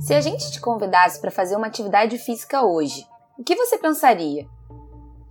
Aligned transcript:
Se 0.00 0.14
a 0.14 0.20
gente 0.20 0.50
te 0.50 0.60
convidasse 0.60 1.20
para 1.20 1.30
fazer 1.30 1.56
uma 1.56 1.68
atividade 1.68 2.18
física 2.18 2.62
hoje, 2.62 3.06
o 3.38 3.44
que 3.44 3.56
você 3.56 3.78
pensaria? 3.78 4.46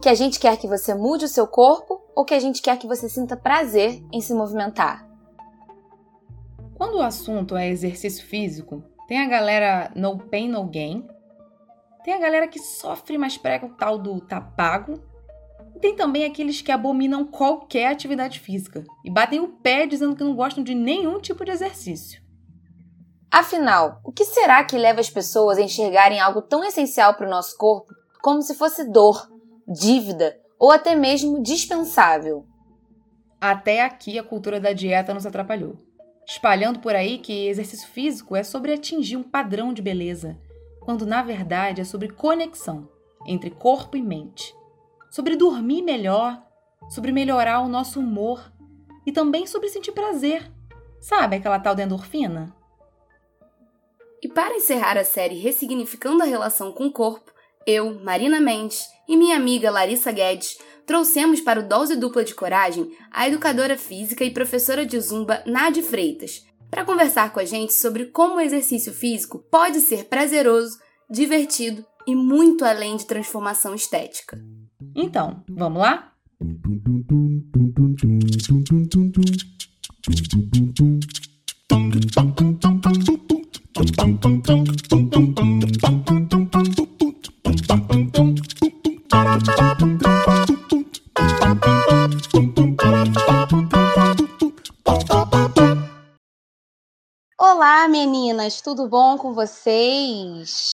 Que 0.01 0.09
a 0.09 0.15
gente 0.15 0.39
quer 0.39 0.57
que 0.57 0.67
você 0.67 0.95
mude 0.95 1.25
o 1.25 1.27
seu 1.27 1.45
corpo 1.45 2.01
ou 2.15 2.25
que 2.25 2.33
a 2.33 2.39
gente 2.39 2.61
quer 2.61 2.77
que 2.77 2.87
você 2.87 3.07
sinta 3.07 3.37
prazer 3.37 4.01
em 4.11 4.21
se 4.21 4.33
movimentar? 4.33 5.07
Quando 6.75 6.97
o 6.97 7.03
assunto 7.03 7.55
é 7.55 7.69
exercício 7.69 8.25
físico, 8.25 8.83
tem 9.07 9.19
a 9.19 9.27
galera 9.27 9.91
no 9.95 10.17
pain 10.17 10.49
no 10.49 10.63
gain, 10.63 11.07
tem 12.03 12.13
a 12.13 12.19
galera 12.19 12.47
que 12.47 12.57
sofre, 12.57 13.17
mas 13.17 13.37
prega 13.37 13.67
o 13.67 13.75
tal 13.75 13.99
do 13.99 14.19
tá 14.19 14.41
pago, 14.41 14.93
tem 15.81 15.95
também 15.95 16.23
aqueles 16.23 16.61
que 16.61 16.71
abominam 16.71 17.25
qualquer 17.25 17.87
atividade 17.87 18.39
física 18.39 18.83
e 19.03 19.09
batem 19.09 19.39
o 19.39 19.47
pé 19.47 19.85
dizendo 19.85 20.15
que 20.15 20.23
não 20.23 20.35
gostam 20.35 20.63
de 20.63 20.75
nenhum 20.75 21.19
tipo 21.19 21.43
de 21.43 21.51
exercício. 21.51 22.21
Afinal, 23.31 23.99
o 24.03 24.11
que 24.11 24.23
será 24.23 24.63
que 24.63 24.77
leva 24.77 24.99
as 24.99 25.09
pessoas 25.09 25.57
a 25.57 25.61
enxergarem 25.61 26.19
algo 26.19 26.41
tão 26.41 26.63
essencial 26.63 27.15
para 27.15 27.25
o 27.25 27.29
nosso 27.29 27.57
corpo 27.57 27.93
como 28.21 28.41
se 28.41 28.53
fosse 28.53 28.89
dor, 28.89 29.29
dívida 29.67 30.37
ou 30.59 30.71
até 30.71 30.95
mesmo 30.95 31.41
dispensável? 31.41 32.45
Até 33.39 33.83
aqui 33.83 34.19
a 34.19 34.23
cultura 34.23 34.59
da 34.59 34.73
dieta 34.73 35.13
nos 35.13 35.25
atrapalhou, 35.25 35.75
espalhando 36.27 36.79
por 36.79 36.93
aí 36.93 37.17
que 37.17 37.47
exercício 37.47 37.87
físico 37.87 38.35
é 38.35 38.43
sobre 38.43 38.73
atingir 38.73 39.17
um 39.17 39.23
padrão 39.23 39.73
de 39.73 39.81
beleza, 39.81 40.37
quando 40.79 41.05
na 41.05 41.23
verdade 41.23 41.81
é 41.81 41.83
sobre 41.83 42.09
conexão 42.09 42.87
entre 43.25 43.49
corpo 43.49 43.97
e 43.97 44.01
mente, 44.01 44.53
sobre 45.11 45.35
dormir 45.35 45.83
melhor, 45.83 46.41
sobre 46.89 47.11
melhorar 47.11 47.59
o 47.59 47.67
nosso 47.67 47.99
humor 47.99 48.51
e 49.05 49.11
também 49.11 49.45
sobre 49.45 49.69
sentir 49.69 49.91
prazer. 49.91 50.49
Sabe 51.01 51.35
aquela 51.35 51.59
tal 51.59 51.75
de 51.75 51.83
endorfina? 51.83 52.55
E 54.23 54.29
para 54.29 54.55
encerrar 54.55 54.97
a 54.97 55.03
série 55.03 55.35
Ressignificando 55.35 56.23
a 56.23 56.25
Relação 56.25 56.71
com 56.71 56.85
o 56.85 56.91
Corpo, 56.91 57.31
eu, 57.67 57.99
Marina 57.99 58.39
Mendes 58.39 58.87
e 59.07 59.17
minha 59.17 59.35
amiga 59.35 59.69
Larissa 59.69 60.11
Guedes 60.11 60.57
trouxemos 60.85 61.41
para 61.41 61.59
o 61.59 61.67
Dose 61.67 61.95
Dupla 61.95 62.23
de 62.23 62.33
Coragem 62.33 62.95
a 63.11 63.27
educadora 63.27 63.77
física 63.77 64.23
e 64.23 64.31
professora 64.31 64.85
de 64.85 64.99
zumba 64.99 65.43
Nadi 65.45 65.81
Freitas, 65.81 66.45
para 66.69 66.85
conversar 66.85 67.33
com 67.33 67.39
a 67.39 67.45
gente 67.45 67.73
sobre 67.73 68.05
como 68.05 68.35
o 68.35 68.39
exercício 68.39 68.93
físico 68.93 69.39
pode 69.51 69.81
ser 69.81 70.05
prazeroso, 70.05 70.79
divertido 71.09 71.85
e 72.07 72.15
muito 72.15 72.63
além 72.63 72.95
de 72.95 73.05
transformação 73.05 73.75
estética. 73.75 74.39
Então, 74.95 75.43
vamos 75.49 75.81
lá? 75.81 76.11
Olá, 97.39 97.87
meninas, 97.87 98.61
tudo 98.61 98.87
bom 98.87 99.17
com 99.17 99.33
vocês? 99.33 100.71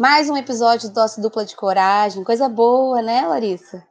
Mais 0.00 0.30
um 0.30 0.36
episódio 0.38 0.88
do 0.88 0.94
Doce 0.94 1.20
Dupla 1.20 1.44
de 1.44 1.54
Coragem, 1.54 2.24
coisa 2.24 2.48
boa, 2.48 3.02
né, 3.02 3.20
Larissa? 3.26 3.86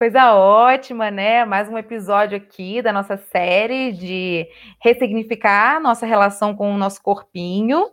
Coisa 0.00 0.32
ótima, 0.32 1.10
né? 1.10 1.44
Mais 1.44 1.68
um 1.68 1.76
episódio 1.76 2.34
aqui 2.34 2.80
da 2.80 2.94
nossa 2.94 3.18
série 3.18 3.92
de 3.92 4.48
ressignificar 4.82 5.78
nossa 5.82 6.06
relação 6.06 6.56
com 6.56 6.74
o 6.74 6.78
nosso 6.78 7.02
corpinho. 7.02 7.90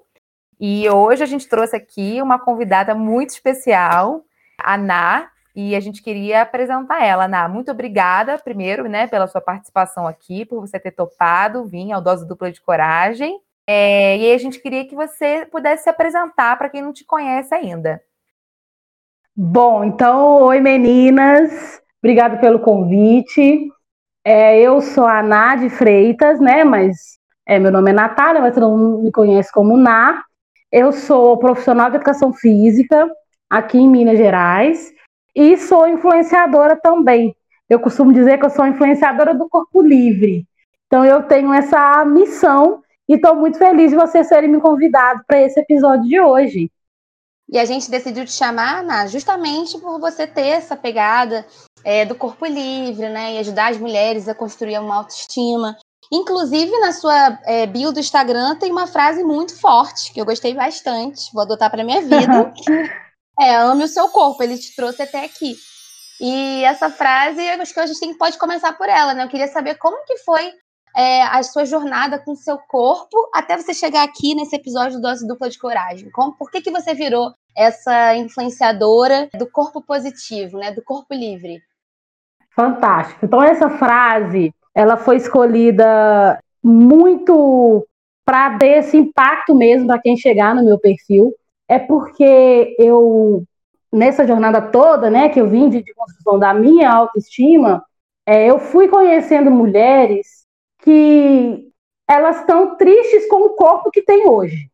E 0.62 0.90
hoje 0.90 1.24
a 1.24 1.26
gente 1.26 1.46
trouxe 1.46 1.76
aqui 1.76 2.22
uma 2.22 2.40
convidada 2.40 2.96
muito 2.96 3.32
especial, 3.32 4.24
a 4.58 4.78
Ná, 4.78 5.30
e 5.54 5.76
a 5.76 5.80
gente 5.82 6.02
queria 6.02 6.44
apresentar 6.44 7.04
ela. 7.04 7.28
Ná, 7.28 7.50
muito 7.50 7.70
obrigada, 7.70 8.38
primeiro, 8.38 8.88
né, 8.88 9.08
pela 9.08 9.28
sua 9.28 9.42
participação 9.42 10.08
aqui, 10.08 10.46
por 10.46 10.62
você 10.62 10.80
ter 10.80 10.92
topado 10.92 11.66
vir 11.66 11.92
ao 11.92 12.02
Dose 12.02 12.26
Dupla 12.26 12.50
de 12.50 12.62
Coragem. 12.62 13.42
É, 13.74 14.18
e 14.18 14.26
aí 14.26 14.34
a 14.34 14.38
gente 14.38 14.60
queria 14.60 14.86
que 14.86 14.94
você 14.94 15.48
pudesse 15.50 15.84
se 15.84 15.90
apresentar 15.90 16.58
para 16.58 16.70
quem 16.70 16.82
não 16.82 16.92
te 16.92 17.06
conhece 17.06 17.56
ainda. 17.56 18.02
Bom, 19.34 19.86
então, 19.86 20.42
oi 20.42 20.60
meninas, 20.60 21.82
Obrigado 22.04 22.40
pelo 22.42 22.60
convite. 22.60 23.70
É, 24.26 24.60
eu 24.60 24.82
sou 24.82 25.06
a 25.06 25.22
Nádia 25.22 25.70
Freitas, 25.70 26.40
né? 26.40 26.64
Mas 26.64 27.20
é, 27.48 27.60
meu 27.60 27.72
nome 27.72 27.92
é 27.92 27.94
Natália, 27.94 28.42
mas 28.42 28.56
todo 28.56 28.76
mundo 28.76 29.04
me 29.04 29.12
conhece 29.12 29.52
como 29.54 29.78
Ná. 29.78 30.24
Eu 30.72 30.92
sou 30.92 31.38
profissional 31.38 31.92
de 31.92 31.98
educação 31.98 32.34
física 32.34 33.08
aqui 33.48 33.78
em 33.78 33.88
Minas 33.88 34.18
Gerais 34.18 34.92
e 35.36 35.56
sou 35.58 35.88
influenciadora 35.88 36.76
também. 36.76 37.36
Eu 37.70 37.80
costumo 37.80 38.12
dizer 38.12 38.40
que 38.40 38.46
eu 38.46 38.50
sou 38.50 38.66
influenciadora 38.66 39.36
do 39.36 39.48
corpo 39.48 39.82
livre. 39.82 40.48
Então 40.88 41.06
eu 41.06 41.22
tenho 41.24 41.54
essa 41.54 42.04
missão 42.04 42.82
e 43.12 43.16
estou 43.16 43.36
muito 43.36 43.58
feliz 43.58 43.92
de 43.92 43.98
vocês 43.98 44.30
terem 44.30 44.50
me 44.50 44.62
convidado 44.62 45.22
para 45.28 45.42
esse 45.42 45.60
episódio 45.60 46.08
de 46.08 46.22
hoje. 46.22 46.72
E 47.50 47.60
a 47.60 47.66
gente 47.66 47.92
decidiu 47.92 48.24
te 48.24 48.32
chamar, 48.32 48.80
Ana, 48.80 49.06
justamente 49.08 49.78
por 49.80 50.00
você 50.00 50.26
ter 50.26 50.48
essa 50.48 50.78
pegada 50.78 51.46
é, 51.84 52.06
do 52.06 52.16
corpo 52.16 52.46
livre, 52.46 53.10
né? 53.10 53.34
E 53.34 53.40
ajudar 53.40 53.72
as 53.72 53.78
mulheres 53.78 54.30
a 54.30 54.34
construir 54.34 54.80
uma 54.80 54.96
autoestima. 54.96 55.78
Inclusive, 56.10 56.72
na 56.80 56.94
sua 56.94 57.38
é, 57.44 57.68
bio 57.68 57.92
do 57.92 58.00
Instagram 58.00 58.56
tem 58.56 58.72
uma 58.72 58.88
frase 58.88 59.26
muito 59.26 59.60
forte, 59.60 60.14
que 60.14 60.22
eu 60.22 60.26
gostei 60.26 60.54
bastante, 60.54 61.34
vou 61.34 61.42
adotar 61.42 61.70
para 61.70 61.84
minha 61.84 62.02
vida. 62.02 62.54
é, 63.42 63.56
ame 63.58 63.84
o 63.84 63.90
seu 63.90 64.08
corpo, 64.08 64.42
ele 64.42 64.58
te 64.58 64.74
trouxe 64.74 65.02
até 65.02 65.26
aqui. 65.26 65.58
E 66.22 66.64
essa 66.64 66.90
frase, 66.90 67.44
eu 67.44 67.62
acho 67.62 67.74
que 67.74 67.80
a 67.82 67.86
gente 67.86 68.00
tem, 68.00 68.18
pode 68.18 68.38
começar 68.38 68.72
por 68.78 68.88
ela, 68.88 69.14
né? 69.14 69.26
Eu 69.26 69.30
queria 69.30 69.50
saber 69.50 69.76
como 69.76 70.06
que 70.06 70.20
foi 70.20 70.54
é, 70.96 71.24
a 71.24 71.42
sua 71.44 71.66
jornada 71.66 72.20
com 72.20 72.32
o 72.32 72.36
seu 72.36 72.58
corpo 72.58 73.18
até 73.34 73.58
você 73.58 73.74
chegar 73.74 74.04
aqui 74.04 74.36
nesse 74.36 74.56
episódio 74.56 74.98
do 74.98 75.02
Dose 75.02 75.28
Dupla 75.28 75.50
de 75.50 75.58
Coragem. 75.58 76.10
Como, 76.12 76.34
por 76.34 76.52
que, 76.52 76.62
que 76.62 76.72
você 76.72 76.94
virou 76.94 77.34
essa 77.56 78.16
influenciadora 78.16 79.30
do 79.38 79.50
corpo 79.50 79.82
positivo, 79.82 80.58
né, 80.58 80.72
do 80.72 80.84
corpo 80.84 81.14
livre? 81.14 81.62
Fantástico. 82.56 83.26
Então 83.26 83.42
essa 83.42 83.70
frase, 83.70 84.54
ela 84.76 84.98
foi 84.98 85.18
escolhida 85.18 86.40
muito 86.64 87.88
para 88.26 88.58
ter 88.58 88.80
esse 88.80 88.98
impacto 88.98 89.56
mesmo 89.56 89.88
para 89.88 90.02
quem 90.02 90.16
chegar 90.16 90.54
no 90.54 90.64
meu 90.64 90.78
perfil. 90.78 91.34
É 91.68 91.80
porque 91.80 92.76
eu 92.78 93.44
nessa 93.92 94.26
jornada 94.26 94.62
toda, 94.62 95.10
né, 95.10 95.30
que 95.30 95.40
eu 95.40 95.50
vim 95.50 95.70
de, 95.70 95.84
de 95.84 95.94
construção 95.94 96.40
da 96.40 96.54
minha 96.54 96.90
autoestima, 96.90 97.84
é, 98.26 98.50
eu 98.50 98.58
fui 98.58 98.88
conhecendo 98.88 99.52
mulheres 99.52 100.41
que 100.82 101.72
elas 102.08 102.40
estão 102.40 102.76
tristes 102.76 103.28
com 103.28 103.46
o 103.46 103.52
corpo 103.52 103.92
que 103.92 104.02
tem 104.02 104.28
hoje. 104.28 104.70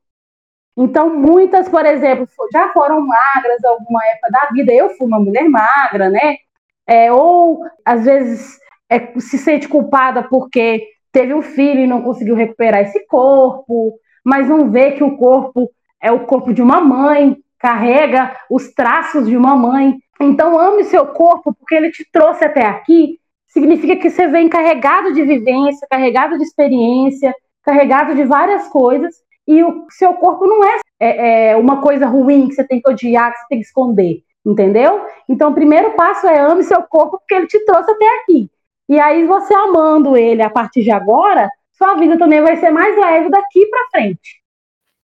Então, 0.75 1.09
muitas, 1.09 1.67
por 1.67 1.85
exemplo, 1.85 2.27
já 2.51 2.69
foram 2.71 3.01
magras 3.01 3.63
alguma 3.63 4.05
época 4.07 4.29
da 4.31 4.49
vida. 4.51 4.71
Eu 4.71 4.91
fui 4.91 5.07
uma 5.07 5.19
mulher 5.19 5.49
magra, 5.49 6.09
né? 6.09 6.37
É, 6.85 7.11
ou, 7.11 7.63
às 7.83 8.05
vezes, 8.05 8.57
é, 8.89 9.19
se 9.19 9.37
sente 9.37 9.67
culpada 9.67 10.23
porque 10.23 10.87
teve 11.11 11.33
um 11.33 11.41
filho 11.41 11.79
e 11.79 11.87
não 11.87 12.03
conseguiu 12.03 12.35
recuperar 12.35 12.81
esse 12.81 13.05
corpo, 13.07 13.99
mas 14.23 14.47
não 14.47 14.69
vê 14.69 14.91
que 14.91 15.03
o 15.03 15.17
corpo 15.17 15.69
é 16.01 16.11
o 16.11 16.25
corpo 16.25 16.53
de 16.53 16.61
uma 16.61 16.79
mãe, 16.79 17.37
carrega 17.57 18.35
os 18.49 18.71
traços 18.71 19.27
de 19.27 19.35
uma 19.35 19.55
mãe. 19.55 19.97
Então, 20.19 20.59
ame 20.59 20.83
seu 20.83 21.07
corpo 21.07 21.53
porque 21.53 21.73
ele 21.73 21.91
te 21.91 22.07
trouxe 22.11 22.45
até 22.45 22.65
aqui. 22.65 23.19
Significa 23.47 23.95
que 23.95 24.09
você 24.09 24.27
vem 24.27 24.49
carregado 24.49 25.13
de 25.13 25.23
vivência, 25.23 25.87
carregado 25.89 26.37
de 26.37 26.43
experiência, 26.43 27.33
carregado 27.63 28.15
de 28.15 28.23
várias 28.23 28.67
coisas 28.67 29.15
e 29.47 29.63
o 29.63 29.85
seu 29.89 30.13
corpo 30.15 30.45
não 30.45 30.63
é, 30.63 30.79
é, 30.99 31.49
é, 31.49 31.55
uma 31.55 31.81
coisa 31.81 32.05
ruim 32.05 32.49
que 32.49 32.55
você 32.55 32.63
tem 32.65 32.81
que 32.81 32.89
odiar, 32.89 33.31
que 33.31 33.39
você 33.39 33.45
tem 33.49 33.59
que 33.59 33.65
esconder, 33.65 34.23
entendeu? 34.45 35.05
Então, 35.27 35.51
o 35.51 35.53
primeiro 35.53 35.93
passo 35.93 36.27
é 36.27 36.39
ame 36.39 36.63
seu 36.63 36.83
corpo 36.83 37.17
porque 37.17 37.33
ele 37.33 37.47
te 37.47 37.63
trouxe 37.65 37.89
até 37.89 38.05
aqui. 38.19 38.51
E 38.89 38.99
aí, 38.99 39.25
você 39.25 39.53
amando 39.53 40.17
ele 40.17 40.41
a 40.41 40.49
partir 40.49 40.83
de 40.83 40.91
agora, 40.91 41.49
sua 41.71 41.95
vida 41.95 42.17
também 42.17 42.41
vai 42.41 42.57
ser 42.57 42.71
mais 42.71 42.97
leve 42.97 43.29
daqui 43.29 43.65
para 43.67 43.89
frente. 43.91 44.41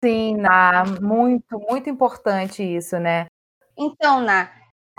Sim, 0.02 0.36
Ná, 0.36 0.84
muito, 1.00 1.58
muito 1.68 1.90
importante 1.90 2.62
isso, 2.62 2.98
né? 2.98 3.26
Então, 3.76 4.20
Ná, 4.20 4.48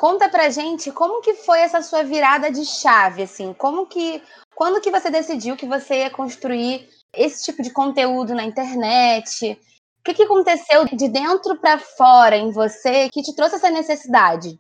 conta 0.02 0.28
pra 0.28 0.50
gente 0.50 0.92
como 0.92 1.22
que 1.22 1.36
foi 1.36 1.60
essa 1.60 1.80
sua 1.84 2.02
virada 2.02 2.50
de 2.50 2.66
chave, 2.66 3.22
assim, 3.22 3.54
como 3.54 3.86
que, 3.86 4.20
quando 4.56 4.82
que 4.82 4.90
você 4.90 5.12
decidiu 5.12 5.56
que 5.56 5.68
você 5.68 6.00
ia 6.00 6.10
construir 6.10 6.90
esse 7.16 7.46
tipo 7.46 7.62
de 7.62 7.70
conteúdo 7.70 8.34
na 8.34 8.44
internet? 8.44 9.52
O 10.00 10.04
que, 10.04 10.16
que 10.16 10.24
aconteceu 10.24 10.86
de 10.86 11.08
dentro 11.08 11.56
para 11.56 11.78
fora 11.78 12.36
em 12.36 12.50
você 12.50 13.10
que 13.10 13.22
te 13.22 13.36
trouxe 13.36 13.58
essa 13.58 13.70
necessidade? 13.70 14.58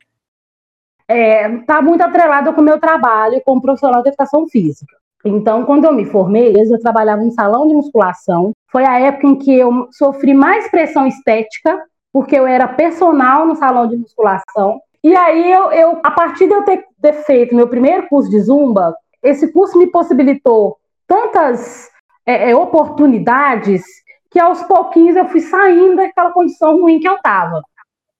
É, 1.07 1.57
tá 1.63 1.81
muito 1.81 2.01
atrelado 2.01 2.53
com 2.53 2.61
o 2.61 2.63
meu 2.63 2.79
trabalho 2.79 3.41
como 3.43 3.63
profissional 3.63 4.03
de 4.03 4.09
educação 4.09 4.47
física. 4.47 4.95
Então, 5.25 5.65
quando 5.65 5.85
eu 5.85 5.91
me 5.91 6.05
formei, 6.05 6.53
eu 6.55 6.79
trabalhava 6.79 7.23
em 7.23 7.31
salão 7.31 7.67
de 7.67 7.73
musculação. 7.73 8.51
Foi 8.71 8.85
a 8.85 8.99
época 8.99 9.25
em 9.25 9.35
que 9.39 9.57
eu 9.57 9.88
sofri 9.91 10.35
mais 10.35 10.69
pressão 10.69 11.07
estética, 11.07 11.83
porque 12.13 12.35
eu 12.35 12.45
era 12.45 12.67
personal 12.67 13.47
no 13.47 13.55
salão 13.55 13.88
de 13.88 13.97
musculação. 13.97 14.79
E 15.03 15.15
aí, 15.15 15.51
eu, 15.51 15.71
eu 15.71 16.00
a 16.03 16.12
partir 16.12 16.48
de 16.48 16.53
eu 16.53 16.63
ter, 16.63 16.86
ter 17.01 17.13
feito 17.24 17.56
meu 17.56 17.68
primeiro 17.68 18.07
curso 18.07 18.30
de 18.30 18.39
zumba, 18.39 18.95
esse 19.24 19.51
curso 19.51 19.77
me 19.77 19.88
possibilitou 19.88 20.77
tantas 21.07 21.89
é, 22.25 22.51
é, 22.51 22.56
oportunidades 22.56 23.83
que 24.30 24.39
aos 24.39 24.63
pouquinhos 24.63 25.15
eu 25.15 25.27
fui 25.27 25.42
saindo 25.42 25.98
daquela 25.98 26.31
condição 26.31 26.80
ruim 26.80 27.00
que 27.00 27.07
eu 27.07 27.15
estava. 27.15 27.62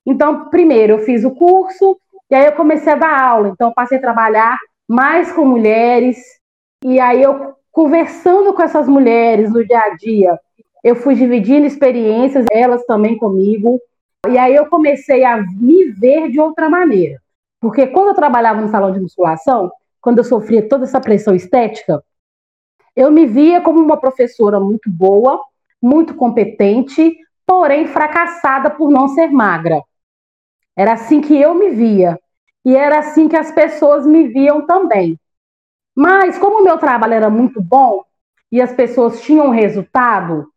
Então, 0.06 0.50
primeiro 0.50 0.94
eu 0.94 1.00
fiz 1.00 1.24
o 1.24 1.32
curso 1.32 1.98
e 2.30 2.36
aí 2.36 2.46
eu 2.46 2.54
comecei 2.54 2.94
a 2.94 2.98
dar 2.98 3.22
aula. 3.22 3.50
Então, 3.50 3.72
passei 3.74 3.98
a 3.98 4.02
trabalhar 4.02 4.58
mais 4.88 5.32
com 5.32 5.46
mulheres 5.46 6.18
e 6.84 7.00
aí 7.00 7.22
eu 7.22 7.54
conversando 7.72 8.54
com 8.54 8.62
essas 8.62 8.88
mulheres 8.88 9.52
no 9.52 9.66
dia 9.66 9.80
a 9.80 9.96
dia, 9.96 10.40
eu 10.84 10.96
fui 10.96 11.16
dividindo 11.16 11.66
experiências, 11.66 12.46
elas 12.52 12.84
também 12.86 13.18
comigo. 13.18 13.80
E 14.30 14.38
aí 14.38 14.56
eu 14.56 14.68
comecei 14.68 15.24
a 15.24 15.38
me 15.38 15.92
ver 15.92 16.30
de 16.30 16.40
outra 16.40 16.70
maneira. 16.70 17.20
Porque 17.60 17.88
quando 17.88 18.10
eu 18.10 18.14
trabalhava 18.14 18.62
no 18.62 18.70
salão 18.70 18.92
de 18.92 19.00
musculação, 19.00 19.72
quando 20.00 20.20
eu 20.20 20.24
sofria 20.24 20.68
toda 20.68 20.84
essa 20.84 21.02
pressão 21.02 21.34
estética, 21.34 22.04
eu 22.96 23.12
me 23.12 23.26
via 23.26 23.62
como 23.62 23.80
uma 23.80 23.98
professora 23.98 24.60
muito 24.60 24.90
boa, 24.90 25.42
muito 25.82 26.14
competente, 26.14 27.16
porém 27.46 27.88
fracassada 27.88 28.70
por 28.70 28.92
não 28.92 29.08
ser 29.08 29.28
magra. 29.32 29.82
Era 30.76 30.94
assim 30.94 31.22
que 31.22 31.36
eu 31.36 31.54
me 31.54 31.70
via. 31.70 32.20
E 32.64 32.76
era 32.76 33.00
assim 33.00 33.28
que 33.28 33.36
as 33.36 33.52
pessoas 33.52 34.06
me 34.06 34.28
viam 34.28 34.66
também. 34.66 35.20
Mas, 35.96 36.38
como 36.38 36.60
o 36.60 36.64
meu 36.64 36.78
trabalho 36.78 37.14
era 37.14 37.30
muito 37.30 37.62
bom 37.62 38.04
e 38.52 38.62
as 38.62 38.72
pessoas 38.72 39.22
tinham 39.22 39.50
resultado, 39.50 40.48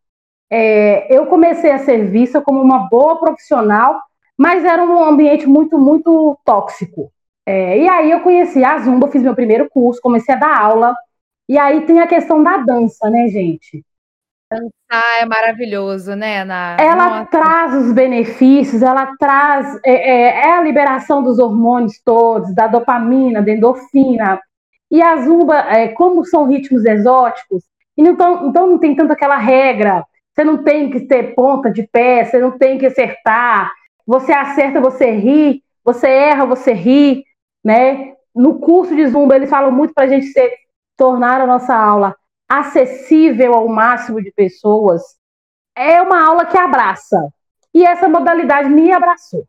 é, 0.49 1.13
eu 1.15 1.25
comecei 1.25 1.71
a 1.71 1.79
ser 1.79 2.09
vista 2.09 2.41
como 2.41 2.61
uma 2.61 2.87
boa 2.89 3.19
profissional, 3.19 3.99
mas 4.37 4.63
era 4.63 4.83
um 4.83 5.03
ambiente 5.03 5.47
muito, 5.47 5.77
muito 5.77 6.37
tóxico. 6.45 7.11
É, 7.45 7.79
e 7.79 7.87
aí 7.87 8.11
eu 8.11 8.21
conheci 8.21 8.63
a 8.63 8.77
Zumba, 8.79 9.07
fiz 9.09 9.21
meu 9.21 9.35
primeiro 9.35 9.69
curso, 9.69 10.01
comecei 10.01 10.33
a 10.33 10.37
dar 10.37 10.57
aula. 10.59 10.95
E 11.47 11.57
aí 11.57 11.81
tem 11.81 11.99
a 11.99 12.07
questão 12.07 12.41
da 12.41 12.57
dança, 12.57 13.09
né, 13.09 13.27
gente? 13.27 13.83
Dançar 14.51 15.21
é 15.21 15.25
maravilhoso, 15.25 16.15
né, 16.15 16.41
Ana? 16.41 16.77
Ela 16.79 17.09
Nossa. 17.09 17.25
traz 17.25 17.75
os 17.75 17.93
benefícios, 17.93 18.81
ela 18.81 19.11
traz 19.17 19.79
é, 19.83 19.91
é, 19.91 20.21
é, 20.47 20.51
a 20.53 20.61
liberação 20.61 21.23
dos 21.23 21.39
hormônios 21.39 21.99
todos, 22.03 22.53
da 22.53 22.67
dopamina, 22.67 23.41
da 23.41 23.51
endorfina. 23.51 24.39
E 24.89 25.01
a 25.01 25.17
zumba, 25.17 25.57
é, 25.71 25.89
como 25.89 26.23
são 26.25 26.47
ritmos 26.47 26.85
exóticos, 26.85 27.63
então, 27.97 28.49
então 28.49 28.67
não 28.67 28.77
tem 28.77 28.95
tanto 28.95 29.13
aquela 29.13 29.37
regra. 29.37 30.03
Você 30.35 30.43
não 30.43 30.63
tem 30.63 30.91
que 30.91 31.01
ter 31.01 31.33
ponta 31.33 31.71
de 31.71 31.87
pé, 31.87 32.25
você 32.25 32.39
não 32.39 32.57
tem 32.57 32.77
que 32.77 32.85
acertar. 32.85 33.71
Você 34.05 34.33
acerta, 34.33 34.81
você 34.81 35.11
ri. 35.11 35.63
Você 35.83 36.07
erra, 36.07 36.45
você 36.45 36.73
ri 36.73 37.23
né? 37.65 38.13
No 38.33 38.59
curso 38.59 38.95
de 38.95 39.07
Zumba, 39.07 39.35
eles 39.35 39.49
falam 39.49 39.71
muito 39.71 39.93
para 39.95 40.03
a 40.03 40.07
gente 40.07 40.27
ser, 40.27 40.51
tornar 40.95 41.41
a 41.41 41.47
nossa 41.47 41.75
aula 41.75 42.15
acessível 42.47 43.55
ao 43.55 43.67
máximo 43.67 44.21
de 44.21 44.31
pessoas. 44.31 45.01
É 45.75 45.99
uma 45.99 46.23
aula 46.23 46.45
que 46.45 46.57
abraça. 46.57 47.27
E 47.73 47.83
essa 47.83 48.07
modalidade 48.07 48.69
me 48.69 48.91
abraçou. 48.91 49.45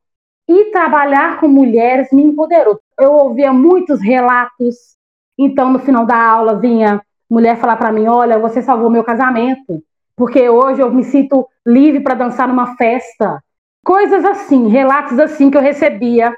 E 0.48 0.70
trabalhar 0.70 1.38
com 1.38 1.46
mulheres 1.46 2.10
me 2.10 2.22
empoderou. 2.22 2.80
Eu 2.98 3.12
ouvia 3.12 3.52
muitos 3.52 4.00
relatos. 4.00 4.96
Então, 5.38 5.70
no 5.70 5.78
final 5.78 6.06
da 6.06 6.16
aula, 6.16 6.58
vinha 6.58 7.02
mulher 7.28 7.58
falar 7.58 7.76
para 7.76 7.92
mim: 7.92 8.06
Olha, 8.06 8.38
você 8.38 8.62
salvou 8.62 8.88
meu 8.88 9.04
casamento, 9.04 9.82
porque 10.16 10.48
hoje 10.48 10.80
eu 10.80 10.90
me 10.90 11.04
sinto 11.04 11.46
livre 11.64 12.00
para 12.00 12.14
dançar 12.14 12.48
numa 12.48 12.76
festa. 12.76 13.42
Coisas 13.84 14.24
assim, 14.24 14.68
relatos 14.68 15.18
assim 15.18 15.50
que 15.50 15.56
eu 15.56 15.62
recebia 15.62 16.34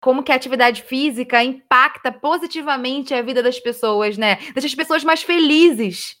como 0.00 0.22
que 0.22 0.30
a 0.30 0.36
atividade 0.36 0.82
física 0.82 1.42
impacta 1.42 2.12
positivamente 2.12 3.12
a 3.12 3.22
vida 3.22 3.42
das 3.42 3.58
pessoas, 3.58 4.16
né? 4.16 4.36
Deixa 4.52 4.68
as 4.68 4.74
pessoas 4.74 5.02
mais 5.02 5.22
felizes. 5.22 6.16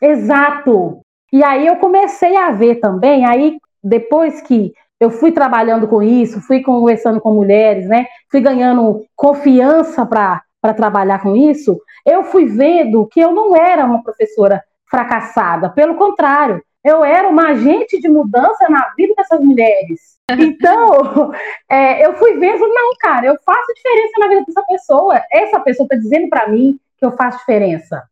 Exato. 0.00 1.00
E 1.32 1.42
aí 1.42 1.66
eu 1.66 1.76
comecei 1.76 2.36
a 2.36 2.50
ver 2.50 2.76
também, 2.76 3.24
aí 3.24 3.58
depois 3.82 4.42
que 4.42 4.72
eu 5.00 5.10
fui 5.10 5.32
trabalhando 5.32 5.88
com 5.88 6.02
isso, 6.02 6.42
fui 6.42 6.60
conversando 6.60 7.20
com 7.20 7.32
mulheres, 7.32 7.88
né? 7.88 8.06
Fui 8.30 8.40
ganhando 8.40 9.04
confiança 9.16 10.04
para 10.04 10.42
trabalhar 10.76 11.22
com 11.22 11.34
isso, 11.34 11.80
eu 12.04 12.24
fui 12.24 12.46
vendo 12.46 13.06
que 13.06 13.20
eu 13.20 13.32
não 13.32 13.56
era 13.56 13.84
uma 13.84 14.02
professora 14.02 14.62
fracassada, 14.92 15.70
pelo 15.70 15.94
contrário, 15.94 16.62
eu 16.84 17.02
era 17.02 17.26
uma 17.26 17.48
agente 17.48 17.98
de 17.98 18.08
mudança 18.08 18.68
na 18.68 18.92
vida 18.94 19.14
dessas 19.16 19.40
mulheres. 19.40 20.12
Então, 20.38 21.32
é, 21.68 22.06
eu 22.06 22.14
fui 22.14 22.38
vendo, 22.38 22.66
não, 22.66 22.94
cara, 22.98 23.26
eu 23.26 23.36
faço 23.44 23.74
diferença 23.74 24.12
na 24.18 24.28
vida 24.28 24.44
dessa 24.46 24.62
pessoa. 24.62 25.20
Essa 25.30 25.60
pessoa 25.60 25.84
está 25.84 25.96
dizendo 25.96 26.28
para 26.30 26.48
mim 26.48 26.78
que 26.96 27.04
eu 27.04 27.12
faço 27.12 27.38
diferença. 27.38 28.02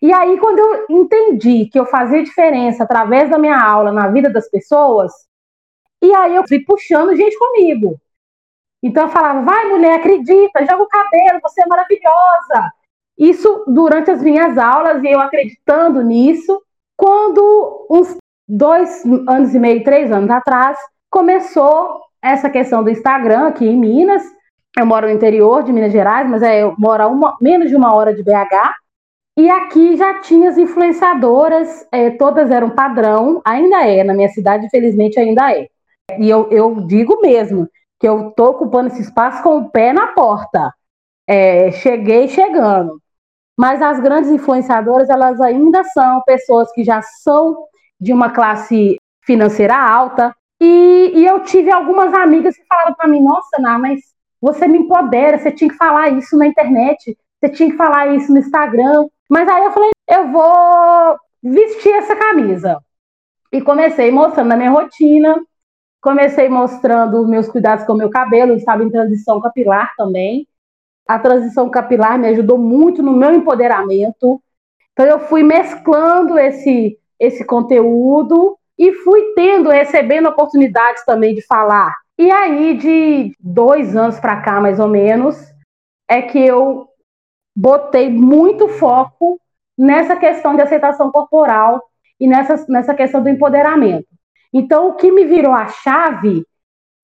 E 0.00 0.10
aí, 0.14 0.38
quando 0.38 0.60
eu 0.60 0.86
entendi 0.88 1.66
que 1.66 1.78
eu 1.78 1.84
fazia 1.84 2.22
diferença 2.22 2.84
através 2.84 3.28
da 3.28 3.38
minha 3.38 3.60
aula 3.60 3.92
na 3.92 4.08
vida 4.08 4.30
das 4.30 4.48
pessoas, 4.48 5.12
e 6.00 6.14
aí 6.14 6.34
eu 6.34 6.46
fui 6.48 6.60
puxando 6.60 7.14
gente 7.16 7.38
comigo. 7.38 8.00
Então 8.82 9.04
eu 9.04 9.10
falava, 9.10 9.42
vai 9.42 9.66
mulher, 9.66 9.98
acredita, 9.98 10.64
joga 10.64 10.82
o 10.84 10.88
cabelo, 10.88 11.40
você 11.42 11.62
é 11.62 11.66
maravilhosa. 11.66 12.72
Isso 13.18 13.64
durante 13.66 14.10
as 14.10 14.22
minhas 14.22 14.56
aulas 14.58 15.02
e 15.02 15.08
eu 15.08 15.20
acreditando 15.20 16.02
nisso. 16.02 16.60
Quando, 16.96 17.86
uns 17.90 18.16
dois 18.48 19.04
anos 19.28 19.54
e 19.54 19.58
meio, 19.58 19.84
três 19.84 20.10
anos 20.10 20.30
atrás, 20.30 20.78
começou 21.10 22.00
essa 22.22 22.48
questão 22.48 22.82
do 22.82 22.90
Instagram 22.90 23.48
aqui 23.48 23.66
em 23.66 23.76
Minas. 23.76 24.22
Eu 24.78 24.86
moro 24.86 25.06
no 25.06 25.12
interior 25.12 25.62
de 25.62 25.72
Minas 25.72 25.92
Gerais, 25.92 26.28
mas 26.28 26.42
é, 26.42 26.62
eu 26.62 26.74
moro 26.78 27.02
a 27.02 27.06
uma, 27.06 27.36
menos 27.40 27.68
de 27.68 27.76
uma 27.76 27.94
hora 27.94 28.14
de 28.14 28.22
BH. 28.22 28.72
E 29.36 29.48
aqui 29.50 29.96
já 29.96 30.20
tinha 30.20 30.50
as 30.50 30.58
influenciadoras, 30.58 31.86
é, 31.90 32.10
todas 32.10 32.50
eram 32.50 32.70
padrão, 32.70 33.40
ainda 33.44 33.86
é, 33.86 34.04
na 34.04 34.14
minha 34.14 34.28
cidade, 34.28 34.66
infelizmente, 34.66 35.18
ainda 35.18 35.52
é. 35.52 35.68
E 36.18 36.28
eu, 36.28 36.50
eu 36.50 36.86
digo 36.86 37.20
mesmo 37.20 37.68
que 37.98 38.06
eu 38.06 38.28
estou 38.28 38.50
ocupando 38.50 38.88
esse 38.88 39.00
espaço 39.00 39.42
com 39.42 39.58
o 39.58 39.70
pé 39.70 39.92
na 39.92 40.08
porta. 40.08 40.72
É, 41.26 41.70
cheguei 41.72 42.28
chegando. 42.28 43.01
Mas 43.58 43.82
as 43.82 44.00
grandes 44.00 44.30
influenciadoras, 44.30 45.08
elas 45.08 45.40
ainda 45.40 45.84
são 45.84 46.22
pessoas 46.22 46.72
que 46.72 46.82
já 46.82 47.02
são 47.02 47.66
de 48.00 48.12
uma 48.12 48.30
classe 48.30 48.96
financeira 49.24 49.76
alta. 49.76 50.34
E, 50.60 51.12
e 51.14 51.26
eu 51.26 51.40
tive 51.40 51.70
algumas 51.70 52.14
amigas 52.14 52.56
que 52.56 52.64
falaram 52.66 52.94
para 52.94 53.08
mim: 53.08 53.22
Nossa, 53.22 53.60
Ná, 53.60 53.78
mas 53.78 54.00
você 54.40 54.66
me 54.66 54.78
empodera, 54.78 55.38
você 55.38 55.52
tinha 55.52 55.70
que 55.70 55.76
falar 55.76 56.10
isso 56.10 56.36
na 56.36 56.46
internet, 56.46 57.16
você 57.40 57.48
tinha 57.48 57.70
que 57.70 57.76
falar 57.76 58.14
isso 58.14 58.32
no 58.32 58.38
Instagram. 58.38 59.06
Mas 59.28 59.48
aí 59.48 59.64
eu 59.64 59.72
falei: 59.72 59.90
Eu 60.08 60.28
vou 60.28 61.18
vestir 61.42 61.92
essa 61.92 62.16
camisa. 62.16 62.78
E 63.52 63.60
comecei 63.60 64.10
mostrando 64.10 64.52
a 64.52 64.56
minha 64.56 64.70
rotina, 64.70 65.38
comecei 66.00 66.48
mostrando 66.48 67.26
meus 67.28 67.48
cuidados 67.48 67.84
com 67.84 67.92
o 67.92 67.96
meu 67.96 68.08
cabelo, 68.08 68.54
estava 68.54 68.82
em 68.82 68.90
transição 68.90 69.40
capilar 69.40 69.92
também. 69.96 70.46
A 71.06 71.18
transição 71.18 71.68
capilar 71.68 72.18
me 72.18 72.28
ajudou 72.28 72.58
muito 72.58 73.02
no 73.02 73.12
meu 73.12 73.34
empoderamento. 73.34 74.40
Então 74.92 75.06
eu 75.06 75.20
fui 75.20 75.42
mesclando 75.42 76.38
esse 76.38 76.98
esse 77.22 77.44
conteúdo 77.44 78.58
e 78.76 78.92
fui 78.94 79.32
tendo, 79.36 79.70
recebendo 79.70 80.28
oportunidades 80.28 81.04
também 81.04 81.32
de 81.32 81.42
falar. 81.42 81.94
E 82.18 82.28
aí, 82.32 82.76
de 82.76 83.36
dois 83.38 83.94
anos 83.94 84.18
para 84.18 84.40
cá, 84.42 84.60
mais 84.60 84.80
ou 84.80 84.88
menos, 84.88 85.36
é 86.08 86.20
que 86.20 86.44
eu 86.44 86.88
botei 87.56 88.10
muito 88.10 88.66
foco 88.68 89.40
nessa 89.78 90.16
questão 90.16 90.56
de 90.56 90.62
aceitação 90.62 91.12
corporal 91.12 91.80
e 92.18 92.26
nessa, 92.26 92.66
nessa 92.68 92.92
questão 92.92 93.22
do 93.22 93.28
empoderamento. 93.28 94.08
Então, 94.52 94.88
o 94.88 94.94
que 94.94 95.12
me 95.12 95.24
virou 95.24 95.52
a 95.52 95.68
chave 95.68 96.44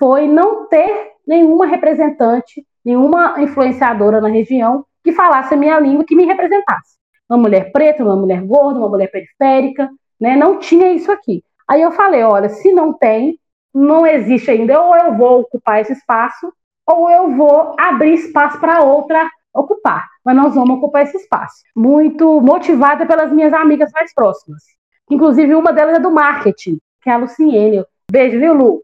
foi 0.01 0.27
não 0.27 0.67
ter 0.67 1.13
nenhuma 1.25 1.65
representante 1.65 2.67
nenhuma 2.89 3.35
influenciadora 3.43 4.19
na 4.19 4.29
região 4.29 4.85
que 5.05 5.13
falasse 5.13 5.53
a 5.53 5.57
minha 5.57 5.79
língua, 5.79 6.05
que 6.05 6.17
me 6.17 6.25
representasse. 6.25 6.97
Uma 7.29 7.39
mulher 7.39 7.71
preta, 7.71 8.03
uma 8.03 8.17
mulher 8.17 8.41
gorda, 8.43 8.79
uma 8.79 8.89
mulher 8.89 9.11
periférica, 9.11 9.91
né? 10.19 10.35
Não 10.37 10.59
tinha 10.59 10.91
isso 10.93 11.13
aqui. 11.13 11.45
Aí 11.69 11.83
eu 11.83 11.93
falei, 11.93 12.23
olha, 12.23 12.49
se 12.49 12.73
não 12.73 12.95
tem, 12.95 13.39
não 13.75 14.07
existe 14.07 14.51
ainda, 14.51 14.81
ou 14.81 14.97
eu 14.97 15.15
vou 15.15 15.41
ocupar 15.41 15.83
esse 15.83 15.93
espaço, 15.93 16.51
ou 16.87 17.11
eu 17.11 17.37
vou 17.37 17.77
abrir 17.79 18.15
espaço 18.15 18.59
para 18.59 18.83
outra 18.83 19.29
ocupar. 19.53 20.09
Mas 20.25 20.35
nós 20.35 20.55
vamos 20.55 20.79
ocupar 20.79 21.03
esse 21.03 21.19
espaço. 21.19 21.63
Muito 21.77 22.41
motivada 22.41 23.05
pelas 23.05 23.31
minhas 23.31 23.53
amigas 23.53 23.93
mais 23.93 24.15
próximas. 24.15 24.63
Inclusive, 25.11 25.55
uma 25.55 25.73
delas 25.75 25.97
é 25.97 26.01
do 26.01 26.11
marketing, 26.11 26.79
que 27.03 27.11
é 27.11 27.13
a 27.13 27.19
Luciene. 27.19 27.85
Beijo, 28.11 28.39
viu, 28.39 28.55
Lu? 28.55 28.83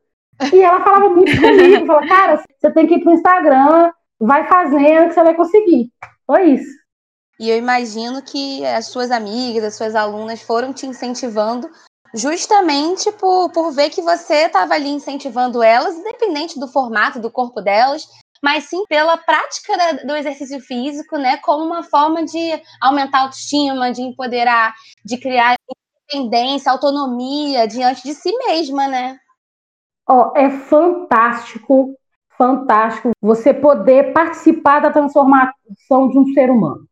E 0.52 0.62
ela 0.62 0.82
falava 0.82 1.08
muito 1.10 1.32
comigo, 1.40 1.86
falava, 1.86 2.06
cara, 2.06 2.44
você 2.58 2.70
tem 2.72 2.86
que 2.86 2.94
ir 2.94 3.00
pro 3.00 3.12
Instagram, 3.12 3.92
vai 4.18 4.46
fazendo 4.48 5.08
que 5.08 5.14
você 5.14 5.22
vai 5.22 5.34
conseguir. 5.34 5.90
Foi 6.26 6.50
isso. 6.50 6.84
E 7.38 7.50
eu 7.50 7.56
imagino 7.56 8.22
que 8.22 8.64
as 8.64 8.86
suas 8.86 9.10
amigas, 9.10 9.64
as 9.64 9.76
suas 9.76 9.94
alunas 9.94 10.40
foram 10.42 10.72
te 10.72 10.86
incentivando 10.86 11.68
justamente 12.14 13.10
por, 13.12 13.50
por 13.50 13.72
ver 13.72 13.90
que 13.90 14.00
você 14.00 14.46
estava 14.46 14.74
ali 14.74 14.88
incentivando 14.88 15.62
elas, 15.62 15.96
independente 15.96 16.60
do 16.60 16.68
formato 16.68 17.18
do 17.18 17.30
corpo 17.30 17.60
delas, 17.60 18.06
mas 18.40 18.64
sim 18.64 18.84
pela 18.88 19.16
prática 19.16 19.76
da, 19.76 19.92
do 20.04 20.14
exercício 20.14 20.60
físico, 20.60 21.16
né, 21.16 21.38
como 21.38 21.64
uma 21.64 21.82
forma 21.82 22.24
de 22.24 22.62
aumentar 22.80 23.18
a 23.18 23.22
autoestima, 23.22 23.90
de 23.90 24.02
empoderar, 24.02 24.74
de 25.04 25.18
criar 25.18 25.56
independência, 26.08 26.70
autonomia 26.70 27.66
diante 27.66 28.02
de 28.04 28.14
si 28.14 28.30
mesma, 28.46 28.86
né? 28.86 29.18
Ó, 30.08 30.32
oh, 30.32 30.38
é 30.38 30.50
fantástico, 30.50 31.94
fantástico 32.36 33.10
você 33.20 33.54
poder 33.54 34.12
participar 34.12 34.80
da 34.80 34.90
transformação 34.90 36.08
de 36.10 36.18
um 36.18 36.26
ser 36.34 36.50
humano. 36.50 36.86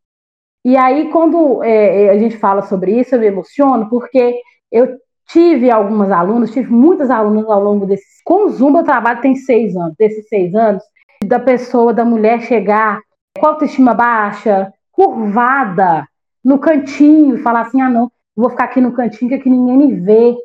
E 0.64 0.76
aí, 0.76 1.10
quando 1.10 1.62
é, 1.62 2.04
é, 2.04 2.10
a 2.10 2.18
gente 2.18 2.36
fala 2.36 2.62
sobre 2.62 2.98
isso, 2.98 3.14
eu 3.14 3.20
me 3.20 3.26
emociono, 3.26 3.88
porque 3.88 4.40
eu 4.70 4.96
tive 5.28 5.70
algumas 5.70 6.10
alunas, 6.10 6.52
tive 6.52 6.70
muitas 6.70 7.10
alunas 7.10 7.48
ao 7.48 7.62
longo 7.62 7.84
desses. 7.84 8.22
Com 8.24 8.46
o 8.46 8.48
Zumba, 8.48 8.80
eu 8.80 8.84
trabalho 8.84 9.20
tem 9.20 9.34
seis 9.34 9.76
anos. 9.76 9.94
Desses 9.98 10.28
seis 10.28 10.54
anos, 10.54 10.82
da 11.24 11.40
pessoa, 11.40 11.92
da 11.92 12.04
mulher 12.04 12.42
chegar 12.42 13.00
com 13.38 13.46
autoestima 13.46 13.94
baixa, 13.94 14.72
curvada, 14.92 16.06
no 16.44 16.58
cantinho, 16.58 17.36
e 17.36 17.42
falar 17.42 17.62
assim: 17.62 17.80
ah, 17.80 17.90
não, 17.90 18.10
vou 18.36 18.50
ficar 18.50 18.64
aqui 18.64 18.80
no 18.80 18.92
cantinho 18.92 19.28
que 19.28 19.34
aqui 19.34 19.50
ninguém 19.50 19.76
me 19.76 19.94
vê. 20.00 20.36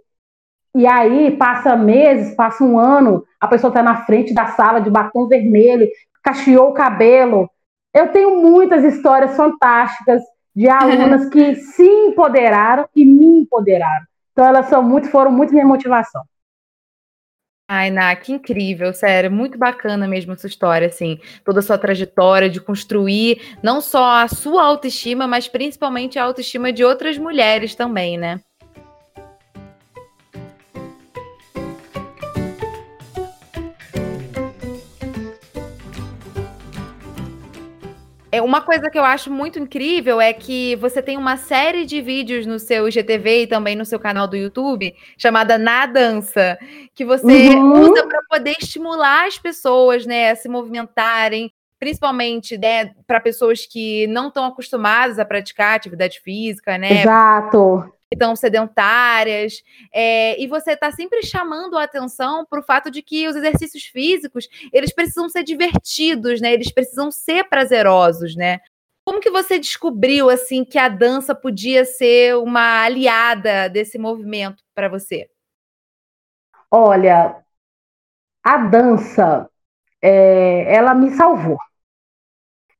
E 0.75 0.85
aí 0.85 1.35
passa 1.37 1.75
meses, 1.75 2.35
passa 2.35 2.63
um 2.63 2.77
ano, 2.77 3.23
a 3.39 3.47
pessoa 3.47 3.69
está 3.69 3.81
na 3.81 4.05
frente 4.05 4.33
da 4.33 4.47
sala 4.47 4.79
de 4.79 4.89
batom 4.89 5.27
vermelho, 5.27 5.87
cacheou 6.23 6.69
o 6.69 6.73
cabelo, 6.73 7.49
eu 7.93 8.11
tenho 8.11 8.39
muitas 8.41 8.83
histórias 8.83 9.35
fantásticas 9.35 10.21
de 10.55 10.67
alunas 10.69 11.29
que 11.29 11.55
se 11.55 11.83
empoderaram 11.83 12.87
e 12.95 13.05
me 13.05 13.41
empoderaram. 13.41 14.05
Então 14.31 14.45
elas 14.45 14.67
são 14.67 14.83
muito, 14.83 15.09
foram 15.09 15.31
muito 15.31 15.51
minha 15.51 15.65
motivação. 15.65 16.23
Ai, 17.69 17.89
Ná, 17.89 18.15
que 18.15 18.31
incrível, 18.31 18.93
sério, 18.93 19.29
muito 19.29 19.57
bacana 19.57 20.07
mesmo 20.07 20.31
essa 20.31 20.47
história, 20.47 20.87
assim, 20.87 21.19
toda 21.43 21.59
a 21.59 21.61
sua 21.61 21.77
trajetória 21.77 22.49
de 22.49 22.61
construir 22.61 23.57
não 23.61 23.81
só 23.81 24.21
a 24.21 24.27
sua 24.29 24.63
autoestima, 24.63 25.27
mas 25.27 25.49
principalmente 25.49 26.17
a 26.17 26.23
autoestima 26.23 26.71
de 26.71 26.85
outras 26.85 27.17
mulheres 27.17 27.75
também, 27.75 28.17
né? 28.17 28.39
É, 38.31 38.41
uma 38.41 38.61
coisa 38.61 38.89
que 38.89 38.97
eu 38.97 39.05
acho 39.05 39.31
muito 39.31 39.57
incrível 39.57 40.19
é 40.19 40.33
que 40.33 40.75
você 40.77 41.01
tem 41.01 41.17
uma 41.17 41.37
série 41.37 41.85
de 41.85 42.01
vídeos 42.01 42.45
no 42.45 42.59
seu 42.59 42.87
IGTV 42.87 43.43
e 43.43 43.47
também 43.47 43.75
no 43.75 43.85
seu 43.85 43.99
canal 43.99 44.27
do 44.27 44.35
YouTube 44.35 44.93
chamada 45.17 45.57
Na 45.57 45.85
Dança, 45.85 46.57
que 46.93 47.05
você 47.05 47.55
uhum. 47.55 47.89
usa 47.89 48.05
para 48.05 48.21
poder 48.29 48.55
estimular 48.59 49.27
as 49.27 49.37
pessoas, 49.37 50.05
né, 50.05 50.31
a 50.31 50.35
se 50.35 50.49
movimentarem, 50.49 51.51
principalmente 51.79 52.57
né, 52.57 52.91
para 53.05 53.19
pessoas 53.21 53.65
que 53.65 54.07
não 54.07 54.27
estão 54.27 54.45
acostumadas 54.45 55.19
a 55.19 55.25
praticar 55.25 55.75
atividade 55.75 56.19
física, 56.19 56.77
né? 56.77 57.01
Exato 57.01 57.96
estão 58.11 58.35
sedentárias, 58.35 59.61
é, 59.93 60.41
e 60.41 60.47
você 60.47 60.71
está 60.71 60.91
sempre 60.91 61.23
chamando 61.23 61.77
a 61.77 61.83
atenção 61.83 62.45
para 62.45 62.59
o 62.59 62.63
fato 62.63 62.89
de 62.89 63.01
que 63.01 63.27
os 63.27 63.35
exercícios 63.35 63.83
físicos 63.83 64.47
eles 64.71 64.93
precisam 64.93 65.29
ser 65.29 65.43
divertidos, 65.43 66.39
né? 66.39 66.53
Eles 66.53 66.71
precisam 66.71 67.11
ser 67.11 67.49
prazerosos, 67.49 68.35
né? 68.35 68.59
Como 69.05 69.19
que 69.19 69.29
você 69.29 69.57
descobriu 69.57 70.29
assim 70.29 70.65
que 70.65 70.77
a 70.77 70.89
dança 70.89 71.33
podia 71.33 71.85
ser 71.85 72.35
uma 72.37 72.83
aliada 72.83 73.69
desse 73.69 73.97
movimento 73.97 74.63
para 74.75 74.89
você? 74.89 75.29
Olha, 76.69 77.41
a 78.43 78.57
dança, 78.57 79.49
é, 80.01 80.73
ela 80.73 80.93
me 80.93 81.11
salvou. 81.11 81.57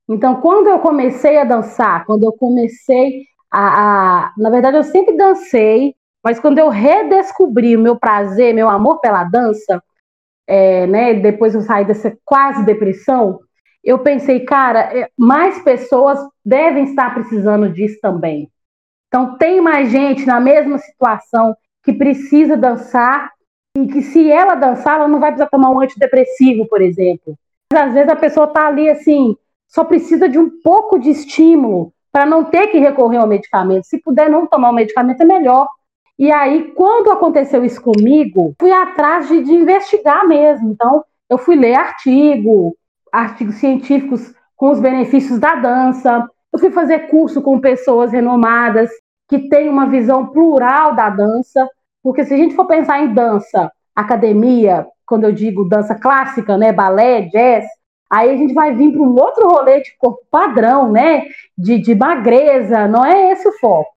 Então, 0.10 0.40
quando 0.42 0.68
eu 0.68 0.80
comecei 0.80 1.38
a 1.38 1.44
dançar, 1.44 2.06
quando 2.06 2.24
eu 2.24 2.34
comecei 2.34 3.26
a, 3.52 4.28
a, 4.28 4.34
na 4.38 4.50
verdade, 4.50 4.78
eu 4.78 4.84
sempre 4.84 5.16
dancei, 5.16 5.96
mas 6.24 6.40
quando 6.40 6.60
eu 6.60 6.70
redescobri 6.70 7.76
o 7.76 7.82
meu 7.82 7.98
prazer, 7.98 8.54
meu 8.54 8.70
amor 8.70 9.00
pela 9.00 9.24
dança, 9.24 9.82
é, 10.46 10.88
né, 10.88 11.14
depois 11.14 11.56
eu 11.56 11.62
saí 11.62 11.86
dessa 11.86 12.18
quase 12.26 12.66
depressão, 12.66 13.40
eu 13.84 14.00
pensei, 14.00 14.42
cara, 14.42 14.80
é, 14.98 15.10
mais 15.18 15.62
pessoas 15.62 16.20
devem 16.44 16.86
estar 16.86 17.14
precisando 17.14 17.70
disso 17.70 17.98
também. 18.02 18.50
Então, 19.08 19.38
tem 19.38 19.62
mais 19.62 19.90
gente 19.90 20.26
na 20.26 20.40
mesma 20.40 20.78
situação 20.78 21.56
que 21.84 21.94
precisa 21.94 22.58
dançar 22.58 23.32
e 23.78 23.88
que, 23.88 24.02
se 24.02 24.30
ela 24.30 24.56
dançar, 24.56 24.96
ela 24.96 25.08
não 25.08 25.20
vai 25.20 25.32
precisar 25.32 25.50
tomar 25.50 25.70
um 25.70 25.80
antidepressivo, 25.80 26.68
por 26.68 26.82
exemplo. 26.82 27.38
Às 27.74 27.94
vezes 27.94 28.10
a 28.10 28.16
pessoa 28.16 28.48
está 28.48 28.68
ali 28.68 28.90
assim, 28.90 29.38
só 29.68 29.84
precisa 29.84 30.28
de 30.28 30.38
um 30.38 30.50
pouco 30.62 31.00
de 31.00 31.10
estímulo 31.10 31.94
para 32.18 32.26
não 32.26 32.44
ter 32.46 32.66
que 32.70 32.80
recorrer 32.80 33.18
ao 33.18 33.28
medicamento. 33.28 33.84
Se 33.84 34.02
puder 34.02 34.28
não 34.28 34.48
tomar 34.48 34.72
o 34.72 34.74
medicamento, 34.74 35.22
é 35.22 35.26
melhor. 35.26 35.68
E 36.18 36.32
aí, 36.32 36.72
quando 36.76 37.12
aconteceu 37.12 37.64
isso 37.64 37.80
comigo, 37.80 38.56
fui 38.60 38.72
atrás 38.72 39.28
de, 39.28 39.44
de 39.44 39.54
investigar 39.54 40.28
mesmo. 40.28 40.72
Então, 40.72 41.06
eu 41.30 41.38
fui 41.38 41.56
ler 41.56 41.76
artigo, 41.76 42.76
artigos 43.14 43.58
científicos 43.58 44.34
com 44.56 44.72
os 44.72 44.80
benefícios 44.80 45.38
da 45.38 45.54
dança. 45.54 46.28
Eu 46.52 46.58
fui 46.58 46.72
fazer 46.72 47.02
curso 47.02 47.40
com 47.40 47.62
pessoas 47.62 48.12
renomadas 48.12 48.90
que 49.30 49.48
têm 49.48 49.70
uma 49.70 49.86
visão 49.86 50.26
plural 50.26 50.96
da 50.96 51.12
dança, 51.12 51.70
porque 52.02 52.26
se 52.26 52.34
a 52.34 52.38
gente 52.38 52.56
for 52.56 52.66
pensar 52.66 53.00
em 53.00 53.14
dança, 53.14 53.72
academia, 53.96 54.88
quando 55.06 55.26
eu 55.26 55.32
digo 55.32 55.70
dança 55.70 55.94
clássica, 55.94 56.58
né, 56.58 56.74
balé, 56.74 57.30
jazz, 57.30 57.66
Aí 58.10 58.30
a 58.30 58.38
gente 58.38 58.54
vai 58.54 58.74
vir 58.74 58.92
para 58.92 59.02
um 59.02 59.16
outro 59.16 59.48
rolê 59.48 59.82
de 59.82 59.96
corpo 59.98 60.22
padrão, 60.32 60.92
né? 60.92 61.26
De, 61.58 61.78
de 61.78 61.94
magreza, 61.94 62.88
não 62.88 63.06
é 63.06 63.32
esse 63.32 63.48
o 63.48 63.54
foco. 63.60 63.92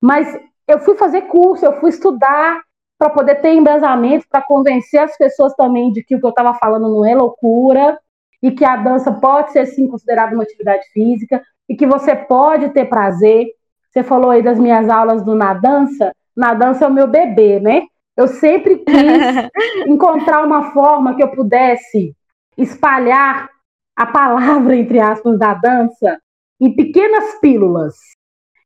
Mas 0.00 0.38
eu 0.66 0.78
fui 0.80 0.96
fazer 0.96 1.22
curso, 1.22 1.64
eu 1.64 1.78
fui 1.80 1.90
estudar 1.90 2.62
para 2.98 3.10
poder 3.10 3.36
ter 3.36 3.52
embasamento, 3.52 4.26
para 4.30 4.42
convencer 4.42 5.00
as 5.00 5.16
pessoas 5.16 5.54
também 5.54 5.92
de 5.92 6.02
que 6.02 6.14
o 6.14 6.20
que 6.20 6.26
eu 6.26 6.30
estava 6.30 6.54
falando 6.54 6.88
não 6.88 7.04
é 7.04 7.14
loucura 7.14 7.98
e 8.42 8.50
que 8.50 8.64
a 8.64 8.76
dança 8.76 9.12
pode 9.12 9.52
ser 9.52 9.66
sim 9.66 9.88
considerada 9.88 10.34
uma 10.34 10.42
atividade 10.42 10.84
física 10.92 11.42
e 11.68 11.74
que 11.74 11.86
você 11.86 12.14
pode 12.14 12.70
ter 12.70 12.86
prazer. 12.86 13.48
Você 13.90 14.02
falou 14.02 14.30
aí 14.30 14.42
das 14.42 14.58
minhas 14.58 14.88
aulas 14.88 15.22
do 15.22 15.34
na 15.34 15.54
dança, 15.54 16.12
na 16.36 16.54
dança 16.54 16.84
é 16.84 16.88
o 16.88 16.92
meu 16.92 17.06
bebê, 17.06 17.60
né? 17.60 17.82
Eu 18.16 18.28
sempre 18.28 18.78
quis 18.78 19.50
encontrar 19.86 20.44
uma 20.44 20.72
forma 20.72 21.14
que 21.14 21.22
eu 21.22 21.30
pudesse 21.30 22.14
espalhar 22.56 23.48
a 23.96 24.06
palavra, 24.06 24.76
entre 24.76 25.00
aspas, 25.00 25.38
da 25.38 25.54
dança 25.54 26.18
em 26.60 26.74
pequenas 26.74 27.38
pílulas. 27.40 27.94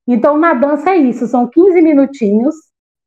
Então, 0.06 0.38
na 0.38 0.54
dança 0.54 0.90
é 0.90 0.96
isso, 0.96 1.26
são 1.26 1.46
15 1.46 1.82
minutinhos 1.82 2.54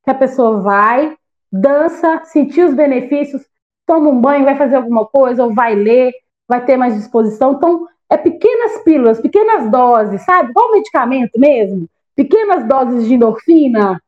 que 0.04 0.12
a 0.12 0.16
pessoa 0.16 0.62
vai, 0.62 1.16
dança, 1.52 2.22
sentir 2.26 2.64
os 2.64 2.74
benefícios, 2.74 3.42
toma 3.86 4.10
um 4.10 4.22
banho, 4.22 4.46
vai 4.46 4.58
fazer 4.58 4.76
alguma 4.76 5.06
coisa, 5.06 5.44
ou 5.44 5.54
vai 5.54 5.76
ler, 5.76 6.14
vai 6.48 6.64
ter 6.64 6.78
mais 6.78 6.96
disposição. 6.96 7.54
Então, 7.54 7.88
é 8.10 8.18
pequenas 8.18 8.84
pílulas, 8.84 9.22
pequenas 9.22 9.72
doses, 9.72 10.22
sabe? 10.24 10.50
Igual 10.52 10.74
medicamento 10.74 11.40
mesmo, 11.40 11.88
pequenas 12.16 12.68
doses 12.68 13.08
de 13.08 13.14
endorfina. 13.14 14.02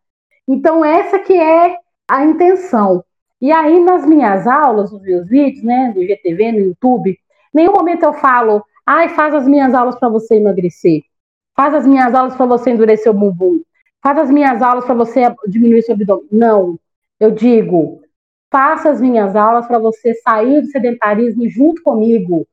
Então, 0.47 0.83
essa 0.83 1.19
que 1.19 1.33
é 1.33 1.77
a 2.09 2.25
intenção. 2.25 3.03
E 3.43 3.51
aí, 3.51 3.77
nas 3.81 4.05
minhas 4.05 4.47
aulas, 4.47 4.89
nos 4.89 5.01
meus 5.01 5.27
vídeos, 5.27 5.61
né, 5.65 5.91
do 5.93 6.01
IGTV, 6.01 6.53
no 6.53 6.59
YouTube, 6.59 7.19
nenhum 7.53 7.73
momento 7.73 8.03
eu 8.03 8.13
falo, 8.13 8.63
ai, 8.85 9.09
faz 9.09 9.35
as 9.35 9.45
minhas 9.45 9.73
aulas 9.73 9.99
para 9.99 10.07
você 10.07 10.35
emagrecer. 10.35 11.01
Faz 11.53 11.73
as 11.73 11.85
minhas 11.85 12.15
aulas 12.15 12.37
para 12.37 12.45
você 12.45 12.71
endurecer 12.71 13.11
o 13.11 13.13
bumbum. 13.13 13.61
Faz 14.01 14.17
as 14.17 14.29
minhas 14.29 14.61
aulas 14.61 14.85
para 14.85 14.93
você 14.93 15.23
diminuir 15.45 15.81
seu 15.81 15.93
abdômen. 15.93 16.25
Não. 16.31 16.79
Eu 17.19 17.31
digo, 17.31 17.99
faça 18.49 18.89
as 18.89 19.01
minhas 19.01 19.35
aulas 19.35 19.67
para 19.67 19.77
você 19.77 20.13
sair 20.13 20.61
do 20.61 20.67
sedentarismo 20.67 21.49
junto 21.49 21.83
comigo. 21.83 22.47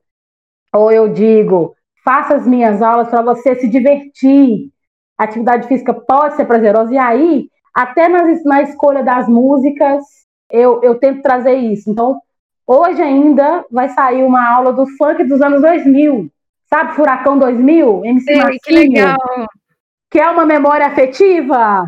Ou 0.74 0.90
eu 0.90 1.12
digo, 1.12 1.76
faça 2.04 2.34
as 2.34 2.44
minhas 2.44 2.82
aulas 2.82 3.08
para 3.08 3.22
você 3.22 3.54
se 3.54 3.68
divertir. 3.68 4.72
Atividade 5.16 5.68
física 5.68 5.94
pode 5.94 6.34
ser 6.34 6.46
prazerosa. 6.46 6.92
E 6.92 6.98
aí, 6.98 7.48
até 7.72 8.08
na, 8.08 8.24
na 8.44 8.62
escolha 8.62 9.04
das 9.04 9.28
músicas, 9.28 10.20
eu, 10.50 10.82
eu 10.82 10.94
tento 10.96 11.22
trazer 11.22 11.54
isso. 11.54 11.90
Então, 11.90 12.20
hoje 12.66 13.00
ainda 13.00 13.64
vai 13.70 13.88
sair 13.90 14.22
uma 14.22 14.48
aula 14.48 14.72
do 14.72 14.86
funk 14.96 15.24
dos 15.24 15.40
anos 15.40 15.60
2000, 15.60 16.30
sabe? 16.68 16.94
Furacão 16.94 17.38
2000, 17.38 18.04
MC 18.04 18.32
Sim, 18.32 18.38
Marcinho, 18.38 18.60
que 18.62 18.72
legal. 18.72 19.18
Que 20.10 20.20
é 20.20 20.28
uma 20.28 20.44
memória 20.44 20.86
afetiva. 20.86 21.84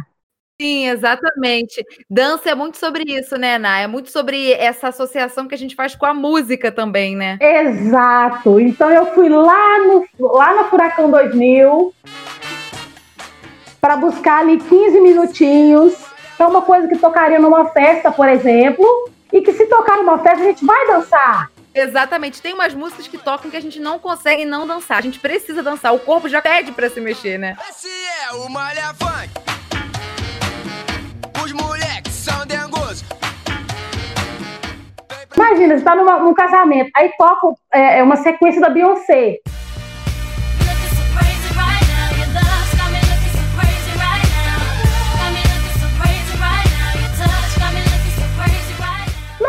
Sim, 0.61 0.89
exatamente. 0.89 1.85
Dança 2.09 2.51
é 2.51 2.55
muito 2.55 2.79
sobre 2.79 3.03
isso, 3.05 3.37
né, 3.37 3.59
Ná? 3.59 3.81
É 3.81 3.89
muito 3.89 4.11
sobre 4.11 4.53
essa 4.53 4.89
associação 4.89 5.49
que 5.49 5.57
a 5.57 5.59
gente 5.59 5.75
faz 5.75 5.97
com 5.97 6.07
a 6.07 6.15
música 6.15 6.71
também, 6.71 7.17
né? 7.17 7.37
Exato. 7.41 8.61
Então 8.61 8.89
eu 8.89 9.07
fui 9.07 9.29
lá 9.29 9.79
no, 9.81 10.07
lá 10.21 10.55
no 10.55 10.71
Furacão 10.71 11.11
2000 11.11 11.93
para 13.81 13.97
buscar 13.97 14.39
ali 14.39 14.59
15 14.59 15.01
minutinhos. 15.01 16.12
É 16.43 16.47
uma 16.47 16.63
coisa 16.63 16.89
que 16.89 16.99
tocaria 16.99 17.39
numa 17.39 17.67
festa, 17.67 18.11
por 18.11 18.29
exemplo, 18.29 18.85
e 19.33 19.41
que 19.43 19.53
se 19.53 19.65
tocar 19.67 19.97
numa 19.99 20.19
festa 20.19 20.41
a 20.41 20.47
gente 20.47 20.67
vai 20.67 20.89
dançar. 20.89 21.49
Exatamente. 21.73 22.43
Tem 22.43 22.53
umas 22.53 22.75
músicas 22.75 23.07
que 23.07 23.17
tocam 23.17 23.49
que 23.49 23.57
a 23.57 23.61
gente 23.61 23.79
não 23.79 23.97
consegue 24.01 24.45
não 24.45 24.67
dançar. 24.67 24.99
A 24.99 25.03
gente 25.03 25.21
precisa 25.21 25.63
dançar. 25.63 25.95
O 25.95 26.01
corpo 26.01 26.29
já 26.29 26.43
pede 26.43 26.73
para 26.73 26.91
se 26.91 27.01
mexer, 27.01 27.39
né? 27.39 27.57
Esse 27.71 27.87
é 27.87 28.35
o 28.35 28.51
Malha 28.51 28.93
Funk. 28.95 29.31
Imagina, 35.37 35.79
você 35.79 35.85
tá 35.85 35.95
numa, 35.95 36.19
num 36.19 36.35
casamento, 36.35 36.91
aí 36.97 37.11
toca 37.17 37.55
é, 37.73 38.01
é 38.01 38.03
uma 38.03 38.17
sequência 38.17 38.61
da 38.61 38.69
Beyoncé. 38.69 39.39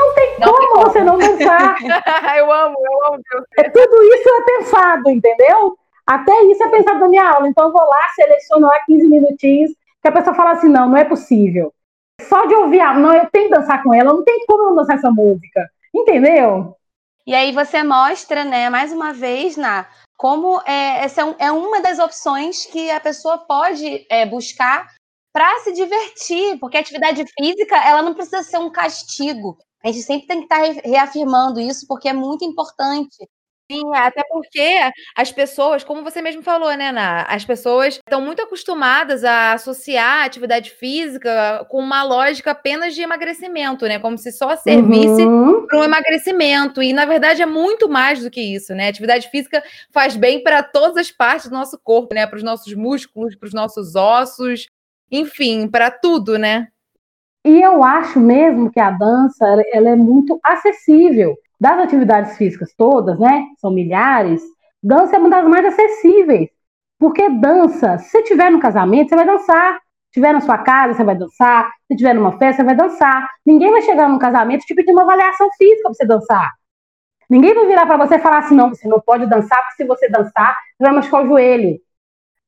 Não 0.03 0.13
tem 0.13 0.39
não 0.39 0.53
como 0.53 0.67
tem 0.67 0.83
você 0.83 1.03
não 1.03 1.17
dançar. 1.17 1.77
eu 2.37 2.51
amo, 2.51 2.75
eu 2.79 3.07
amo. 3.07 3.23
É, 3.57 3.69
tudo 3.69 4.03
isso 4.03 4.29
é 4.29 4.41
pensado, 4.41 5.09
entendeu? 5.09 5.77
Até 6.05 6.43
isso 6.43 6.63
é 6.63 6.69
pensado 6.69 6.99
na 6.99 7.07
minha 7.07 7.29
aula. 7.29 7.47
Então 7.47 7.65
eu 7.65 7.71
vou 7.71 7.81
lá, 7.81 8.09
seleciono 8.15 8.67
lá 8.67 8.79
15 8.85 9.07
minutinhos, 9.07 9.71
que 10.01 10.07
a 10.07 10.11
pessoa 10.11 10.35
fala 10.35 10.51
assim, 10.51 10.69
não, 10.69 10.89
não 10.89 10.97
é 10.97 11.05
possível. 11.05 11.73
Só 12.21 12.45
de 12.45 12.55
ouvir, 12.55 12.79
não, 12.95 13.13
eu 13.13 13.27
tenho 13.31 13.49
que 13.49 13.55
dançar 13.55 13.81
com 13.81 13.93
ela, 13.93 14.13
não 14.13 14.23
tem 14.23 14.45
como 14.45 14.63
não 14.63 14.75
dançar 14.75 14.97
essa 14.97 15.09
música. 15.09 15.69
Entendeu? 15.93 16.75
E 17.25 17.33
aí 17.33 17.51
você 17.51 17.83
mostra, 17.83 18.43
né, 18.43 18.69
mais 18.69 18.91
uma 18.91 19.13
vez, 19.13 19.55
na 19.55 19.87
como 20.17 20.61
é, 20.65 21.03
essa 21.03 21.21
é, 21.21 21.47
é 21.47 21.51
uma 21.51 21.81
das 21.81 21.99
opções 21.99 22.65
que 22.65 22.89
a 22.91 22.99
pessoa 22.99 23.39
pode 23.39 24.05
é, 24.09 24.25
buscar 24.25 24.87
para 25.33 25.59
se 25.59 25.73
divertir, 25.73 26.59
porque 26.59 26.77
a 26.77 26.79
atividade 26.79 27.23
física 27.37 27.75
ela 27.75 28.01
não 28.01 28.13
precisa 28.13 28.43
ser 28.43 28.57
um 28.57 28.71
castigo. 28.71 29.57
A 29.83 29.91
gente 29.91 30.03
sempre 30.03 30.27
tem 30.27 30.37
que 30.39 30.53
estar 30.53 30.61
tá 30.61 30.81
reafirmando 30.87 31.59
isso, 31.59 31.85
porque 31.87 32.07
é 32.07 32.13
muito 32.13 32.45
importante. 32.45 33.27
Sim, 33.71 33.95
até 33.95 34.21
porque 34.29 34.79
as 35.15 35.31
pessoas, 35.31 35.83
como 35.83 36.03
você 36.03 36.21
mesmo 36.21 36.43
falou, 36.43 36.75
né, 36.75 36.89
Ana? 36.89 37.21
As 37.23 37.45
pessoas 37.45 37.95
estão 37.95 38.21
muito 38.21 38.41
acostumadas 38.41 39.23
a 39.23 39.53
associar 39.53 40.21
a 40.21 40.25
atividade 40.25 40.69
física 40.69 41.65
com 41.69 41.79
uma 41.79 42.03
lógica 42.03 42.51
apenas 42.51 42.93
de 42.93 43.01
emagrecimento, 43.01 43.85
né? 43.85 43.99
Como 43.99 44.17
se 44.17 44.31
só 44.33 44.55
servisse 44.57 45.23
uhum. 45.23 45.65
para 45.65 45.79
um 45.79 45.83
emagrecimento. 45.83 46.83
E, 46.83 46.91
na 46.91 47.05
verdade, 47.05 47.41
é 47.41 47.45
muito 47.45 47.87
mais 47.87 48.21
do 48.21 48.29
que 48.29 48.41
isso, 48.41 48.75
né? 48.75 48.87
A 48.87 48.89
atividade 48.89 49.29
física 49.29 49.63
faz 49.91 50.15
bem 50.15 50.43
para 50.43 50.61
todas 50.61 50.97
as 50.97 51.09
partes 51.09 51.47
do 51.49 51.55
nosso 51.55 51.79
corpo, 51.81 52.13
né? 52.13 52.27
Para 52.27 52.37
os 52.37 52.43
nossos 52.43 52.73
músculos, 52.73 53.35
para 53.35 53.47
os 53.47 53.53
nossos 53.53 53.95
ossos, 53.95 54.67
enfim, 55.09 55.69
para 55.69 55.89
tudo, 55.89 56.37
né? 56.37 56.67
E 57.45 57.61
eu 57.61 57.83
acho 57.83 58.19
mesmo 58.19 58.71
que 58.71 58.79
a 58.79 58.91
dança 58.91 59.45
ela 59.73 59.89
é 59.89 59.95
muito 59.95 60.39
acessível 60.43 61.35
das 61.59 61.79
atividades 61.79 62.37
físicas 62.37 62.73
todas, 62.77 63.19
né? 63.19 63.45
São 63.59 63.71
milhares. 63.71 64.41
Dança 64.81 65.15
é 65.15 65.19
uma 65.19 65.29
das 65.29 65.45
mais 65.45 65.65
acessíveis. 65.65 66.49
Porque 66.97 67.29
dança, 67.29 67.97
se 67.97 68.17
estiver 68.19 68.49
no 68.49 68.59
casamento, 68.59 69.09
você 69.09 69.15
vai 69.15 69.25
dançar. 69.25 69.73
Se 69.75 70.19
estiver 70.19 70.33
na 70.33 70.41
sua 70.41 70.57
casa, 70.59 70.93
você 70.93 71.03
vai 71.03 71.15
dançar. 71.15 71.65
Se 71.87 71.93
estiver 71.93 72.13
numa 72.13 72.37
festa, 72.37 72.61
você 72.61 72.63
vai 72.63 72.75
dançar. 72.75 73.29
Ninguém 73.45 73.71
vai 73.71 73.81
chegar 73.81 74.07
num 74.07 74.19
casamento 74.19 74.63
e 74.63 74.65
te 74.65 74.75
pedir 74.75 74.91
uma 74.91 75.01
avaliação 75.01 75.49
física 75.57 75.83
para 75.83 75.93
você 75.93 76.05
dançar. 76.05 76.51
Ninguém 77.29 77.53
vai 77.53 77.65
virar 77.65 77.85
para 77.85 77.97
você 78.05 78.15
e 78.15 78.19
falar 78.19 78.39
assim: 78.39 78.55
não, 78.55 78.69
você 78.69 78.87
não 78.87 79.01
pode 79.01 79.25
dançar, 79.25 79.59
porque 79.63 79.75
se 79.75 79.85
você 79.85 80.07
dançar, 80.07 80.55
você 80.77 80.83
vai 80.83 80.93
machucar 80.93 81.23
o 81.23 81.27
joelho. 81.27 81.79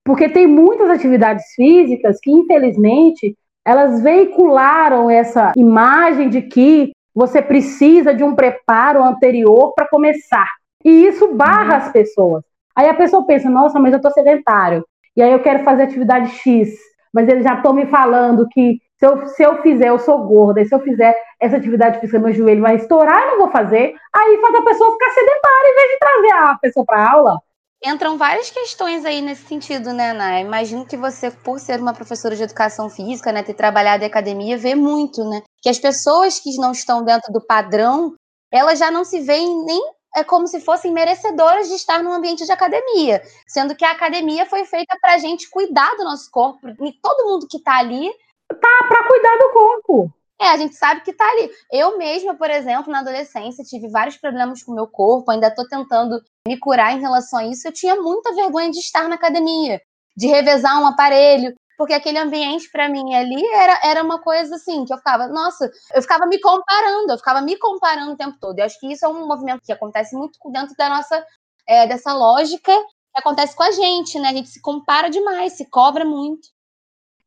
Porque 0.03 0.29
tem 0.29 0.45
muitas 0.45 0.89
atividades 0.89 1.43
físicas 1.55 2.19
que, 2.21 2.31
infelizmente, 2.31 3.35
elas 3.65 4.01
veicularam 4.01 5.09
essa 5.09 5.51
imagem 5.57 6.29
de 6.29 6.43
que 6.43 6.91
você 7.13 7.41
precisa 7.41 8.13
de 8.13 8.23
um 8.23 8.35
preparo 8.35 9.03
anterior 9.03 9.73
para 9.73 9.87
começar. 9.87 10.47
E 10.83 11.07
isso 11.07 11.33
barra 11.33 11.71
uhum. 11.71 11.77
as 11.77 11.91
pessoas. 11.91 12.43
Aí 12.75 12.87
a 12.87 12.93
pessoa 12.93 13.25
pensa, 13.25 13.49
nossa, 13.49 13.79
mas 13.79 13.93
eu 13.93 13.97
estou 13.97 14.11
sedentário. 14.11 14.85
E 15.17 15.23
aí 15.23 15.31
eu 15.31 15.41
quero 15.41 15.63
fazer 15.63 15.83
atividade 15.83 16.29
X. 16.29 16.69
Mas 17.11 17.27
eles 17.27 17.43
já 17.43 17.55
estão 17.55 17.73
me 17.73 17.85
falando 17.85 18.47
que 18.49 18.77
se 18.97 19.05
eu, 19.05 19.25
se 19.27 19.43
eu 19.43 19.61
fizer, 19.61 19.89
eu 19.89 19.97
sou 19.97 20.19
gorda. 20.19 20.61
E 20.61 20.65
se 20.65 20.75
eu 20.75 20.79
fizer 20.81 21.15
essa 21.39 21.57
atividade 21.57 21.99
física, 21.99 22.19
meu 22.19 22.33
joelho 22.33 22.61
vai 22.61 22.75
estourar, 22.75 23.23
eu 23.23 23.31
não 23.31 23.37
vou 23.39 23.51
fazer. 23.51 23.95
Aí 24.13 24.39
faz 24.41 24.55
a 24.55 24.61
pessoa 24.61 24.91
ficar 24.91 25.09
sedentária 25.11 25.69
em 25.69 25.75
vez 25.75 25.91
de 25.91 25.99
trazer 25.99 26.31
a 26.43 26.57
pessoa 26.59 26.85
para 26.85 27.11
aula 27.11 27.39
entram 27.85 28.17
várias 28.17 28.49
questões 28.49 29.05
aí 29.05 29.21
nesse 29.21 29.45
sentido, 29.45 29.93
né, 29.93 30.11
Ana? 30.11 30.39
Imagino 30.41 30.85
que 30.85 30.97
você, 30.97 31.29
por 31.29 31.59
ser 31.59 31.79
uma 31.79 31.93
professora 31.93 32.35
de 32.35 32.43
educação 32.43 32.89
física, 32.89 33.31
né, 33.31 33.43
ter 33.43 33.53
trabalhado 33.53 34.03
em 34.03 34.07
academia, 34.07 34.57
vê 34.57 34.73
muito, 34.73 35.23
né? 35.29 35.43
Que 35.61 35.69
as 35.69 35.79
pessoas 35.79 36.39
que 36.39 36.55
não 36.57 36.71
estão 36.71 37.03
dentro 37.03 37.31
do 37.31 37.39
padrão, 37.45 38.15
elas 38.51 38.79
já 38.79 38.89
não 38.89 39.03
se 39.05 39.21
veem 39.21 39.63
nem 39.65 39.95
é 40.15 40.23
como 40.23 40.47
se 40.47 40.61
fossem 40.61 40.93
merecedoras 40.93 41.67
de 41.67 41.75
estar 41.75 42.01
num 42.01 42.13
ambiente 42.13 42.45
de 42.45 42.51
academia, 42.51 43.21
sendo 43.45 43.75
que 43.75 43.83
a 43.83 43.91
academia 43.91 44.45
foi 44.45 44.63
feita 44.63 44.97
para 45.01 45.15
a 45.15 45.17
gente 45.17 45.49
cuidar 45.49 45.93
do 45.97 46.05
nosso 46.05 46.31
corpo, 46.31 46.69
e 46.69 46.93
todo 47.01 47.25
mundo 47.25 47.47
que 47.49 47.57
está 47.57 47.79
ali 47.79 48.09
tá 48.47 48.85
para 48.87 49.07
cuidar 49.07 49.37
do 49.37 49.51
corpo. 49.51 50.13
É, 50.39 50.49
a 50.49 50.57
gente 50.57 50.75
sabe 50.75 51.01
que 51.01 51.13
tá 51.13 51.25
ali. 51.29 51.49
Eu 51.71 51.97
mesma, 51.97 52.35
por 52.35 52.49
exemplo, 52.49 52.91
na 52.91 52.99
adolescência, 52.99 53.63
tive 53.63 53.89
vários 53.89 54.17
problemas 54.17 54.63
com 54.63 54.71
o 54.71 54.75
meu 54.75 54.87
corpo, 54.87 55.31
ainda 55.31 55.53
tô 55.53 55.67
tentando 55.67 56.21
me 56.47 56.57
curar 56.59 56.95
em 56.95 57.01
relação 57.01 57.39
a 57.39 57.45
isso. 57.45 57.67
Eu 57.67 57.73
tinha 57.73 57.95
muita 57.95 58.33
vergonha 58.33 58.69
de 58.69 58.79
estar 58.79 59.07
na 59.07 59.15
academia, 59.15 59.81
de 60.15 60.27
revezar 60.27 60.79
um 60.81 60.85
aparelho, 60.85 61.53
porque 61.77 61.93
aquele 61.93 62.17
ambiente 62.17 62.69
para 62.71 62.87
mim 62.87 63.13
ali 63.13 63.43
era, 63.47 63.79
era 63.83 64.03
uma 64.03 64.21
coisa 64.21 64.55
assim, 64.55 64.85
que 64.85 64.93
eu 64.93 64.97
ficava, 64.97 65.27
nossa, 65.27 65.69
eu 65.93 66.01
ficava 66.01 66.25
me 66.25 66.39
comparando, 66.39 67.11
eu 67.11 67.17
ficava 67.17 67.41
me 67.41 67.57
comparando 67.57 68.13
o 68.13 68.17
tempo 68.17 68.37
todo. 68.39 68.59
Eu 68.59 68.65
acho 68.65 68.79
que 68.79 68.91
isso 68.91 69.05
é 69.05 69.09
um 69.09 69.27
movimento 69.27 69.61
que 69.63 69.73
acontece 69.73 70.15
muito 70.15 70.37
dentro 70.51 70.75
da 70.77 70.89
nossa, 70.89 71.25
é, 71.67 71.87
dessa 71.87 72.13
lógica 72.13 72.71
que 72.71 73.19
acontece 73.19 73.55
com 73.55 73.63
a 73.63 73.71
gente, 73.71 74.19
né? 74.19 74.29
A 74.29 74.33
gente 74.33 74.49
se 74.49 74.61
compara 74.61 75.09
demais, 75.09 75.53
se 75.53 75.69
cobra 75.69 76.05
muito. 76.05 76.47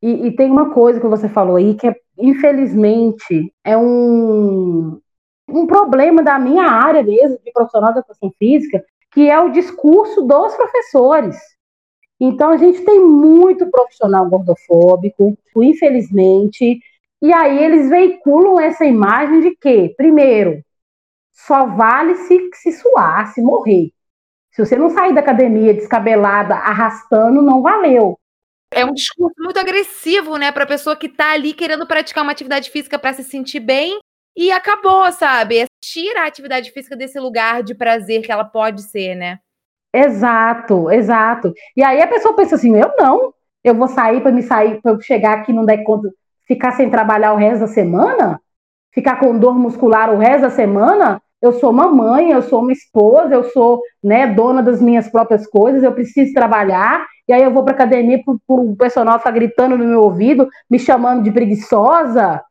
E, 0.00 0.28
e, 0.28 0.36
tem 0.36 0.50
uma 0.50 0.72
coisa 0.72 1.00
que 1.00 1.06
você 1.08 1.28
falou 1.28 1.56
aí 1.56 1.74
que, 1.74 1.88
é, 1.88 1.96
infelizmente, 2.16 3.52
é 3.64 3.76
um, 3.76 5.00
um 5.48 5.66
problema 5.66 6.22
da 6.22 6.38
minha 6.38 6.64
área 6.64 7.02
mesmo, 7.02 7.38
de 7.44 7.50
profissional 7.50 7.92
da 7.92 7.98
educação 7.98 8.32
física, 8.38 8.84
que 9.12 9.28
é 9.30 9.40
o 9.40 9.50
discurso 9.50 10.22
dos 10.22 10.54
professores. 10.54 11.36
Então, 12.20 12.50
a 12.50 12.56
gente 12.56 12.84
tem 12.84 13.00
muito 13.00 13.70
profissional 13.70 14.28
gordofóbico, 14.28 15.38
infelizmente, 15.56 16.80
e 17.20 17.32
aí 17.32 17.62
eles 17.62 17.88
veiculam 17.88 18.60
essa 18.60 18.84
imagem 18.84 19.40
de 19.40 19.56
que, 19.56 19.90
primeiro, 19.96 20.62
só 21.32 21.66
vale 21.66 22.16
se, 22.16 22.50
se 22.54 22.72
suar, 22.72 23.32
se 23.32 23.40
morrer. 23.40 23.92
Se 24.52 24.64
você 24.64 24.76
não 24.76 24.90
sair 24.90 25.14
da 25.14 25.20
academia 25.20 25.72
descabelada, 25.72 26.54
arrastando, 26.54 27.40
não 27.40 27.62
valeu. 27.62 28.18
É 28.72 28.84
um 28.84 28.92
discurso 28.92 29.34
muito 29.38 29.58
agressivo, 29.58 30.36
né, 30.36 30.52
para 30.52 30.64
a 30.64 30.68
pessoa 30.68 30.96
que 30.96 31.06
está 31.06 31.32
ali 31.32 31.54
querendo 31.54 31.86
praticar 31.86 32.22
uma 32.22 32.32
atividade 32.32 32.70
física 32.70 32.98
para 32.98 33.14
se 33.14 33.24
sentir 33.24 33.60
bem 33.60 33.98
e 34.36 34.50
acabou, 34.50 35.10
sabe? 35.12 35.67
Tira 35.80 36.22
a 36.22 36.26
atividade 36.26 36.70
física 36.70 36.96
desse 36.96 37.18
lugar 37.18 37.62
de 37.62 37.74
prazer 37.74 38.22
que 38.22 38.32
ela 38.32 38.44
pode 38.44 38.82
ser, 38.82 39.14
né? 39.14 39.38
Exato, 39.92 40.90
exato. 40.90 41.52
E 41.76 41.82
aí 41.82 42.00
a 42.02 42.06
pessoa 42.06 42.34
pensa 42.34 42.56
assim: 42.56 42.76
eu 42.76 42.92
não, 42.98 43.32
eu 43.64 43.74
vou 43.74 43.88
sair 43.88 44.20
para 44.20 44.32
me 44.32 44.42
sair, 44.42 44.80
para 44.82 44.92
eu 44.92 45.00
chegar 45.00 45.38
aqui 45.38 45.52
não 45.52 45.64
der 45.64 45.82
conta, 45.84 46.08
ficar 46.46 46.72
sem 46.72 46.90
trabalhar 46.90 47.32
o 47.32 47.36
resto 47.36 47.60
da 47.60 47.68
semana, 47.68 48.40
ficar 48.92 49.16
com 49.16 49.38
dor 49.38 49.58
muscular 49.58 50.12
o 50.12 50.18
resto 50.18 50.42
da 50.42 50.50
semana. 50.50 51.22
Eu 51.40 51.52
sou 51.52 51.72
mamãe, 51.72 52.32
eu 52.32 52.42
sou 52.42 52.60
uma 52.60 52.72
esposa, 52.72 53.32
eu 53.32 53.44
sou 53.44 53.80
né, 54.02 54.26
dona 54.26 54.60
das 54.60 54.82
minhas 54.82 55.08
próprias 55.08 55.46
coisas, 55.46 55.84
eu 55.84 55.92
preciso 55.92 56.34
trabalhar 56.34 57.06
e 57.28 57.32
aí 57.32 57.42
eu 57.42 57.52
vou 57.52 57.62
para 57.62 57.74
academia 57.74 58.20
por 58.24 58.40
o 58.48 58.74
personal 58.74 59.18
ficar 59.18 59.32
gritando 59.32 59.76
no 59.76 59.84
meu 59.84 60.02
ouvido, 60.02 60.48
me 60.68 60.78
chamando 60.78 61.22
de 61.22 61.30
preguiçosa. 61.30 62.42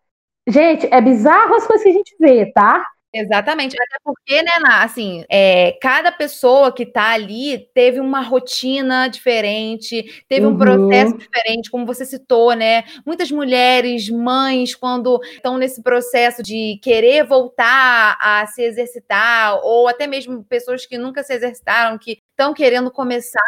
Gente, 0.47 0.87
é 0.89 1.01
bizarro 1.01 1.55
as 1.55 1.65
coisas 1.65 1.83
que 1.83 1.89
a 1.89 1.93
gente 1.93 2.15
vê, 2.19 2.51
tá? 2.53 2.85
Exatamente, 3.19 3.75
até 3.75 3.97
porque, 4.03 4.43
né, 4.43 4.51
assim, 4.79 5.25
é, 5.27 5.71
cada 5.81 6.11
pessoa 6.11 6.71
que 6.71 6.85
tá 6.85 7.09
ali 7.13 7.67
teve 7.73 7.99
uma 7.99 8.21
rotina 8.21 9.07
diferente, 9.07 10.23
teve 10.29 10.45
uhum. 10.45 10.53
um 10.53 10.57
processo 10.57 11.17
diferente, 11.17 11.71
como 11.71 11.83
você 11.83 12.05
citou, 12.05 12.53
né? 12.53 12.83
Muitas 13.03 13.31
mulheres, 13.31 14.07
mães, 14.09 14.75
quando 14.75 15.19
estão 15.33 15.57
nesse 15.57 15.81
processo 15.81 16.43
de 16.43 16.79
querer 16.83 17.25
voltar 17.25 18.17
a 18.21 18.45
se 18.45 18.61
exercitar, 18.61 19.55
ou 19.63 19.87
até 19.87 20.05
mesmo 20.05 20.43
pessoas 20.43 20.85
que 20.85 20.97
nunca 20.97 21.23
se 21.23 21.33
exercitaram, 21.33 21.97
que 21.97 22.19
estão 22.37 22.53
querendo 22.53 22.91
começar, 22.91 23.41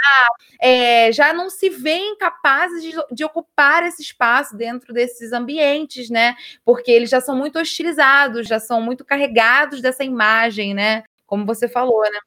é, 0.60 1.12
já 1.12 1.32
não 1.32 1.48
se 1.48 1.70
veem 1.70 2.18
capazes 2.18 2.82
de, 2.82 2.92
de, 3.12 3.24
ocupar 3.24 3.84
esse 3.84 4.02
espaço 4.02 4.58
dentro 4.58 4.92
desses 4.92 5.32
ambientes, 5.32 6.10
né? 6.10 6.36
Porque 6.66 6.92
eles 6.92 7.12
já 7.12 7.22
são 7.22 7.36
muito 7.36 7.60
hostilizados, 7.60 8.48
já 8.48 8.60
são 8.60 8.82
muito 8.82 9.06
carregados 9.06 9.80
dessa 9.80 10.04
imagem, 10.04 10.74
né? 10.74 11.04
Como 11.28 11.46
você 11.46 11.70
falou, 11.70 12.02
né? 12.02 12.20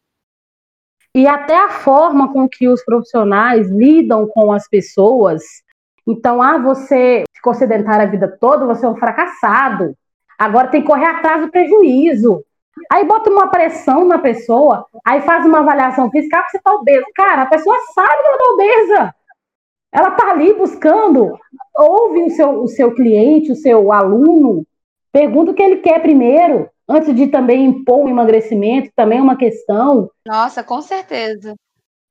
E 1.14 1.26
até 1.26 1.56
a 1.56 1.68
forma 1.68 2.32
com 2.32 2.48
que 2.48 2.68
os 2.68 2.82
profissionais 2.84 3.68
lidam 3.68 4.26
com 4.28 4.52
as 4.52 4.68
pessoas. 4.68 5.42
Então, 6.06 6.40
ah, 6.40 6.58
você 6.58 7.24
ficou 7.34 7.52
sedentário 7.52 8.06
a 8.06 8.10
vida 8.10 8.28
toda, 8.40 8.64
você 8.64 8.86
é 8.86 8.88
um 8.88 8.96
fracassado. 8.96 9.94
Agora 10.38 10.68
tem 10.68 10.80
que 10.80 10.86
correr 10.86 11.06
atrás 11.06 11.42
do 11.42 11.50
prejuízo. 11.50 12.42
Aí 12.90 13.04
bota 13.04 13.30
uma 13.30 13.48
pressão 13.48 14.04
na 14.04 14.18
pessoa, 14.18 14.86
aí 15.04 15.20
faz 15.22 15.44
uma 15.46 15.60
avaliação 15.60 16.10
física, 16.10 16.38
ah, 16.38 16.48
você 16.48 16.58
tá 16.58 16.72
obesa. 16.74 17.04
Cara, 17.14 17.42
a 17.42 17.46
pessoa 17.46 17.76
sabe 17.94 18.22
que 18.22 18.28
ela 18.28 18.38
tá 18.38 18.52
obesa. 18.52 19.14
Ela 19.92 20.10
tá 20.12 20.30
ali 20.30 20.54
buscando, 20.54 21.38
ouve 21.76 22.22
o 22.22 22.30
seu, 22.30 22.62
o 22.62 22.68
seu 22.68 22.94
cliente, 22.94 23.52
o 23.52 23.56
seu 23.56 23.92
aluno, 23.92 24.66
pergunta 25.12 25.50
o 25.50 25.54
que 25.54 25.62
ele 25.62 25.76
quer 25.76 26.00
primeiro, 26.00 26.68
antes 26.88 27.14
de 27.14 27.26
também 27.26 27.66
impor 27.66 28.04
o 28.04 28.08
emagrecimento, 28.08 28.90
também 28.96 29.18
é 29.18 29.22
uma 29.22 29.36
questão. 29.36 30.10
Nossa, 30.26 30.64
com 30.64 30.80
certeza. 30.80 31.54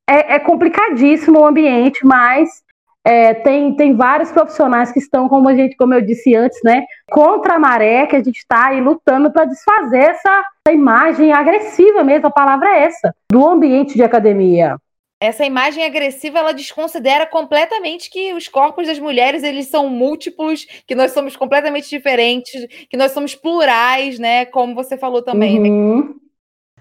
É, 0.08 0.36
é 0.36 0.40
complicadíssimo 0.40 1.40
o 1.40 1.46
ambiente, 1.46 2.06
mas 2.06 2.64
é, 3.06 3.34
tem, 3.34 3.76
tem 3.76 3.96
vários 3.96 4.32
profissionais 4.32 4.92
que 4.92 5.00
estão, 5.00 5.28
como 5.28 5.50
a 5.50 5.56
gente, 5.56 5.76
como 5.76 5.94
eu 5.94 6.02
disse 6.02 6.36
antes, 6.36 6.60
né, 6.64 6.84
contra 7.10 7.56
a 7.56 7.60
maré, 7.60 8.06
que 8.06 8.16
a 8.16 8.24
gente 8.24 8.38
está 8.38 8.68
aí 8.68 8.82
lutando 8.82 9.32
para 9.32 9.46
desfazer 9.46 10.12
essa, 10.12 10.44
essa 10.68 10.76
imagem 10.76 11.34
agressiva 11.34 12.04
mesmo, 12.04 12.28
a 12.28 12.32
palavra 12.32 12.70
é 12.70 12.84
essa, 12.84 13.14
do 13.32 13.48
ambiente 13.48 13.96
de 13.96 14.04
academia 14.04 14.78
essa 15.22 15.46
imagem 15.46 15.86
agressiva 15.86 16.40
ela 16.40 16.52
desconsidera 16.52 17.28
completamente 17.28 18.10
que 18.10 18.34
os 18.34 18.48
corpos 18.48 18.88
das 18.88 18.98
mulheres 18.98 19.44
eles 19.44 19.68
são 19.68 19.88
múltiplos, 19.88 20.66
que 20.88 20.96
nós 20.96 21.12
somos 21.12 21.36
completamente 21.36 21.88
diferentes, 21.88 22.66
que 22.90 22.98
nós 22.98 23.12
somos 23.12 23.36
plurais, 23.36 24.18
né? 24.18 24.46
Como 24.46 24.74
você 24.74 24.98
falou 24.98 25.22
também. 25.22 25.60
Né? 25.60 25.70
Uhum. 25.70 25.98
Né? 26.08 26.14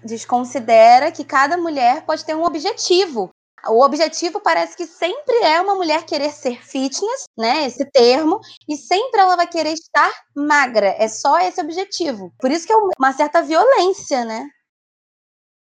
Desconsidera 0.03 1.11
que 1.11 1.23
cada 1.23 1.55
mulher 1.55 2.03
pode 2.03 2.25
ter 2.25 2.35
um 2.35 2.43
objetivo. 2.43 3.29
O 3.67 3.83
objetivo 3.83 4.39
parece 4.39 4.75
que 4.75 4.85
sempre 4.85 5.35
é 5.43 5.61
uma 5.61 5.75
mulher 5.75 6.03
querer 6.05 6.31
ser 6.31 6.63
fitness, 6.63 7.25
né? 7.37 7.65
Esse 7.65 7.85
termo, 7.91 8.39
e 8.67 8.75
sempre 8.75 9.21
ela 9.21 9.35
vai 9.35 9.47
querer 9.47 9.73
estar 9.73 10.11
magra. 10.35 10.95
É 10.97 11.07
só 11.07 11.39
esse 11.39 11.61
objetivo. 11.61 12.33
Por 12.39 12.49
isso 12.49 12.65
que 12.65 12.73
é 12.73 12.77
uma 12.97 13.13
certa 13.13 13.41
violência, 13.41 14.25
né? 14.25 14.47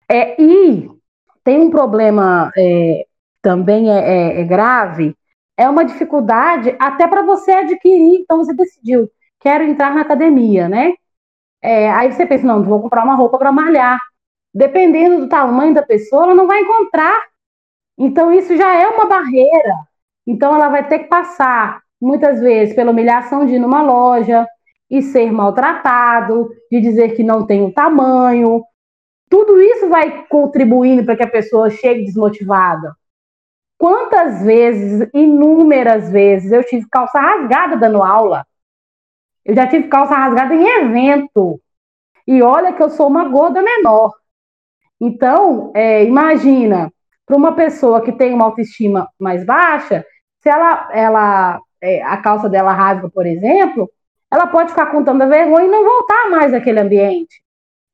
É, 0.07 0.39
e 0.41 0.89
tem 1.43 1.61
um 1.61 1.69
problema 1.69 2.51
é, 2.57 3.05
também 3.41 3.89
é, 3.89 3.99
é, 3.99 4.41
é, 4.41 4.43
grave, 4.43 5.15
é 5.57 5.67
uma 5.67 5.83
dificuldade 5.85 6.75
até 6.79 7.07
para 7.07 7.21
você 7.21 7.51
adquirir. 7.51 8.19
Então 8.19 8.37
você 8.37 8.53
decidiu, 8.53 9.09
quero 9.39 9.63
entrar 9.63 9.93
na 9.93 10.01
academia, 10.01 10.69
né? 10.69 10.93
É, 11.61 11.89
aí 11.91 12.11
você 12.11 12.25
pensa, 12.25 12.45
não, 12.45 12.63
vou 12.63 12.81
comprar 12.81 13.03
uma 13.03 13.15
roupa 13.15 13.37
para 13.37 13.51
malhar. 13.51 13.99
Dependendo 14.53 15.19
do 15.19 15.29
tamanho 15.29 15.73
da 15.73 15.83
pessoa, 15.83 16.23
ela 16.23 16.35
não 16.35 16.47
vai 16.47 16.61
encontrar 16.61 17.28
então, 17.99 18.31
isso 18.31 18.55
já 18.55 18.73
é 18.73 18.87
uma 18.87 19.05
barreira. 19.05 19.75
Então, 20.25 20.55
ela 20.55 20.69
vai 20.69 20.87
ter 20.87 20.99
que 20.99 21.09
passar, 21.09 21.81
muitas 22.01 22.39
vezes, 22.39 22.73
pela 22.73 22.91
humilhação 22.91 23.45
de 23.45 23.55
ir 23.55 23.59
numa 23.59 23.81
loja 23.81 24.47
e 24.89 25.01
ser 25.01 25.31
maltratado, 25.33 26.49
de 26.71 26.79
dizer 26.79 27.13
que 27.13 27.23
não 27.23 27.45
tem 27.45 27.61
o 27.61 27.73
tamanho. 27.73 28.63
Tudo 29.29 29.61
isso 29.61 29.89
vai 29.89 30.25
contribuindo 30.27 31.03
para 31.03 31.17
que 31.17 31.23
a 31.23 31.29
pessoa 31.29 31.69
chegue 31.69 32.05
desmotivada. 32.05 32.95
Quantas 33.77 34.43
vezes, 34.43 35.09
inúmeras 35.13 36.09
vezes, 36.09 36.53
eu 36.53 36.63
tive 36.63 36.87
calça 36.89 37.19
rasgada 37.19 37.75
dando 37.75 38.01
aula. 38.01 38.45
Eu 39.43 39.55
já 39.55 39.67
tive 39.67 39.89
calça 39.89 40.15
rasgada 40.15 40.55
em 40.55 40.65
evento. 40.65 41.59
E 42.25 42.41
olha 42.41 42.71
que 42.71 42.81
eu 42.81 42.89
sou 42.89 43.07
uma 43.07 43.27
gorda 43.27 43.61
menor. 43.61 44.13
Então, 45.01 45.71
é, 45.75 46.03
imagina, 46.03 46.91
para 47.29 47.37
uma 47.37 47.53
pessoa 47.53 48.01
que 48.01 48.11
tem 48.11 48.33
uma 48.33 48.45
autoestima 48.45 49.07
mais 49.19 49.45
baixa, 49.45 50.03
se 50.39 50.49
ela, 50.49 50.89
ela 50.91 51.59
é, 51.79 52.01
a 52.01 52.17
calça 52.17 52.49
dela 52.49 52.73
rasga, 52.73 53.07
por 53.07 53.23
exemplo, 53.23 53.87
ela 54.31 54.47
pode 54.47 54.71
ficar 54.71 54.87
com 54.87 55.03
tanta 55.03 55.27
vergonha 55.27 55.67
e 55.67 55.69
não 55.69 55.85
voltar 55.85 56.27
mais 56.31 56.55
àquele 56.55 56.79
ambiente. 56.79 57.43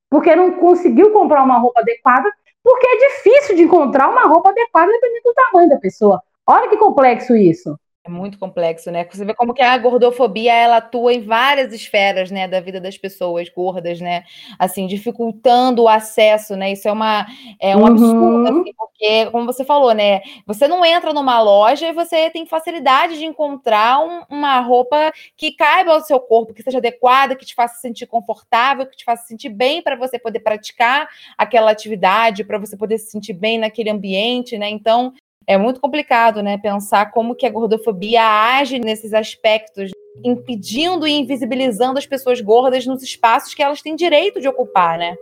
Porque 0.10 0.34
não 0.34 0.52
conseguiu 0.52 1.12
comprar 1.12 1.44
uma 1.44 1.58
roupa 1.58 1.82
adequada, 1.82 2.32
porque 2.64 2.88
é 2.88 2.98
difícil 3.10 3.58
de 3.58 3.64
encontrar 3.64 4.08
uma 4.08 4.24
roupa 4.24 4.52
adequada 4.52 4.90
dependendo 4.90 5.24
do 5.26 5.34
tamanho 5.34 5.70
da 5.70 5.78
pessoa. 5.80 6.22
Olha 6.48 6.70
que 6.70 6.78
complexo 6.78 7.36
isso. 7.36 7.78
É 8.06 8.10
muito 8.10 8.38
complexo, 8.38 8.92
né? 8.92 9.04
Você 9.10 9.26
vê 9.26 9.34
como 9.34 9.52
que 9.52 9.64
a 9.64 9.76
gordofobia 9.80 10.54
ela 10.54 10.78
atua 10.78 11.12
em 11.12 11.22
várias 11.22 11.74
esferas, 11.74 12.30
né, 12.30 12.48
da 12.48 12.60
vida 12.60 12.80
das 12.80 12.96
pessoas 12.96 13.50
gordas, 13.50 14.00
né? 14.00 14.24
Assim, 14.60 14.86
dificultando 14.86 15.82
o 15.82 15.90
acesso, 15.90 16.56
né? 16.56 16.72
Isso 16.72 16.88
é 16.88 16.92
uma 16.92 17.26
é 17.60 17.76
um 17.76 17.80
uhum. 17.80 17.88
absurdo, 17.88 18.60
assim, 18.62 18.74
porque 18.78 19.26
como 19.32 19.48
você 19.48 19.66
falou, 19.66 19.92
né? 19.92 20.22
Você 20.46 20.68
não 20.68 20.86
entra 20.86 21.14
numa 21.14 21.42
loja 21.42 21.88
e 21.88 21.94
você 21.94 22.30
tem 22.30 22.46
facilidade 22.46 23.18
de 23.18 23.26
encontrar 23.26 24.00
um, 24.00 24.22
uma 24.30 24.60
roupa 24.60 25.12
que 25.36 25.54
caiba 25.54 25.94
ao 25.94 26.02
seu 26.02 26.20
corpo, 26.20 26.54
que 26.54 26.62
seja 26.62 26.78
adequada, 26.78 27.36
que 27.36 27.46
te 27.46 27.56
faça 27.56 27.82
sentir 27.82 28.06
confortável, 28.06 28.86
que 28.86 28.98
te 28.98 29.04
faça 29.04 29.26
sentir 29.26 29.50
bem 29.50 29.82
para 29.82 29.96
você 29.96 30.20
poder 30.20 30.42
praticar 30.42 31.10
aquela 31.36 31.72
atividade, 31.72 32.44
para 32.44 32.60
você 32.60 32.78
poder 32.78 33.00
se 33.00 33.10
sentir 33.10 33.34
bem 33.34 33.58
naquele 33.58 33.90
ambiente, 33.90 34.60
né? 34.60 34.70
Então, 34.70 35.12
é 35.48 35.58
muito 35.58 35.80
complicado, 35.80 36.42
né? 36.42 36.58
Pensar 36.58 37.12
como 37.12 37.36
que 37.36 37.46
a 37.46 37.52
gordofobia 37.52 38.24
age 38.24 38.80
nesses 38.80 39.14
aspectos, 39.14 39.92
impedindo 40.24 41.08
e 41.08 41.12
invisibilizando 41.12 42.00
as 42.00 42.06
pessoas 42.06 42.42
gordas 42.42 42.86
nos 42.86 43.04
espaços 43.04 43.54
que 43.54 43.62
elas 43.62 43.82
têm 43.82 43.96
direito 43.96 44.40
de 44.40 44.48
ocupar, 44.48 44.98
né? 44.98 45.16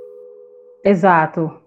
Exato. 0.84 1.63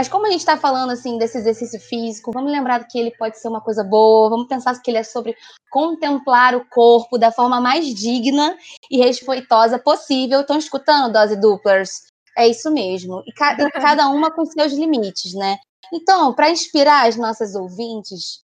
Mas 0.00 0.08
como 0.08 0.26
a 0.26 0.30
gente 0.30 0.40
está 0.40 0.56
falando 0.56 0.92
assim 0.92 1.18
desse 1.18 1.36
exercício 1.36 1.78
físico, 1.78 2.32
vamos 2.32 2.50
lembrar 2.50 2.82
que 2.88 2.98
ele 2.98 3.10
pode 3.10 3.38
ser 3.38 3.48
uma 3.48 3.60
coisa 3.60 3.84
boa, 3.84 4.30
vamos 4.30 4.48
pensar 4.48 4.80
que 4.80 4.90
ele 4.90 4.96
é 4.96 5.02
sobre 5.02 5.36
contemplar 5.68 6.54
o 6.54 6.64
corpo 6.70 7.18
da 7.18 7.30
forma 7.30 7.60
mais 7.60 7.84
digna 7.94 8.56
e 8.90 8.96
respeitosa 8.96 9.78
possível. 9.78 10.40
Estão 10.40 10.56
escutando, 10.56 11.12
dose 11.12 11.36
duplers? 11.36 12.06
É 12.34 12.48
isso 12.48 12.70
mesmo. 12.72 13.22
E, 13.26 13.32
ca 13.34 13.52
e 13.52 13.70
cada 13.72 14.08
uma 14.08 14.30
com 14.30 14.46
seus 14.46 14.72
limites, 14.72 15.34
né? 15.34 15.58
Então, 15.92 16.32
para 16.32 16.48
inspirar 16.48 17.06
as 17.06 17.16
nossas 17.16 17.54
ouvintes, 17.54 18.40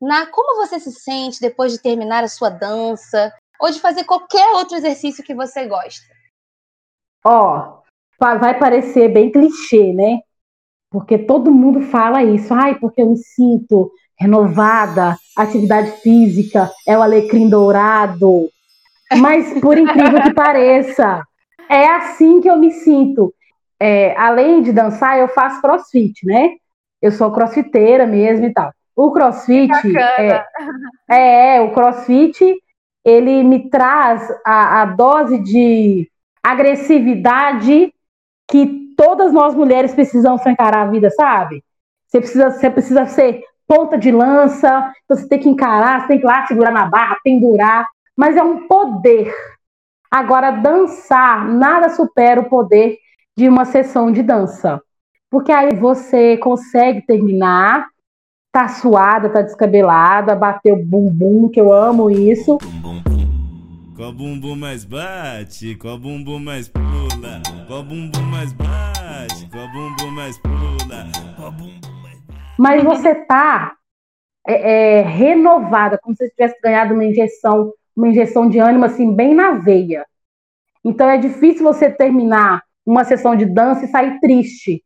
na 0.00 0.26
como 0.26 0.64
você 0.64 0.78
se 0.78 0.92
sente 0.92 1.40
depois 1.40 1.72
de 1.72 1.82
terminar 1.82 2.22
a 2.22 2.28
sua 2.28 2.50
dança 2.50 3.34
ou 3.60 3.68
de 3.68 3.80
fazer 3.80 4.04
qualquer 4.04 4.52
outro 4.52 4.76
exercício 4.76 5.24
que 5.24 5.34
você 5.34 5.66
gosta? 5.66 6.06
Ó, 7.24 7.82
oh, 7.82 8.38
vai 8.38 8.56
parecer 8.56 9.08
bem 9.08 9.32
clichê, 9.32 9.92
né? 9.92 10.20
Porque 10.90 11.16
todo 11.16 11.52
mundo 11.52 11.80
fala 11.82 12.24
isso. 12.24 12.52
Ai, 12.52 12.74
porque 12.74 13.00
eu 13.00 13.10
me 13.10 13.16
sinto 13.16 13.92
renovada, 14.18 15.16
atividade 15.34 15.92
física 16.02 16.70
é 16.86 16.98
o 16.98 17.02
alecrim 17.02 17.48
dourado. 17.48 18.48
Mas, 19.18 19.58
por 19.60 19.78
incrível 19.78 20.22
que 20.22 20.34
pareça, 20.34 21.22
é 21.68 21.86
assim 21.86 22.40
que 22.40 22.48
eu 22.48 22.56
me 22.56 22.70
sinto. 22.70 23.32
É, 23.78 24.14
além 24.18 24.62
de 24.62 24.72
dançar, 24.72 25.18
eu 25.18 25.28
faço 25.28 25.62
crossfit, 25.62 26.26
né? 26.26 26.50
Eu 27.00 27.10
sou 27.10 27.30
crossfiteira 27.30 28.06
mesmo 28.06 28.46
e 28.46 28.52
tal. 28.52 28.70
O 28.94 29.10
crossfit. 29.10 29.72
É, 29.96 30.44
é, 31.10 31.56
é, 31.56 31.60
o 31.62 31.72
crossfit, 31.72 32.38
ele 33.02 33.42
me 33.42 33.70
traz 33.70 34.28
a, 34.44 34.82
a 34.82 34.84
dose 34.84 35.38
de 35.38 36.10
agressividade 36.42 37.92
que 38.50 38.89
todas 38.96 39.32
nós 39.32 39.54
mulheres 39.54 39.94
precisamos 39.94 40.44
encarar 40.46 40.82
a 40.82 40.90
vida, 40.90 41.10
sabe? 41.10 41.62
Você 42.06 42.18
precisa, 42.18 42.50
você 42.50 42.70
precisa 42.70 43.06
ser 43.06 43.42
ponta 43.66 43.96
de 43.96 44.10
lança, 44.10 44.92
você 45.08 45.28
tem 45.28 45.38
que 45.38 45.48
encarar, 45.48 46.00
você 46.00 46.08
tem 46.08 46.18
que 46.18 46.24
ir 46.24 46.26
lá 46.26 46.46
segurar 46.46 46.72
na 46.72 46.86
barra, 46.86 47.16
pendurar, 47.22 47.86
mas 48.16 48.36
é 48.36 48.42
um 48.42 48.66
poder. 48.66 49.32
Agora, 50.10 50.50
dançar 50.50 51.46
nada 51.48 51.88
supera 51.88 52.40
o 52.40 52.48
poder 52.48 52.98
de 53.36 53.48
uma 53.48 53.64
sessão 53.64 54.10
de 54.10 54.22
dança. 54.22 54.82
Porque 55.30 55.52
aí 55.52 55.72
você 55.74 56.36
consegue 56.38 57.06
terminar, 57.06 57.86
tá 58.50 58.66
suada, 58.66 59.28
tá 59.28 59.40
descabelada, 59.40 60.34
bateu 60.34 60.76
bumbum, 60.76 61.48
que 61.48 61.60
eu 61.60 61.72
amo 61.72 62.10
isso. 62.10 62.58
Bum, 62.82 63.00
bum. 63.02 63.19
Qual 64.00 64.14
bumbum 64.14 64.56
mais 64.56 64.82
bate, 64.82 65.76
qual 65.76 65.98
bumbum 65.98 66.38
mais 66.38 66.70
pula, 66.70 67.42
qual 67.68 67.82
bumbum 67.82 68.22
mais 68.30 68.50
bate, 68.54 69.46
qual 69.52 69.68
bumbum 69.68 70.10
mais 70.12 70.38
pula, 70.38 71.04
qual 71.36 71.52
bumbum 71.52 72.02
mais 72.02 72.18
Mas 72.58 72.82
você 72.82 73.14
tá 73.14 73.76
é, 74.48 75.00
é, 75.00 75.02
renovada, 75.02 75.98
como 75.98 76.16
se 76.16 76.24
você 76.24 76.30
tivesse 76.30 76.58
ganhado 76.62 76.94
uma 76.94 77.04
injeção 77.04 77.74
uma 77.94 78.08
injeção 78.08 78.48
de 78.48 78.58
ânimo 78.58 78.86
assim 78.86 79.14
bem 79.14 79.34
na 79.34 79.50
veia. 79.50 80.06
Então 80.82 81.06
é 81.06 81.18
difícil 81.18 81.62
você 81.62 81.90
terminar 81.90 82.62
uma 82.86 83.04
sessão 83.04 83.36
de 83.36 83.44
dança 83.44 83.84
e 83.84 83.88
sair 83.88 84.18
triste. 84.18 84.82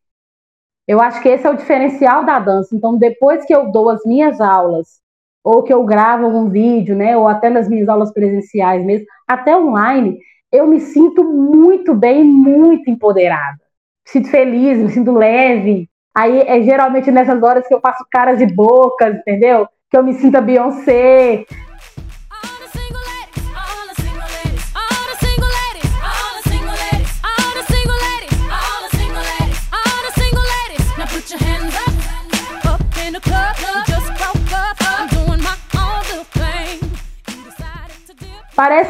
Eu 0.89 1.01
acho 1.01 1.23
que 1.23 1.29
esse 1.29 1.47
é 1.47 1.51
o 1.51 1.57
diferencial 1.57 2.27
da 2.27 2.41
dança. 2.41 2.75
Então, 2.75 2.99
depois 2.99 3.47
que 3.47 3.55
eu 3.55 3.71
dou 3.71 3.91
as 3.91 4.05
minhas 4.05 4.41
aulas, 4.41 5.04
ou 5.45 5.63
que 5.63 5.73
eu 5.73 5.85
gravo 5.85 6.25
algum 6.25 6.49
vídeo, 6.49 6.97
né, 6.97 7.15
ou 7.17 7.29
até 7.29 7.51
nas 7.51 7.69
minhas 7.69 7.89
aulas 7.89 8.11
presenciais 8.13 8.83
mesmo, 8.83 9.07
até 9.29 9.55
online, 9.55 10.19
eu 10.51 10.67
me 10.67 10.81
sinto 10.81 11.23
muito 11.23 11.95
bem, 11.95 12.25
muito 12.25 12.89
empoderada. 12.91 13.59
Me 14.07 14.13
sinto 14.13 14.31
feliz, 14.31 14.79
me 14.79 14.91
sinto 14.91 15.13
leve. 15.13 15.89
Aí 16.17 16.41
é 16.41 16.63
geralmente 16.63 17.11
nessas 17.11 17.43
horas 17.43 17.67
que 17.67 17.75
eu 17.75 17.81
faço 17.81 18.05
caras 18.11 18.41
e 18.41 18.47
bocas, 18.47 19.17
entendeu? 19.17 19.69
Que 19.91 19.99
eu 19.99 20.03
me 20.03 20.15
sinto 20.15 20.37
a 20.37 20.41
Beyoncé, 20.41 21.45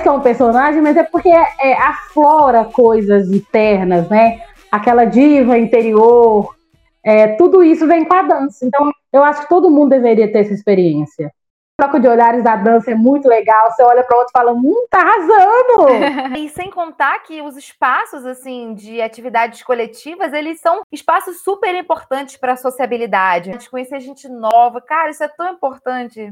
que 0.05 0.09
é 0.09 0.13
um 0.13 0.21
personagem, 0.21 0.83
mas 0.83 0.99
é 0.99 1.03
porque 1.03 1.31
é, 1.31 1.47
é, 1.59 1.81
aflora 1.81 2.67
coisas 2.67 3.31
internas, 3.33 4.07
né? 4.11 4.43
Aquela 4.71 5.07
diva 5.07 5.59
interior, 5.59 6.55
é, 7.03 7.29
tudo 7.29 7.65
isso 7.65 7.87
vem 7.87 8.05
com 8.05 8.15
a 8.15 8.21
dança. 8.21 8.67
Então, 8.67 8.93
eu 9.11 9.25
acho 9.25 9.43
que 9.43 9.49
todo 9.49 9.71
mundo 9.71 9.89
deveria 9.91 10.31
ter 10.31 10.41
essa 10.41 10.53
experiência. 10.53 11.33
A 11.79 11.85
troca 11.85 11.99
de 11.99 12.07
olhares 12.07 12.45
da 12.45 12.55
dança 12.55 12.91
é 12.91 12.95
muito 12.95 13.27
legal. 13.27 13.71
Você 13.71 13.83
olha 13.83 14.05
para 14.05 14.15
o 14.15 14.19
outro 14.19 14.31
e 14.31 14.39
fala, 14.39 14.53
hum, 14.53 14.87
tá 14.91 15.01
arrasando! 15.01 16.37
e 16.39 16.51
sem 16.51 16.71
contar 16.71 17.21
que 17.21 17.41
os 17.41 17.57
espaços, 17.57 18.27
assim, 18.27 18.75
de 18.75 19.01
atividades 19.01 19.63
coletivas, 19.63 20.35
eles 20.35 20.61
são 20.61 20.83
espaços 20.93 21.41
super 21.41 21.75
importantes 21.75 22.37
para 22.37 22.53
a 22.53 22.57
sociabilidade. 22.57 23.57
De 23.57 23.71
conhecer 23.71 24.01
gente 24.01 24.29
nova. 24.29 24.83
Cara, 24.83 25.09
isso 25.09 25.25
é 25.25 25.29
tão 25.29 25.55
importante. 25.55 26.29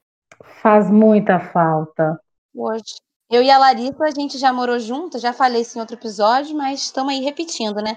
Faz 0.60 0.90
muita 0.90 1.40
falta. 1.40 2.20
Hoje. 2.54 3.11
Eu 3.32 3.42
e 3.42 3.50
a 3.50 3.56
Larissa, 3.56 4.04
a 4.04 4.10
gente 4.10 4.36
já 4.36 4.52
morou 4.52 4.78
junto, 4.78 5.18
já 5.18 5.32
falei 5.32 5.62
isso 5.62 5.78
em 5.78 5.80
outro 5.80 5.96
episódio, 5.96 6.54
mas 6.54 6.82
estamos 6.82 7.14
aí 7.14 7.20
repetindo, 7.20 7.76
né? 7.76 7.96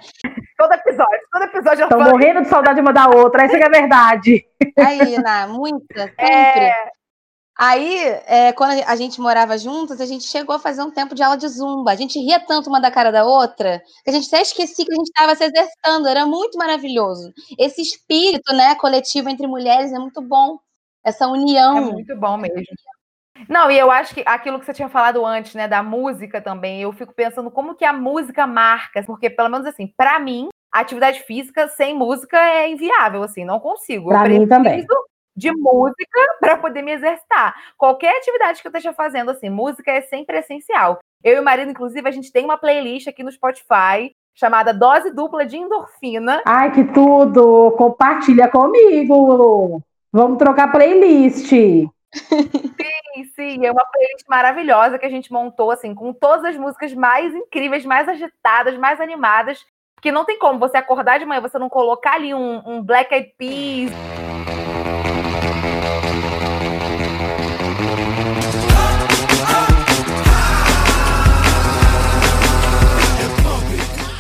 Todo 0.57 0.71
episódio, 0.71 1.19
todo 1.29 1.43
episódio 1.43 1.81
eu 1.81 1.87
Estão 1.89 1.99
morrendo 1.99 2.41
de 2.43 2.47
saudade 2.47 2.79
uma 2.79 2.93
da 2.93 3.09
outra, 3.09 3.43
essa 3.43 3.57
é 3.57 3.65
a 3.65 3.69
verdade. 3.69 4.45
Aí, 4.79 5.17
Ná, 5.17 5.45
muita, 5.47 6.03
sempre. 6.17 6.23
É... 6.23 6.73
Aí, 7.57 7.97
é, 8.27 8.53
quando 8.53 8.81
a 8.85 8.95
gente 8.95 9.19
morava 9.19 9.57
juntas, 9.57 9.99
a 9.99 10.05
gente 10.05 10.23
chegou 10.23 10.55
a 10.55 10.59
fazer 10.59 10.81
um 10.83 10.91
tempo 10.91 11.13
de 11.13 11.21
aula 11.21 11.37
de 11.37 11.49
zumba. 11.49 11.91
A 11.91 11.95
gente 11.95 12.17
ria 12.17 12.39
tanto 12.39 12.69
uma 12.69 12.79
da 12.79 12.89
cara 12.89 13.11
da 13.11 13.25
outra, 13.25 13.81
que 14.05 14.09
a 14.09 14.13
gente 14.13 14.27
até 14.27 14.41
esquecia 14.41 14.85
que 14.85 14.91
a 14.91 14.95
gente 14.95 15.07
estava 15.07 15.35
se 15.35 15.43
exercitando. 15.43 16.07
Era 16.07 16.25
muito 16.25 16.57
maravilhoso. 16.57 17.33
Esse 17.59 17.81
espírito, 17.81 18.53
né, 18.53 18.75
coletivo 18.75 19.29
entre 19.29 19.47
mulheres 19.47 19.91
é 19.91 19.99
muito 19.99 20.21
bom. 20.21 20.57
Essa 21.03 21.27
união. 21.27 21.77
É 21.77 21.81
muito 21.81 22.15
bom 22.17 22.37
mesmo. 22.37 22.63
Não, 23.49 23.69
e 23.69 23.77
eu 23.77 23.91
acho 23.91 24.13
que 24.13 24.23
aquilo 24.25 24.59
que 24.59 24.65
você 24.65 24.73
tinha 24.73 24.89
falado 24.89 25.25
antes, 25.25 25.53
né, 25.55 25.67
da 25.67 25.83
música 25.83 26.41
também, 26.41 26.81
eu 26.81 26.91
fico 26.93 27.13
pensando 27.13 27.51
como 27.51 27.75
que 27.75 27.85
a 27.85 27.93
música 27.93 28.47
marca, 28.47 29.03
porque 29.03 29.29
pelo 29.29 29.49
menos 29.49 29.67
assim, 29.67 29.87
para 29.95 30.19
mim, 30.19 30.49
a 30.71 30.79
atividade 30.79 31.21
física 31.21 31.67
sem 31.67 31.95
música 31.95 32.37
é 32.37 32.69
inviável, 32.69 33.23
assim, 33.23 33.45
não 33.45 33.59
consigo. 33.59 34.09
Pra 34.09 34.27
eu 34.27 34.39
mim 34.39 34.47
também. 34.47 34.85
de 35.35 35.51
música 35.51 36.19
para 36.39 36.57
poder 36.57 36.81
me 36.81 36.93
exercitar. 36.93 37.55
Qualquer 37.77 38.17
atividade 38.17 38.61
que 38.61 38.67
eu 38.67 38.71
esteja 38.71 38.93
fazendo, 38.93 39.31
assim, 39.31 39.49
música 39.49 39.91
é 39.91 40.01
sempre 40.01 40.37
essencial. 40.37 40.99
Eu 41.23 41.37
e 41.37 41.39
o 41.39 41.43
marido, 41.43 41.71
inclusive, 41.71 42.07
a 42.07 42.11
gente 42.11 42.31
tem 42.31 42.45
uma 42.45 42.57
playlist 42.57 43.07
aqui 43.07 43.23
no 43.23 43.31
Spotify 43.31 44.11
chamada 44.33 44.73
Dose 44.73 45.11
Dupla 45.11 45.45
de 45.45 45.57
Endorfina. 45.57 46.41
Ai, 46.45 46.71
que 46.71 46.83
tudo! 46.83 47.71
Compartilha 47.77 48.49
comigo! 48.49 49.81
Vamos 50.11 50.37
trocar 50.37 50.71
playlist. 50.71 51.47
Sim, 51.49 51.89
sim, 53.23 53.65
é 53.65 53.71
uma 53.71 53.85
playlist 53.85 54.27
maravilhosa 54.27 54.99
que 54.99 55.05
a 55.05 55.09
gente 55.09 55.31
montou, 55.31 55.71
assim, 55.71 55.95
com 55.95 56.11
todas 56.11 56.43
as 56.43 56.57
músicas 56.57 56.93
mais 56.93 57.33
incríveis, 57.33 57.85
mais 57.85 58.09
agitadas, 58.09 58.77
mais 58.77 58.99
animadas, 58.99 59.65
que 60.01 60.11
não 60.11 60.25
tem 60.25 60.37
como 60.37 60.59
você 60.59 60.77
acordar 60.77 61.17
de 61.17 61.25
manhã, 61.25 61.39
você 61.39 61.57
não 61.57 61.69
colocar 61.69 62.15
ali 62.15 62.33
um, 62.33 62.61
um 62.65 62.83
Black 62.83 63.13
Eyed 63.13 63.33
Peas. 63.37 63.91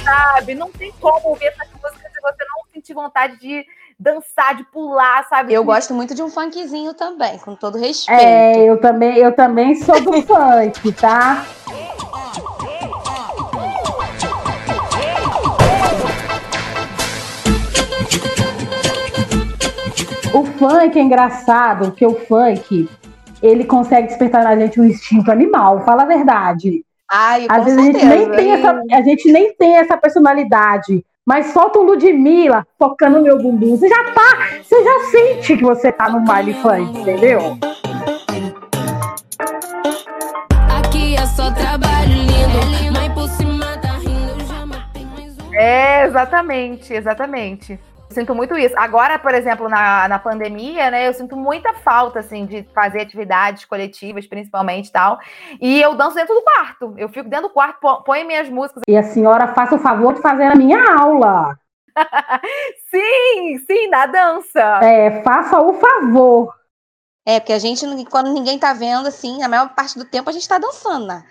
Sabe? 0.03 0.55
Não 0.55 0.71
tem 0.71 0.91
como 0.93 1.29
ouvir 1.29 1.47
essas 1.47 1.69
músicas 1.71 2.13
se 2.13 2.21
você 2.21 2.45
não 2.45 2.64
sentir 2.85 2.93
vontade 2.93 3.39
de 3.39 3.65
dançar, 3.99 4.55
de 4.55 4.63
pular, 4.65 5.27
sabe? 5.27 5.53
Eu 5.53 5.63
gosto 5.63 5.93
muito 5.93 6.13
de 6.13 6.21
um 6.21 6.29
funkzinho 6.29 6.93
também, 6.93 7.39
com 7.39 7.55
todo 7.55 7.79
respeito. 7.79 8.21
É, 8.21 8.69
eu 8.69 8.79
também, 8.79 9.17
eu 9.17 9.31
também 9.31 9.73
sou 9.73 9.99
do 10.01 10.13
funk, 10.21 10.91
tá? 10.93 11.43
O 20.31 20.45
funk 20.45 20.99
é 20.99 21.01
engraçado, 21.01 21.85
porque 21.85 22.05
o 22.05 22.13
funk 22.13 22.87
ele 23.41 23.63
consegue 23.63 24.09
despertar 24.09 24.43
na 24.43 24.55
gente 24.55 24.79
um 24.79 24.85
instinto 24.85 25.31
animal, 25.31 25.83
fala 25.83 26.03
a 26.03 26.05
verdade. 26.05 26.85
Ai, 27.09 27.47
Às 27.49 27.65
vezes 27.65 27.81
certeza. 27.83 28.05
a 28.05 28.17
gente, 28.17 28.27
nem 28.27 28.35
tem 28.35 28.51
essa, 28.51 28.81
a 28.91 29.01
gente 29.01 29.31
nem 29.31 29.55
tem 29.55 29.77
essa 29.77 29.97
personalidade 29.97 31.03
mas 31.25 31.47
solta 31.47 31.79
um 31.79 31.83
Ludmilla 31.83 32.65
tocando 32.77 33.21
meu 33.21 33.37
bumbum. 33.37 33.75
Você 33.75 33.89
já 33.89 34.03
tá, 34.11 34.47
você 34.61 34.83
já 34.83 34.99
sente 35.11 35.57
que 35.57 35.63
você 35.63 35.91
tá 35.91 36.09
no 36.09 36.23
baile 36.23 36.53
funk, 36.53 36.99
entendeu? 36.99 37.57
Aqui 40.77 41.15
é 41.15 41.25
só 41.25 41.51
trabalho 41.51 42.11
lindo, 42.11 42.93
mãe 42.93 43.11
por 43.13 43.27
cima 43.29 43.77
tá 43.79 43.93
rindo, 43.93 44.45
já 44.45 44.65
matei 44.65 45.05
mais 45.05 45.37
um. 45.39 45.53
É, 45.53 46.05
exatamente, 46.05 46.93
exatamente 46.93 47.79
sinto 48.15 48.33
muito 48.33 48.57
isso. 48.57 48.73
Agora, 48.77 49.19
por 49.19 49.33
exemplo, 49.35 49.69
na, 49.69 50.07
na 50.07 50.17
pandemia, 50.17 50.89
né, 50.89 51.07
eu 51.07 51.13
sinto 51.13 51.35
muita 51.35 51.73
falta, 51.73 52.19
assim, 52.19 52.45
de 52.45 52.63
fazer 52.73 53.01
atividades 53.01 53.65
coletivas, 53.65 54.25
principalmente 54.25 54.91
tal. 54.91 55.19
E 55.61 55.79
eu 55.81 55.93
danço 55.93 56.15
dentro 56.15 56.33
do 56.33 56.41
quarto. 56.41 56.95
Eu 56.97 57.09
fico 57.09 57.29
dentro 57.29 57.49
do 57.49 57.53
quarto, 57.53 57.79
ponho 58.03 58.25
minhas 58.25 58.49
músicas. 58.49 58.81
E 58.87 58.97
a 58.97 59.03
senhora 59.03 59.53
faça 59.53 59.75
o 59.75 59.79
favor 59.79 60.13
de 60.13 60.21
fazer 60.21 60.45
a 60.45 60.55
minha 60.55 60.83
aula. 60.97 61.55
sim, 62.89 63.57
sim, 63.67 63.87
na 63.89 64.05
dança. 64.05 64.79
É, 64.81 65.21
faça 65.21 65.59
o 65.59 65.73
favor. 65.73 66.55
É, 67.27 67.39
porque 67.39 67.53
a 67.53 67.59
gente, 67.59 67.85
quando 68.09 68.33
ninguém 68.33 68.57
tá 68.57 68.73
vendo, 68.73 69.07
assim, 69.07 69.43
a 69.43 69.49
maior 69.49 69.69
parte 69.75 69.97
do 69.97 70.05
tempo 70.05 70.29
a 70.29 70.33
gente 70.33 70.47
tá 70.47 70.57
dançando, 70.57 71.07
né? 71.07 71.23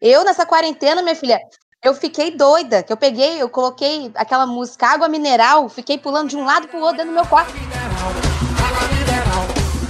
Eu, 0.00 0.24
nessa 0.24 0.46
quarentena, 0.46 1.02
minha 1.02 1.16
filha, 1.16 1.40
eu 1.82 1.94
fiquei 1.94 2.32
doida, 2.32 2.82
que 2.82 2.92
eu 2.92 2.96
peguei, 2.96 3.40
eu 3.40 3.48
coloquei 3.48 4.10
aquela 4.16 4.46
música 4.46 4.86
Água 4.86 5.08
Mineral, 5.08 5.68
fiquei 5.68 5.96
pulando 5.96 6.28
de 6.28 6.36
um 6.36 6.44
lado 6.44 6.66
pro 6.68 6.80
outro 6.80 6.96
dentro 6.96 7.12
do 7.12 7.14
meu 7.14 7.26
quarto. 7.26 7.52
Água 7.52 8.88
mineral, 8.88 9.46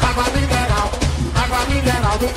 água 0.06 0.24
mineral, 0.34 0.90
água 1.42 1.64
mineral 1.66 2.18
do 2.18 2.28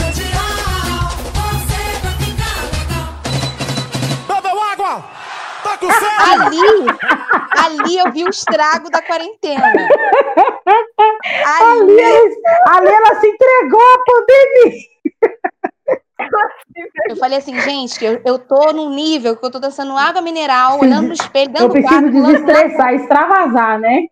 Bebeu 4.28 4.62
água! 4.62 5.04
Tá 5.64 5.78
com 5.78 5.92
sede? 5.92 6.06
Ali, 6.32 6.88
ali 7.58 7.98
eu 7.98 8.12
vi 8.12 8.24
o 8.24 8.30
estrago 8.30 8.90
da 8.90 9.02
quarentena. 9.02 9.68
Ali, 11.46 12.02
ali, 12.02 12.42
ali 12.68 12.88
ela 12.88 13.20
se 13.20 13.28
entregou 13.28 13.82
à 13.82 13.98
pandemia. 14.06 14.92
Eu 17.10 17.16
falei 17.18 17.40
assim, 17.40 17.60
gente, 17.60 18.04
eu, 18.04 18.22
eu 18.26 18.40
tô 18.40 18.72
num 18.72 18.90
nível 18.90 19.36
que 19.36 19.46
eu 19.46 19.52
tô 19.52 19.60
dançando 19.60 19.98
água 19.98 20.22
mineral, 20.22 20.80
olhando 20.80 21.08
no 21.08 21.14
espelho, 21.14 21.52
dentro 21.52 21.68
Eu 21.68 21.72
preciso 21.72 22.10
desestressar, 22.10 22.94
extravasar, 22.94 23.80
né? 23.80 24.06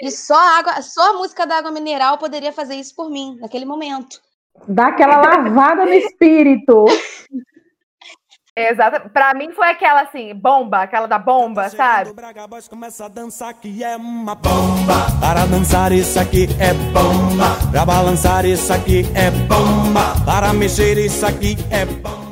E 0.00 0.10
só 0.10 0.34
a, 0.34 0.58
água, 0.58 0.82
só 0.82 1.10
a 1.10 1.12
música 1.14 1.46
da 1.46 1.58
água 1.58 1.70
mineral 1.70 2.18
poderia 2.18 2.52
fazer 2.52 2.74
isso 2.76 2.94
por 2.94 3.10
mim, 3.10 3.36
naquele 3.40 3.64
momento. 3.64 4.20
Dá 4.66 4.88
aquela 4.88 5.18
lavada 5.18 5.84
no 5.84 5.92
espírito. 5.92 6.84
Exato. 8.54 9.08
Pra 9.08 9.32
mim 9.32 9.50
foi 9.52 9.70
aquela 9.70 10.02
assim, 10.02 10.34
bomba, 10.34 10.82
aquela 10.82 11.06
da 11.06 11.18
bomba, 11.18 11.70
sabe? 11.70 12.12
Braga 12.12 12.46
Boys 12.46 12.68
começa 12.68 13.06
a 13.06 13.08
dançar 13.08 13.54
que 13.54 13.82
é 13.82 13.96
uma 13.96 14.34
bomba. 14.34 15.06
Para 15.18 15.46
dançar 15.46 15.90
isso 15.90 16.20
aqui 16.20 16.46
é 16.60 16.74
bomba. 16.74 17.56
Pra 17.70 17.86
balançar 17.86 18.44
isso 18.44 18.70
aqui 18.70 19.06
é 19.14 19.30
bomba. 19.30 20.14
Para 20.26 20.52
mexer 20.52 20.98
isso 20.98 21.24
aqui 21.24 21.56
é 21.70 21.86
bomba. 21.86 22.22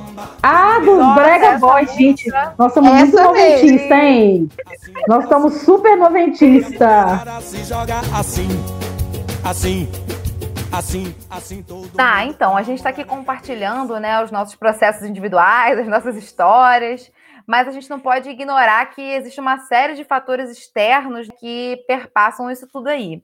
Ah, 0.43 0.79
dos 0.81 0.99
Nossa, 0.99 1.23
Brega 1.23 1.59
Boys, 1.59 1.95
gente. 1.95 2.31
Nós 2.59 2.75
somos 2.75 2.93
muito 2.93 3.17
noventistas, 3.17 3.91
hein? 3.91 4.49
Nós 5.09 5.27
somos 5.27 5.55
super 5.63 5.97
noventistas. 5.97 7.43
Se 7.43 7.65
joga 7.65 7.99
assim, 8.15 8.49
assim. 9.43 9.89
Assim, 10.73 11.15
assim 11.29 11.63
todo 11.63 11.89
Tá, 11.91 12.25
então, 12.25 12.57
a 12.57 12.63
gente 12.63 12.79
está 12.79 12.91
aqui 12.91 13.05
compartilhando, 13.05 13.99
né, 13.99 14.23
os 14.23 14.31
nossos 14.31 14.55
processos 14.55 15.07
individuais, 15.09 15.79
as 15.79 15.89
nossas 15.89 16.17
histórias, 16.17 17.11
mas 17.47 17.67
a 17.67 17.71
gente 17.71 17.91
não 17.91 17.99
pode 17.99 18.29
ignorar 18.31 18.87
que 18.87 19.03
existe 19.03 19.41
uma 19.41 19.59
série 19.59 19.95
de 19.95 20.05
fatores 20.05 20.51
externos 20.51 21.29
que 21.39 21.83
perpassam 21.87 22.51
isso 22.51 22.67
tudo 22.69 22.89
aí. 22.89 23.23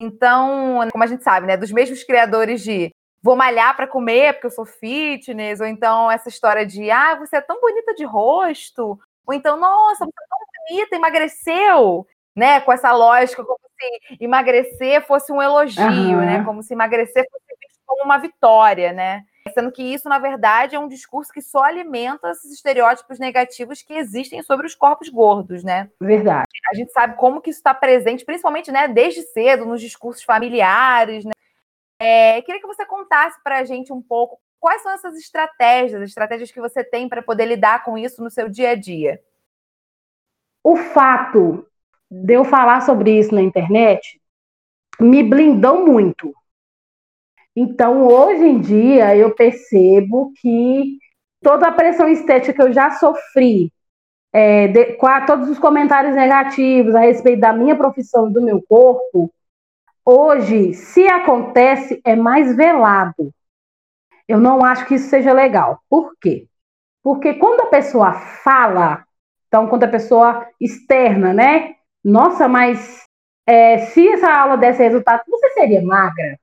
Então, 0.00 0.88
como 0.90 1.04
a 1.04 1.06
gente 1.06 1.24
sabe, 1.24 1.46
né, 1.46 1.56
dos 1.56 1.72
mesmos 1.72 2.02
criadores 2.04 2.62
de 2.62 2.90
vou 3.22 3.34
malhar 3.34 3.74
para 3.74 3.86
comer 3.86 4.34
porque 4.34 4.46
eu 4.46 4.50
sou 4.50 4.64
fitness, 4.64 5.60
ou 5.60 5.66
então 5.66 6.10
essa 6.10 6.28
história 6.28 6.64
de 6.64 6.90
ah, 6.90 7.16
você 7.16 7.36
é 7.36 7.40
tão 7.40 7.60
bonita 7.60 7.94
de 7.94 8.04
rosto, 8.04 8.98
ou 9.26 9.34
então, 9.34 9.58
nossa, 9.58 10.04
você 10.04 10.10
é 10.10 10.28
tão 10.28 10.38
bonita, 10.68 10.96
emagreceu, 10.96 12.06
né? 12.34 12.60
Com 12.60 12.72
essa 12.72 12.92
lógica, 12.92 13.44
como 13.44 13.58
se 13.78 14.24
emagrecer 14.24 15.06
fosse 15.06 15.32
um 15.32 15.40
elogio, 15.40 15.84
uhum. 15.84 16.24
né? 16.24 16.44
Como 16.44 16.62
se 16.62 16.72
emagrecer 16.72 17.26
fosse 17.30 17.46
visto 17.60 17.80
como 17.86 18.04
uma 18.04 18.18
vitória, 18.18 18.92
né? 18.92 19.24
Sendo 19.54 19.72
que 19.72 19.82
isso, 19.82 20.08
na 20.08 20.18
verdade, 20.18 20.76
é 20.76 20.78
um 20.78 20.88
discurso 20.88 21.32
que 21.32 21.40
só 21.40 21.64
alimenta 21.64 22.30
esses 22.30 22.52
estereótipos 22.52 23.18
negativos 23.18 23.80
que 23.80 23.94
existem 23.94 24.42
sobre 24.42 24.66
os 24.66 24.74
corpos 24.74 25.08
gordos, 25.08 25.64
né? 25.64 25.90
Verdade. 26.00 26.46
A 26.70 26.74
gente 26.74 26.92
sabe 26.92 27.16
como 27.16 27.40
que 27.40 27.50
isso 27.50 27.60
está 27.60 27.72
presente, 27.72 28.24
principalmente, 28.24 28.70
né, 28.70 28.86
desde 28.88 29.22
cedo, 29.22 29.64
nos 29.64 29.80
discursos 29.80 30.22
familiares, 30.22 31.24
né? 31.24 31.32
É, 32.00 32.42
queria 32.42 32.60
que 32.60 32.66
você 32.66 32.84
contasse 32.84 33.42
para 33.42 33.58
a 33.58 33.64
gente 33.64 33.92
um 33.92 34.02
pouco 34.02 34.38
quais 34.60 34.82
são 34.82 34.92
essas 34.92 35.16
estratégias, 35.16 36.02
as 36.02 36.08
estratégias 36.08 36.50
que 36.50 36.60
você 36.60 36.84
tem 36.84 37.08
para 37.08 37.22
poder 37.22 37.46
lidar 37.46 37.84
com 37.84 37.96
isso 37.96 38.22
no 38.22 38.30
seu 38.30 38.48
dia 38.48 38.70
a 38.70 38.74
dia. 38.74 39.20
O 40.62 40.76
fato 40.76 41.66
de 42.10 42.34
eu 42.34 42.44
falar 42.44 42.80
sobre 42.80 43.18
isso 43.18 43.34
na 43.34 43.42
internet 43.42 44.20
me 45.00 45.22
blindou 45.22 45.86
muito. 45.86 46.34
Então, 47.54 48.06
hoje 48.06 48.44
em 48.44 48.60
dia, 48.60 49.16
eu 49.16 49.34
percebo 49.34 50.32
que 50.40 50.98
toda 51.42 51.68
a 51.68 51.72
pressão 51.72 52.08
estética 52.08 52.52
que 52.52 52.62
eu 52.62 52.72
já 52.72 52.92
sofri, 52.92 53.72
é, 54.32 54.68
de, 54.68 54.98
a, 55.02 55.26
todos 55.26 55.48
os 55.48 55.58
comentários 55.58 56.14
negativos 56.14 56.94
a 56.94 57.00
respeito 57.00 57.40
da 57.40 57.52
minha 57.52 57.76
profissão 57.76 58.28
e 58.28 58.32
do 58.32 58.42
meu 58.42 58.62
corpo, 58.68 59.32
hoje, 60.04 60.74
se 60.74 61.06
acontece, 61.06 62.00
é 62.04 62.14
mais 62.14 62.54
velado. 62.54 63.32
Eu 64.26 64.38
não 64.38 64.64
acho 64.64 64.86
que 64.86 64.94
isso 64.94 65.08
seja 65.08 65.32
legal. 65.32 65.80
Por 65.88 66.14
quê? 66.20 66.46
Porque 67.02 67.34
quando 67.34 67.62
a 67.62 67.66
pessoa 67.66 68.12
fala, 68.12 69.04
então, 69.46 69.66
quando 69.66 69.84
a 69.84 69.88
pessoa 69.88 70.46
externa, 70.60 71.32
né? 71.32 71.74
Nossa, 72.04 72.48
mas 72.48 73.04
é, 73.46 73.78
se 73.78 74.08
essa 74.08 74.30
aula 74.30 74.56
desse 74.56 74.82
resultado, 74.82 75.22
você 75.28 75.50
seria 75.50 75.82
magra? 75.82 76.38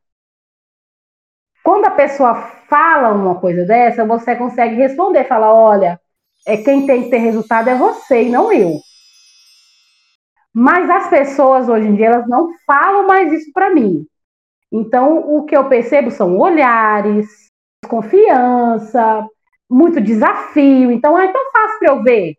Quando 1.64 1.86
a 1.86 1.92
pessoa 1.92 2.36
fala 2.70 3.12
uma 3.12 3.40
coisa 3.40 3.66
dessa, 3.66 4.06
você 4.06 4.36
consegue 4.36 4.76
responder, 4.76 5.24
falar, 5.26 5.54
olha, 5.54 6.00
é 6.46 6.58
quem 6.58 6.86
tem 6.86 7.04
que 7.04 7.10
ter 7.10 7.18
resultado 7.18 7.70
é 7.70 7.76
você 7.76 8.24
e 8.24 8.30
não 8.30 8.52
eu. 8.52 8.80
Mas 10.54 10.90
as 10.90 11.10
pessoas 11.10 11.68
hoje 11.68 11.88
em 11.88 11.96
dia 11.96 12.08
elas 12.08 12.28
não 12.28 12.50
falam 12.66 13.08
mais 13.08 13.32
isso 13.34 13.52
para 13.52 13.74
mim. 13.74 14.06
Então 14.72 15.36
o 15.36 15.46
que 15.46 15.56
eu 15.56 15.68
percebo 15.68 16.12
são 16.12 16.38
olhares, 16.38 17.28
confiança, 17.88 19.28
muito 19.70 20.00
desafio. 20.00 20.92
Então 20.92 21.18
é 21.20 21.32
tão 21.32 21.52
fácil 21.52 21.80
para 21.80 21.90
eu 21.90 22.04
ver, 22.04 22.36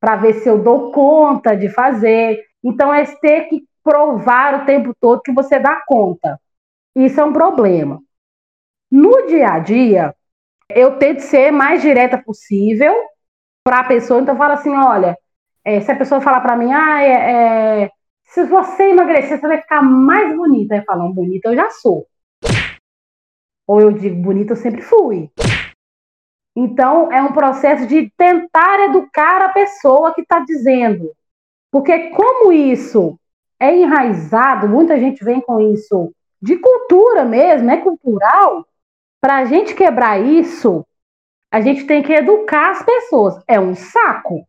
para 0.00 0.16
ver 0.16 0.34
se 0.34 0.48
eu 0.48 0.62
dou 0.62 0.92
conta 0.92 1.56
de 1.56 1.68
fazer. 1.68 2.40
Então 2.62 2.92
é 2.92 3.04
ter 3.04 3.48
que 3.48 3.64
provar 3.82 4.62
o 4.62 4.66
tempo 4.66 4.94
todo 5.00 5.22
que 5.22 5.32
você 5.32 5.58
dá 5.58 5.82
conta. 5.86 6.38
Isso 6.94 7.20
é 7.20 7.24
um 7.24 7.32
problema. 7.32 8.00
No 8.90 9.26
dia 9.26 9.52
a 9.52 9.58
dia, 9.58 10.14
eu 10.70 10.98
tento 10.98 11.20
ser 11.20 11.50
mais 11.50 11.82
direta 11.82 12.18
possível 12.18 12.94
para 13.64 13.80
a 13.80 13.84
pessoa. 13.84 14.20
Então, 14.20 14.36
falo 14.36 14.54
assim: 14.54 14.74
olha, 14.74 15.16
é, 15.64 15.80
se 15.80 15.90
a 15.90 15.96
pessoa 15.96 16.20
falar 16.20 16.40
para 16.40 16.56
mim, 16.56 16.72
ah, 16.72 17.02
é, 17.02 17.82
é, 17.84 17.90
se 18.24 18.44
você 18.44 18.90
emagrecer, 18.90 19.38
você 19.40 19.46
vai 19.46 19.60
ficar 19.60 19.82
mais 19.82 20.34
bonita. 20.36 20.76
Eu 20.76 20.84
falo, 20.84 21.12
bonita 21.12 21.48
eu 21.50 21.56
já 21.56 21.70
sou. 21.70 22.06
Ou 23.66 23.80
eu 23.80 23.92
digo, 23.92 24.16
bonita 24.16 24.52
eu 24.52 24.56
sempre 24.56 24.80
fui. 24.80 25.30
Então, 26.60 27.12
é 27.12 27.22
um 27.22 27.32
processo 27.32 27.86
de 27.86 28.10
tentar 28.16 28.80
educar 28.80 29.40
a 29.42 29.50
pessoa 29.50 30.12
que 30.12 30.22
está 30.22 30.40
dizendo. 30.40 31.14
Porque, 31.70 32.10
como 32.10 32.52
isso 32.52 33.16
é 33.60 33.76
enraizado, 33.76 34.68
muita 34.68 34.98
gente 34.98 35.22
vem 35.22 35.40
com 35.40 35.60
isso 35.60 36.12
de 36.42 36.56
cultura 36.56 37.24
mesmo, 37.24 37.70
é 37.70 37.76
cultural, 37.76 38.66
para 39.20 39.36
a 39.36 39.44
gente 39.44 39.72
quebrar 39.72 40.18
isso, 40.18 40.84
a 41.48 41.60
gente 41.60 41.86
tem 41.86 42.02
que 42.02 42.12
educar 42.12 42.72
as 42.72 42.82
pessoas. 42.82 43.40
É 43.46 43.60
um 43.60 43.76
saco. 43.76 44.44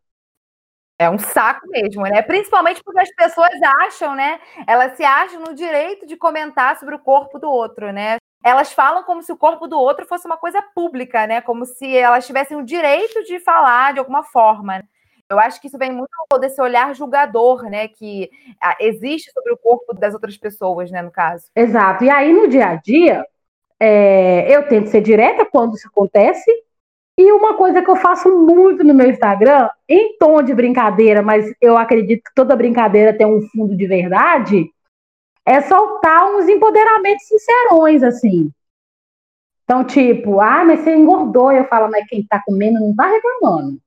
É 0.98 1.08
um 1.12 1.20
saco 1.20 1.68
mesmo, 1.70 2.02
né? 2.02 2.24
Principalmente 2.24 2.84
porque 2.84 3.02
as 3.02 3.14
pessoas 3.14 3.54
acham, 3.82 4.16
né? 4.16 4.40
Elas 4.66 4.98
se 4.98 5.04
acham 5.04 5.42
no 5.42 5.54
direito 5.54 6.08
de 6.08 6.18
comentar 6.18 6.76
sobre 6.80 6.96
o 6.96 7.00
corpo 7.00 7.38
do 7.38 7.52
outro, 7.52 7.94
né? 7.94 8.18
Elas 8.44 8.72
falam 8.72 9.04
como 9.04 9.22
se 9.22 9.32
o 9.32 9.38
corpo 9.38 9.68
do 9.68 9.78
outro 9.78 10.06
fosse 10.06 10.26
uma 10.26 10.38
coisa 10.38 10.62
pública, 10.62 11.28
né? 11.28 11.42
Como 11.42 11.66
se 11.66 11.96
elas 11.96 12.26
tivessem 12.26 12.58
o 12.58 12.66
direito 12.66 13.24
de 13.24 13.40
falar 13.40 13.94
de 13.94 14.00
alguma 14.00 14.24
forma. 14.24 14.84
Eu 15.30 15.38
acho 15.38 15.62
que 15.62 15.68
isso 15.68 15.78
vem 15.78 15.92
muito 15.92 16.10
desse 16.40 16.60
olhar 16.62 16.96
julgador, 16.96 17.64
né? 17.64 17.88
Que 17.88 18.30
ah, 18.60 18.76
existe 18.80 19.32
sobre 19.32 19.54
o 19.54 19.58
corpo 19.58 19.94
das 19.94 20.14
outras 20.14 20.38
pessoas, 20.38 20.90
né? 20.90 21.02
No 21.02 21.12
caso. 21.12 21.46
Exato. 21.56 22.04
E 22.04 22.10
aí, 22.10 22.34
no 22.34 22.48
dia 22.48 22.70
a 22.70 22.76
dia, 22.76 23.26
é, 23.80 24.56
eu 24.56 24.68
tento 24.68 24.90
ser 24.90 25.02
direta 25.02 25.46
quando 25.46 25.76
isso 25.76 25.88
acontece. 25.88 26.52
E 27.18 27.32
uma 27.34 27.56
coisa 27.58 27.82
que 27.82 27.90
eu 27.90 27.98
faço 27.98 28.34
muito 28.34 28.82
no 28.84 28.94
meu 28.94 29.10
Instagram, 29.10 29.70
em 29.88 30.18
tom 30.18 30.42
de 30.42 30.54
brincadeira, 30.54 31.22
mas 31.22 31.54
eu 31.62 31.78
acredito 31.78 32.24
que 32.24 32.34
toda 32.34 32.56
brincadeira 32.56 33.16
tem 33.16 33.28
um 33.28 33.42
fundo 33.42 33.76
de 33.76 33.86
verdade, 33.86 34.72
é 35.50 35.62
soltar 35.62 36.32
uns 36.32 36.48
empoderamentos 36.48 37.26
sincerões, 37.26 38.04
assim. 38.04 38.52
Então, 39.64 39.84
tipo, 39.84 40.40
ah, 40.40 40.64
mas 40.64 40.82
você 40.82 40.96
engordou. 40.96 41.52
Eu 41.52 41.66
falo, 41.66 41.90
mas 41.90 42.06
quem 42.08 42.24
tá 42.24 42.40
comendo 42.46 42.80
não 42.80 42.96
tá 42.96 43.08
reclamando. 43.08 43.80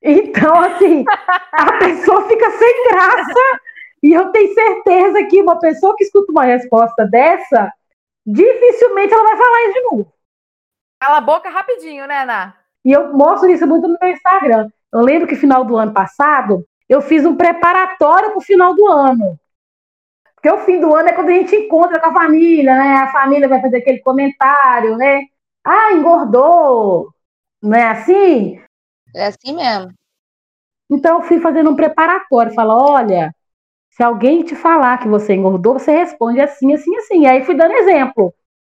Então, 0.00 0.62
assim, 0.62 1.04
a 1.52 1.72
pessoa 1.78 2.28
fica 2.28 2.50
sem 2.52 2.88
graça. 2.88 3.60
E 4.00 4.12
eu 4.12 4.30
tenho 4.30 4.54
certeza 4.54 5.24
que 5.24 5.42
uma 5.42 5.58
pessoa 5.58 5.96
que 5.96 6.04
escuta 6.04 6.30
uma 6.30 6.44
resposta 6.44 7.04
dessa 7.04 7.72
dificilmente 8.24 9.12
ela 9.12 9.24
vai 9.24 9.36
falar 9.36 9.62
isso 9.62 9.72
de 9.72 9.82
novo. 9.82 10.12
Cala 11.00 11.16
a 11.16 11.20
boca 11.20 11.50
rapidinho, 11.50 12.06
né, 12.06 12.22
Ana? 12.22 12.54
E 12.84 12.92
eu 12.92 13.12
mostro 13.12 13.50
isso 13.50 13.66
muito 13.66 13.88
no 13.88 13.98
meu 14.00 14.10
Instagram. 14.10 14.68
Eu 14.92 15.00
lembro 15.00 15.26
que 15.26 15.34
final 15.34 15.64
do 15.64 15.76
ano 15.76 15.92
passado, 15.92 16.64
eu 16.88 17.00
fiz 17.00 17.24
um 17.24 17.34
preparatório 17.34 18.30
para 18.30 18.38
o 18.38 18.42
final 18.42 18.72
do 18.72 18.86
ano. 18.86 19.38
Porque 20.38 20.50
o 20.50 20.58
fim 20.58 20.80
do 20.80 20.94
ano 20.94 21.08
é 21.08 21.12
quando 21.12 21.30
a 21.30 21.32
gente 21.32 21.54
encontra 21.56 21.98
com 21.98 22.06
a 22.06 22.12
família, 22.12 22.72
né? 22.72 22.94
A 22.98 23.10
família 23.10 23.48
vai 23.48 23.60
fazer 23.60 23.78
aquele 23.78 23.98
comentário, 23.98 24.96
né? 24.96 25.22
Ah, 25.64 25.92
engordou. 25.92 27.12
Não 27.60 27.76
é 27.76 27.88
assim? 27.88 28.60
É 29.14 29.26
assim 29.26 29.52
mesmo. 29.52 29.92
Então 30.88 31.18
eu 31.18 31.22
fui 31.24 31.40
fazendo 31.40 31.70
um 31.70 31.76
preparatório, 31.76 32.54
fala, 32.54 32.74
olha, 32.74 33.34
se 33.90 34.02
alguém 34.02 34.44
te 34.44 34.54
falar 34.54 34.98
que 34.98 35.08
você 35.08 35.34
engordou, 35.34 35.74
você 35.74 35.90
responde 35.90 36.40
assim, 36.40 36.72
assim, 36.72 36.94
assim. 36.96 37.22
E 37.22 37.26
aí 37.26 37.44
fui 37.44 37.56
dando 37.56 37.72
exemplo. 37.72 38.32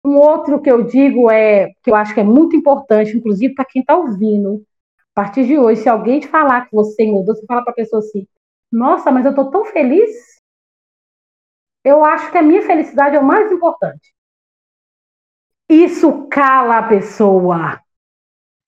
Um 0.03 0.15
outro 0.15 0.61
que 0.61 0.71
eu 0.71 0.83
digo 0.83 1.29
é 1.29 1.67
que 1.83 1.91
eu 1.91 1.95
acho 1.95 2.13
que 2.13 2.21
é 2.21 2.23
muito 2.23 2.55
importante, 2.55 3.17
inclusive 3.17 3.53
para 3.53 3.65
quem 3.65 3.81
está 3.81 3.97
ouvindo. 3.97 4.63
A 5.13 5.23
partir 5.23 5.45
de 5.45 5.59
hoje, 5.59 5.81
se 5.81 5.89
alguém 5.89 6.21
te 6.21 6.27
falar 6.27 6.67
que 6.67 6.73
você 6.73 7.03
engordou, 7.03 7.35
você 7.35 7.45
fala 7.45 7.61
para 7.63 7.73
a 7.73 7.75
pessoa 7.75 7.99
assim: 7.99 8.25
Nossa, 8.71 9.11
mas 9.11 9.25
eu 9.25 9.31
estou 9.31 9.51
tão 9.51 9.65
feliz. 9.65 10.09
Eu 11.83 12.03
acho 12.03 12.31
que 12.31 12.37
a 12.37 12.41
minha 12.41 12.61
felicidade 12.61 13.15
é 13.15 13.19
o 13.19 13.23
mais 13.23 13.51
importante. 13.51 14.13
Isso 15.69 16.27
cala 16.27 16.79
a 16.79 16.87
pessoa. 16.87 17.81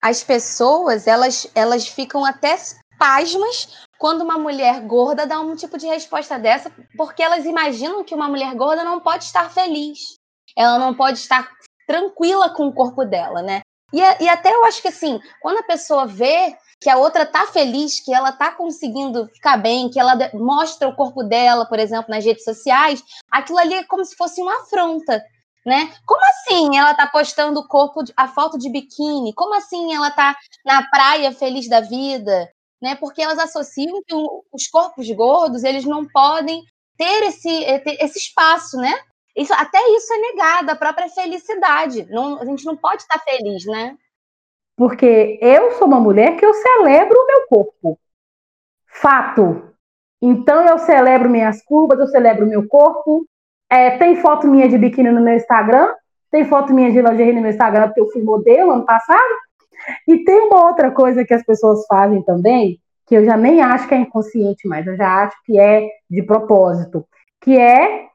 As 0.00 0.22
pessoas, 0.22 1.06
elas, 1.06 1.50
elas 1.54 1.86
ficam 1.86 2.24
até 2.24 2.56
pasmas 2.98 3.86
quando 3.98 4.22
uma 4.22 4.38
mulher 4.38 4.80
gorda 4.82 5.26
dá 5.26 5.40
um 5.40 5.54
tipo 5.56 5.76
de 5.78 5.86
resposta 5.86 6.38
dessa, 6.38 6.70
porque 6.96 7.22
elas 7.22 7.44
imaginam 7.44 8.04
que 8.04 8.14
uma 8.14 8.28
mulher 8.28 8.54
gorda 8.54 8.84
não 8.84 9.00
pode 9.00 9.24
estar 9.24 9.50
feliz. 9.50 10.16
Ela 10.56 10.78
não 10.78 10.94
pode 10.94 11.18
estar 11.18 11.50
tranquila 11.86 12.50
com 12.50 12.68
o 12.68 12.72
corpo 12.72 13.04
dela, 13.04 13.42
né? 13.42 13.62
E, 13.92 13.98
e 13.98 14.28
até 14.28 14.54
eu 14.54 14.64
acho 14.64 14.80
que 14.80 14.88
assim, 14.88 15.20
quando 15.40 15.58
a 15.58 15.64
pessoa 15.64 16.06
vê 16.06 16.56
que 16.82 16.90
a 16.90 16.96
outra 16.96 17.24
tá 17.24 17.46
feliz, 17.46 18.00
que 18.00 18.12
ela 18.12 18.32
tá 18.32 18.50
conseguindo 18.50 19.28
ficar 19.28 19.56
bem, 19.56 19.88
que 19.88 20.00
ela 20.00 20.16
mostra 20.34 20.88
o 20.88 20.96
corpo 20.96 21.22
dela, 21.22 21.64
por 21.66 21.78
exemplo, 21.78 22.10
nas 22.10 22.24
redes 22.24 22.44
sociais, 22.44 23.02
aquilo 23.30 23.58
ali 23.58 23.74
é 23.74 23.84
como 23.84 24.04
se 24.04 24.16
fosse 24.16 24.42
uma 24.42 24.62
afronta, 24.62 25.22
né? 25.64 25.92
Como 26.04 26.20
assim 26.24 26.76
ela 26.76 26.94
tá 26.94 27.06
postando 27.06 27.60
o 27.60 27.68
corpo, 27.68 28.00
a 28.16 28.28
foto 28.28 28.58
de 28.58 28.68
biquíni? 28.68 29.32
Como 29.32 29.54
assim 29.54 29.94
ela 29.94 30.10
tá 30.10 30.36
na 30.64 30.82
praia 30.90 31.32
feliz 31.32 31.68
da 31.68 31.80
vida? 31.80 32.50
né? 32.82 32.96
Porque 32.96 33.22
elas 33.22 33.38
associam 33.38 34.02
que 34.02 34.14
os 34.52 34.66
corpos 34.66 35.08
gordos 35.12 35.62
eles 35.62 35.84
não 35.84 36.04
podem 36.04 36.60
ter 36.98 37.22
esse, 37.22 37.64
eh, 37.64 37.82
esse 38.00 38.18
espaço, 38.18 38.76
né? 38.76 38.92
Isso, 39.36 39.54
até 39.54 39.78
isso 39.96 40.12
é 40.12 40.18
negado, 40.18 40.70
a 40.70 40.76
própria 40.76 41.08
felicidade. 41.08 42.04
Não, 42.10 42.38
a 42.42 42.44
gente 42.44 42.66
não 42.66 42.76
pode 42.76 43.02
estar 43.02 43.18
feliz, 43.20 43.64
né? 43.64 43.96
Porque 44.82 45.38
eu 45.40 45.70
sou 45.74 45.86
uma 45.86 46.00
mulher 46.00 46.36
que 46.36 46.44
eu 46.44 46.52
celebro 46.52 47.16
o 47.16 47.26
meu 47.28 47.46
corpo. 47.46 48.00
Fato. 48.88 49.62
Então 50.20 50.66
eu 50.66 50.76
celebro 50.76 51.30
minhas 51.30 51.62
curvas, 51.62 52.00
eu 52.00 52.08
celebro 52.08 52.44
o 52.44 52.48
meu 52.48 52.66
corpo. 52.66 53.24
É, 53.70 53.96
tem 53.96 54.16
foto 54.16 54.48
minha 54.48 54.68
de 54.68 54.76
biquíni 54.76 55.12
no 55.12 55.20
meu 55.20 55.36
Instagram, 55.36 55.94
tem 56.32 56.44
foto 56.44 56.74
minha 56.74 56.90
de 56.90 57.00
lingerie 57.00 57.32
no 57.32 57.42
meu 57.42 57.52
Instagram, 57.52 57.86
porque 57.86 58.00
eu 58.00 58.10
fui 58.10 58.24
modelo 58.24 58.72
ano 58.72 58.84
passado. 58.84 59.22
E 60.08 60.24
tem 60.24 60.48
uma 60.48 60.66
outra 60.66 60.90
coisa 60.90 61.24
que 61.24 61.32
as 61.32 61.44
pessoas 61.44 61.86
fazem 61.86 62.20
também, 62.24 62.80
que 63.06 63.14
eu 63.14 63.24
já 63.24 63.36
nem 63.36 63.62
acho 63.62 63.86
que 63.86 63.94
é 63.94 63.98
inconsciente 63.98 64.66
mais, 64.66 64.84
eu 64.84 64.96
já 64.96 65.22
acho 65.22 65.36
que 65.44 65.60
é 65.60 65.86
de 66.10 66.24
propósito, 66.24 67.06
que 67.40 67.56
é 67.56 68.08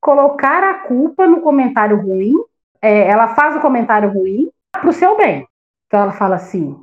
colocar 0.00 0.64
a 0.64 0.88
culpa 0.88 1.26
no 1.26 1.42
comentário 1.42 2.00
ruim. 2.00 2.32
É, 2.80 3.10
ela 3.10 3.34
faz 3.34 3.54
o 3.56 3.60
comentário 3.60 4.10
ruim 4.10 4.48
para 4.72 4.88
o 4.88 4.92
seu 4.94 5.18
bem. 5.18 5.46
Então 5.94 6.02
ela 6.02 6.12
fala 6.12 6.34
assim: 6.34 6.76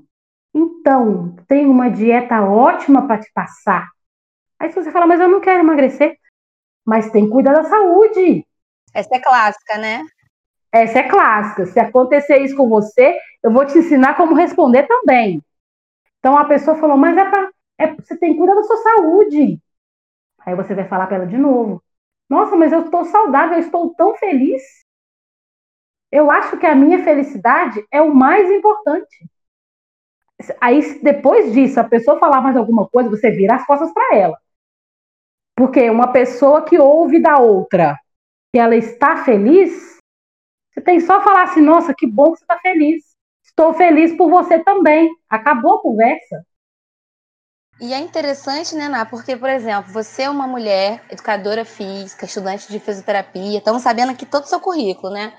então, 0.55 1.35
tem 1.45 1.65
uma 1.65 1.89
dieta 1.89 2.41
ótima 2.41 3.05
para 3.05 3.19
te 3.19 3.29
passar. 3.33 3.89
Aí 4.57 4.71
você 4.71 4.89
fala, 4.89 5.05
mas 5.05 5.19
eu 5.19 5.27
não 5.27 5.41
quero 5.41 5.59
emagrecer, 5.59 6.17
mas 6.85 7.11
tem 7.11 7.25
que 7.25 7.31
cuidar 7.31 7.51
da 7.51 7.65
saúde. 7.65 8.47
Essa 8.93 9.17
é 9.17 9.19
clássica, 9.19 9.77
né? 9.77 10.05
Essa 10.71 10.99
é 10.99 11.09
clássica. 11.09 11.65
Se 11.65 11.77
acontecer 11.77 12.37
isso 12.37 12.55
com 12.55 12.69
você, 12.69 13.19
eu 13.43 13.51
vou 13.51 13.65
te 13.65 13.77
ensinar 13.79 14.15
como 14.15 14.33
responder 14.33 14.87
também. 14.87 15.43
Então 16.19 16.37
a 16.37 16.45
pessoa 16.45 16.77
falou, 16.77 16.95
mas 16.95 17.17
é 17.17 17.29
para 17.29 17.49
é, 17.79 17.93
você 17.93 18.15
tem 18.15 18.31
que 18.31 18.37
cuidar 18.37 18.55
da 18.55 18.63
sua 18.63 18.77
saúde. 18.77 19.59
Aí 20.45 20.55
você 20.55 20.73
vai 20.73 20.87
falar 20.87 21.07
para 21.07 21.17
ela 21.17 21.27
de 21.27 21.37
novo. 21.37 21.83
Nossa, 22.29 22.55
mas 22.55 22.71
eu 22.71 22.85
estou 22.85 23.03
saudável, 23.03 23.57
eu 23.57 23.59
estou 23.59 23.93
tão 23.93 24.15
feliz. 24.15 24.61
Eu 26.11 26.29
acho 26.29 26.57
que 26.57 26.65
a 26.65 26.75
minha 26.75 27.03
felicidade 27.03 27.85
é 27.91 28.01
o 28.01 28.13
mais 28.13 28.49
importante. 28.51 29.25
Aí, 30.59 30.99
depois 31.01 31.53
disso, 31.53 31.79
a 31.79 31.83
pessoa 31.83 32.19
falar 32.19 32.41
mais 32.41 32.57
alguma 32.57 32.87
coisa, 32.87 33.09
você 33.09 33.31
vira 33.31 33.55
as 33.55 33.65
costas 33.65 33.93
para 33.93 34.17
ela. 34.17 34.37
Porque 35.55 35.89
uma 35.89 36.11
pessoa 36.11 36.63
que 36.65 36.79
ouve 36.79 37.21
da 37.21 37.37
outra 37.37 37.97
que 38.51 38.59
ela 38.59 38.75
está 38.75 39.23
feliz, 39.23 39.97
você 40.73 40.81
tem 40.81 40.99
só 40.99 41.21
falar 41.21 41.43
assim: 41.43 41.61
nossa, 41.61 41.93
que 41.93 42.07
bom 42.07 42.33
que 42.33 42.39
você 42.39 42.43
está 42.43 42.59
feliz. 42.59 43.03
Estou 43.43 43.73
feliz 43.73 44.15
por 44.15 44.29
você 44.29 44.59
também. 44.59 45.09
Acabou 45.29 45.75
a 45.75 45.81
conversa. 45.81 46.45
E 47.79 47.93
é 47.93 47.99
interessante, 47.99 48.75
né, 48.75 48.87
Ná? 48.87 49.05
Porque, 49.05 49.35
por 49.35 49.49
exemplo, 49.49 49.91
você 49.91 50.23
é 50.23 50.29
uma 50.29 50.47
mulher, 50.47 51.03
educadora 51.09 51.65
física, 51.65 52.25
estudante 52.25 52.71
de 52.71 52.79
fisioterapia, 52.79 53.57
estamos 53.57 53.81
sabendo 53.81 54.11
aqui 54.11 54.25
todo 54.25 54.43
o 54.43 54.47
seu 54.47 54.59
currículo, 54.59 55.11
né? 55.11 55.35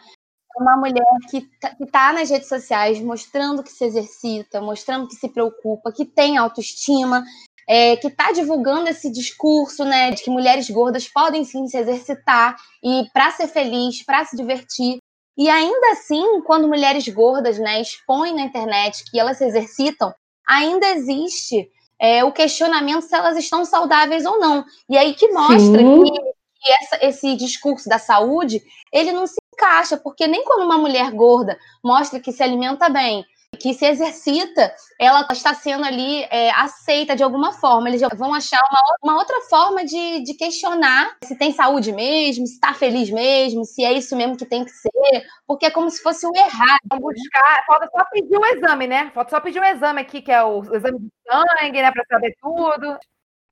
Uma 0.56 0.76
mulher 0.76 1.04
que 1.30 1.38
está 1.38 1.74
tá 1.90 2.12
nas 2.12 2.30
redes 2.30 2.48
sociais 2.48 3.00
mostrando 3.00 3.62
que 3.62 3.70
se 3.70 3.84
exercita, 3.84 4.60
mostrando 4.60 5.08
que 5.08 5.14
se 5.14 5.28
preocupa, 5.28 5.92
que 5.92 6.04
tem 6.04 6.36
autoestima, 6.36 7.24
é, 7.68 7.96
que 7.96 8.08
está 8.08 8.32
divulgando 8.32 8.88
esse 8.88 9.10
discurso, 9.10 9.84
né, 9.84 10.10
de 10.10 10.22
que 10.22 10.30
mulheres 10.30 10.68
gordas 10.68 11.08
podem 11.08 11.44
sim 11.44 11.66
se 11.66 11.76
exercitar 11.76 12.56
e 12.82 13.04
para 13.12 13.30
ser 13.30 13.48
feliz, 13.48 14.04
para 14.04 14.24
se 14.24 14.36
divertir. 14.36 14.98
E 15.36 15.48
ainda 15.48 15.92
assim, 15.92 16.42
quando 16.42 16.68
mulheres 16.68 17.08
gordas, 17.08 17.58
né, 17.58 17.80
expõem 17.80 18.34
na 18.34 18.42
internet 18.42 19.04
que 19.10 19.18
elas 19.18 19.38
se 19.38 19.44
exercitam, 19.44 20.12
ainda 20.46 20.86
existe 20.88 21.70
é, 21.98 22.24
o 22.24 22.32
questionamento 22.32 23.02
se 23.02 23.14
elas 23.14 23.36
estão 23.36 23.64
saudáveis 23.64 24.26
ou 24.26 24.38
não. 24.38 24.64
E 24.88 24.98
aí 24.98 25.14
que 25.14 25.28
mostra 25.28 25.78
que, 25.78 26.10
que 26.10 26.72
essa, 26.72 27.06
esse 27.06 27.36
discurso 27.36 27.88
da 27.88 27.98
saúde, 27.98 28.62
ele 28.92 29.12
não 29.12 29.26
se 29.26 29.41
encaixa, 29.52 29.96
porque 29.96 30.26
nem 30.26 30.44
quando 30.44 30.64
uma 30.64 30.78
mulher 30.78 31.10
gorda 31.12 31.58
mostra 31.82 32.20
que 32.20 32.32
se 32.32 32.42
alimenta 32.42 32.88
bem, 32.88 33.24
que 33.58 33.74
se 33.74 33.84
exercita, 33.84 34.74
ela 34.98 35.26
está 35.30 35.54
sendo 35.54 35.84
ali 35.84 36.22
é, 36.30 36.50
aceita 36.50 37.14
de 37.14 37.22
alguma 37.22 37.52
forma. 37.52 37.88
Eles 37.88 38.00
vão 38.16 38.34
achar 38.34 38.58
uma, 38.58 39.12
uma 39.12 39.18
outra 39.20 39.40
forma 39.42 39.84
de, 39.84 40.22
de, 40.24 40.34
questionar 40.34 41.16
se 41.22 41.36
tem 41.36 41.52
saúde 41.52 41.92
mesmo, 41.92 42.46
se 42.46 42.54
está 42.54 42.72
feliz 42.72 43.10
mesmo, 43.10 43.64
se 43.64 43.84
é 43.84 43.92
isso 43.92 44.16
mesmo 44.16 44.36
que 44.36 44.46
tem 44.46 44.64
que 44.64 44.70
ser, 44.70 45.26
porque 45.46 45.66
é 45.66 45.70
como 45.70 45.90
se 45.90 46.02
fosse 46.02 46.26
o 46.26 46.34
errado. 46.34 46.80
Vamos 46.88 47.14
buscar, 47.14 47.64
falta 47.66 47.88
só 47.92 48.04
pedir 48.10 48.36
o 48.36 48.46
exame, 48.46 48.86
né? 48.86 49.10
Falta 49.14 49.30
só 49.30 49.40
pedir 49.40 49.60
o 49.60 49.64
exame 49.64 50.00
aqui, 50.00 50.22
que 50.22 50.32
é 50.32 50.42
o, 50.42 50.60
o 50.60 50.76
exame 50.76 50.98
de 50.98 51.10
sangue, 51.28 51.82
né, 51.82 51.92
para 51.92 52.04
saber 52.06 52.34
tudo. 52.40 52.98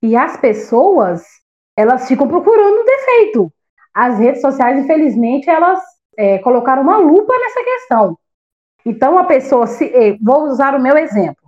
E 0.01 0.15
as 0.15 0.35
pessoas, 0.37 1.23
elas 1.77 2.07
ficam 2.07 2.27
procurando 2.27 2.83
defeito. 2.83 3.53
As 3.93 4.19
redes 4.19 4.41
sociais, 4.41 4.83
infelizmente, 4.83 5.49
elas 5.49 5.79
é, 6.17 6.37
colocaram 6.39 6.81
uma 6.81 6.97
lupa 6.97 7.33
nessa 7.37 7.63
questão. 7.63 8.17
Então, 8.85 9.17
a 9.17 9.23
pessoa, 9.23 9.67
se, 9.67 10.17
vou 10.21 10.43
usar 10.43 10.75
o 10.75 10.81
meu 10.81 10.97
exemplo. 10.97 11.41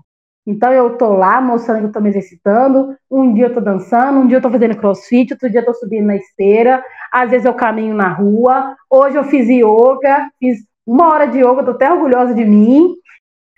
Então, 0.46 0.74
eu 0.74 0.94
estou 0.94 1.14
lá 1.14 1.40
mostrando 1.40 1.80
que 1.80 1.86
eu 1.86 1.88
estou 1.88 2.02
me 2.02 2.10
exercitando. 2.10 2.96
Um 3.10 3.34
dia 3.34 3.46
eu 3.46 3.48
estou 3.48 3.64
dançando, 3.64 4.20
um 4.20 4.28
dia 4.28 4.36
eu 4.36 4.40
estou 4.40 4.52
fazendo 4.52 4.76
crossfit, 4.76 5.34
outro 5.34 5.50
dia 5.50 5.60
eu 5.60 5.62
estou 5.62 5.76
subindo 5.76 6.06
na 6.06 6.18
esteira. 6.18 6.84
Às 7.12 7.32
vezes 7.32 7.46
eu 7.46 7.54
caminho 7.54 7.96
na 7.96 8.10
rua. 8.10 8.76
Hoje 8.90 9.18
eu 9.18 9.24
fiz 9.24 9.48
yoga, 9.48 10.30
fiz 10.40 10.60
uma 10.86 11.14
hora 11.14 11.28
de 11.28 11.40
yoga, 11.40 11.60
estou 11.60 11.76
até 11.76 11.92
orgulhosa 11.92 12.34
de 12.34 12.44
mim. 12.44 12.94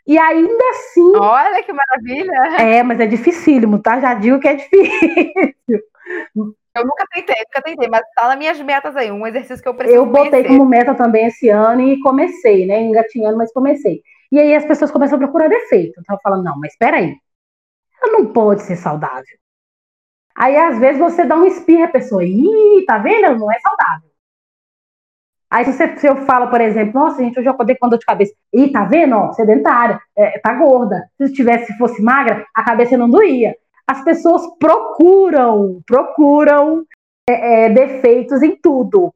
E 0.08 0.18
ainda 0.20 0.64
assim. 0.70 1.18
Olha 1.18 1.64
que 1.64 1.74
maravilha! 1.74 2.62
É, 2.62 2.84
mas 2.84 3.00
é 3.00 3.08
dificílimo, 3.08 3.80
tá? 3.80 4.00
Já 4.00 4.14
digo 4.14 4.40
que 4.40 4.48
é 4.48 4.54
difícil. 4.56 5.82
Eu 6.76 6.86
nunca 6.86 7.06
tentei, 7.10 7.36
nunca 7.38 7.62
tentei, 7.62 7.88
mas 7.88 8.04
tá 8.14 8.28
nas 8.28 8.38
minhas 8.38 8.60
metas 8.62 8.96
aí, 8.98 9.10
um 9.10 9.26
exercício 9.26 9.64
que 9.64 9.70
eu 9.70 9.74
preciso 9.74 9.98
Eu 9.98 10.06
botei 10.06 10.30
conhecer. 10.30 10.48
como 10.50 10.66
meta 10.66 10.94
também 10.94 11.28
esse 11.28 11.48
ano 11.48 11.82
e 11.82 12.02
comecei, 12.02 12.66
né, 12.66 12.82
engatinhando, 12.82 13.38
mas 13.38 13.54
comecei. 13.54 14.02
E 14.30 14.38
aí 14.38 14.54
as 14.54 14.66
pessoas 14.66 14.92
começam 14.92 15.16
a 15.16 15.20
procurar 15.20 15.48
defeito. 15.48 16.00
Então 16.02 16.16
eu 16.16 16.20
falo, 16.22 16.44
não, 16.44 16.60
mas 16.60 16.74
espera 16.74 16.98
aí, 16.98 17.16
ela 18.04 18.12
não 18.20 18.34
pode 18.34 18.64
ser 18.64 18.76
saudável. 18.76 19.38
Aí 20.38 20.58
às 20.58 20.78
vezes 20.78 21.00
você 21.00 21.24
dá 21.24 21.38
um 21.38 21.46
espirro 21.46 21.86
a 21.86 21.88
pessoa, 21.88 22.26
ih, 22.26 22.84
tá 22.86 22.98
vendo? 22.98 23.40
Não 23.40 23.50
é 23.50 23.58
saudável. 23.60 24.10
Aí 25.50 25.64
se, 25.64 25.72
você, 25.72 25.96
se 25.96 26.08
eu 26.08 26.18
falo, 26.26 26.50
por 26.50 26.60
exemplo, 26.60 27.00
nossa, 27.00 27.24
gente, 27.24 27.40
hoje 27.40 27.48
eu 27.48 27.54
acordei 27.54 27.78
com 27.78 27.88
dor 27.88 28.00
de 28.00 28.06
cabeça. 28.06 28.34
Ih, 28.52 28.70
tá 28.70 28.84
vendo? 28.84 29.16
Ó, 29.16 29.32
sedentária, 29.32 30.02
é, 30.14 30.38
tá 30.40 30.54
gorda. 30.54 31.10
Se 31.16 31.32
tivesse, 31.32 31.68
se 31.68 31.78
fosse 31.78 32.02
magra, 32.02 32.46
a 32.54 32.66
cabeça 32.66 32.98
não 32.98 33.10
doía 33.10 33.56
as 33.88 34.04
pessoas 34.04 34.42
procuram, 34.58 35.82
procuram 35.86 36.86
é, 37.28 37.66
é, 37.66 37.70
defeitos 37.70 38.42
em 38.42 38.56
tudo. 38.56 39.14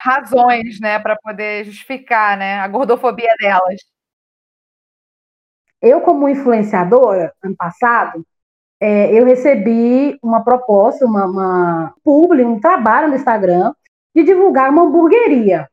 Razões, 0.00 0.78
né, 0.80 0.98
para 0.98 1.16
poder 1.16 1.64
justificar, 1.64 2.36
né, 2.36 2.60
a 2.60 2.68
gordofobia 2.68 3.34
delas. 3.40 3.80
Eu, 5.80 6.00
como 6.00 6.28
influenciadora, 6.28 7.32
ano 7.42 7.56
passado, 7.56 8.26
é, 8.80 9.12
eu 9.12 9.24
recebi 9.24 10.18
uma 10.22 10.44
proposta, 10.44 11.04
uma, 11.04 11.24
uma 11.26 11.94
publi, 12.04 12.44
um 12.44 12.60
trabalho 12.60 13.08
no 13.08 13.16
Instagram 13.16 13.72
de 14.14 14.22
divulgar 14.22 14.70
uma 14.70 14.82
hamburgueria. 14.82 15.68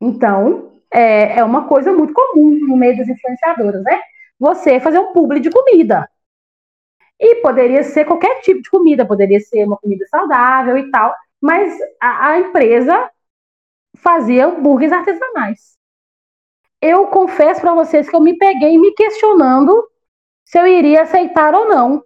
Então, 0.00 0.72
é, 0.92 1.38
é 1.38 1.44
uma 1.44 1.66
coisa 1.66 1.92
muito 1.92 2.12
comum 2.12 2.58
no 2.66 2.76
meio 2.76 2.96
das 2.96 3.08
influenciadoras, 3.08 3.82
né? 3.82 4.00
Você 4.38 4.80
fazer 4.80 4.98
um 4.98 5.12
publi 5.12 5.40
de 5.40 5.50
comida. 5.50 6.08
E 7.22 7.36
poderia 7.36 7.84
ser 7.84 8.04
qualquer 8.04 8.40
tipo 8.40 8.60
de 8.60 8.68
comida, 8.68 9.06
poderia 9.06 9.38
ser 9.38 9.64
uma 9.64 9.76
comida 9.76 10.04
saudável 10.08 10.76
e 10.76 10.90
tal, 10.90 11.14
mas 11.40 11.78
a, 12.00 12.30
a 12.30 12.40
empresa 12.40 13.08
fazia 13.98 14.46
hambúrgueres 14.46 14.92
artesanais. 14.92 15.78
Eu 16.80 17.06
confesso 17.06 17.60
para 17.60 17.74
vocês 17.74 18.10
que 18.10 18.16
eu 18.16 18.20
me 18.20 18.36
peguei 18.36 18.76
me 18.76 18.92
questionando 18.92 19.88
se 20.44 20.58
eu 20.58 20.66
iria 20.66 21.02
aceitar 21.02 21.54
ou 21.54 21.68
não. 21.68 22.04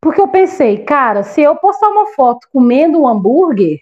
Porque 0.00 0.22
eu 0.22 0.28
pensei, 0.28 0.84
cara, 0.84 1.22
se 1.22 1.42
eu 1.42 1.54
postar 1.56 1.90
uma 1.90 2.06
foto 2.08 2.48
comendo 2.50 3.02
um 3.02 3.06
hambúrguer, 3.06 3.78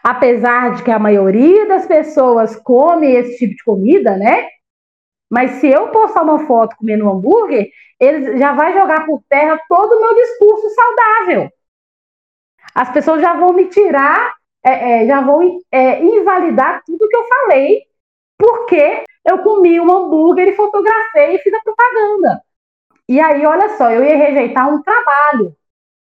apesar 0.00 0.76
de 0.76 0.84
que 0.84 0.92
a 0.92 0.98
maioria 0.98 1.66
das 1.66 1.86
pessoas 1.86 2.54
come 2.54 3.10
esse 3.10 3.36
tipo 3.38 3.56
de 3.56 3.64
comida, 3.64 4.16
né? 4.16 4.48
Mas 5.30 5.52
se 5.52 5.68
eu 5.68 5.88
postar 5.88 6.22
uma 6.22 6.44
foto 6.46 6.76
comendo 6.76 7.06
um 7.06 7.10
hambúrguer, 7.10 7.70
ele 8.00 8.36
já 8.36 8.52
vai 8.52 8.72
jogar 8.72 9.06
por 9.06 9.22
terra 9.28 9.60
todo 9.68 9.92
o 9.92 10.00
meu 10.00 10.14
discurso 10.14 10.68
saudável. 10.70 11.50
As 12.74 12.90
pessoas 12.92 13.20
já 13.20 13.34
vão 13.34 13.52
me 13.52 13.66
tirar, 13.66 14.34
é, 14.64 15.02
é, 15.02 15.06
já 15.06 15.20
vão 15.20 15.60
é, 15.70 16.02
invalidar 16.02 16.82
tudo 16.84 17.08
que 17.08 17.16
eu 17.16 17.24
falei, 17.24 17.82
porque 18.36 19.04
eu 19.24 19.38
comi 19.42 19.80
um 19.80 19.90
hambúrguer 19.90 20.48
e 20.48 20.56
fotografei 20.56 21.36
e 21.36 21.38
fiz 21.38 21.54
a 21.54 21.60
propaganda. 21.60 22.42
E 23.08 23.20
aí, 23.20 23.44
olha 23.44 23.76
só, 23.76 23.90
eu 23.90 24.04
ia 24.04 24.16
rejeitar 24.16 24.68
um 24.68 24.82
trabalho. 24.82 25.54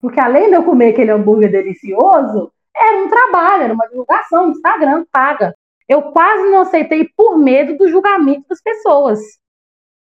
Porque 0.01 0.19
além 0.19 0.49
de 0.49 0.57
eu 0.57 0.65
comer 0.65 0.91
aquele 0.91 1.11
hambúrguer 1.13 1.51
delicioso, 1.51 2.53
era 2.75 2.97
um 2.97 3.09
trabalho, 3.09 3.63
era 3.65 3.75
uma 3.75 3.87
divulgação, 3.87 4.51
Instagram 4.51 5.05
paga. 5.13 5.55
Eu 5.93 6.11
quase 6.11 6.51
não 6.51 6.61
aceitei 6.61 7.07
por 7.15 7.37
medo 7.37 7.77
do 7.77 7.89
julgamento 7.89 8.49
das 8.49 8.63
pessoas. 8.63 9.21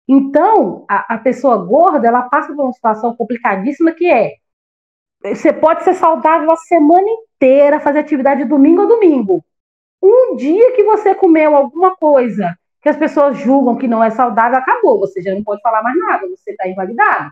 Então, 0.05 0.85
a, 0.89 1.15
a 1.15 1.17
pessoa 1.17 1.55
gorda, 1.57 2.05
ela 2.05 2.23
passa 2.23 2.53
por 2.53 2.63
uma 2.63 2.73
situação 2.73 3.15
complicadíssima 3.15 3.93
que 3.93 4.11
é 4.11 4.33
você 5.21 5.53
pode 5.53 5.83
ser 5.83 5.93
saudável 5.95 6.51
a 6.51 6.55
semana 6.55 7.07
inteira, 7.07 7.79
fazer 7.79 7.99
atividade 7.99 8.45
domingo 8.45 8.81
a 8.81 8.85
domingo. 8.85 9.43
Um 10.01 10.35
dia 10.35 10.75
que 10.75 10.83
você 10.83 11.13
comeu 11.15 11.55
alguma 11.55 11.95
coisa 11.95 12.57
que 12.81 12.89
as 12.89 12.97
pessoas 12.97 13.37
julgam 13.37 13.77
que 13.77 13.87
não 13.87 14.03
é 14.03 14.09
saudável, 14.09 14.57
acabou. 14.57 14.99
Você 14.99 15.21
já 15.21 15.33
não 15.33 15.43
pode 15.43 15.61
falar 15.61 15.83
mais 15.83 15.97
nada, 15.97 16.27
você 16.27 16.51
está 16.51 16.67
invalidado. 16.67 17.31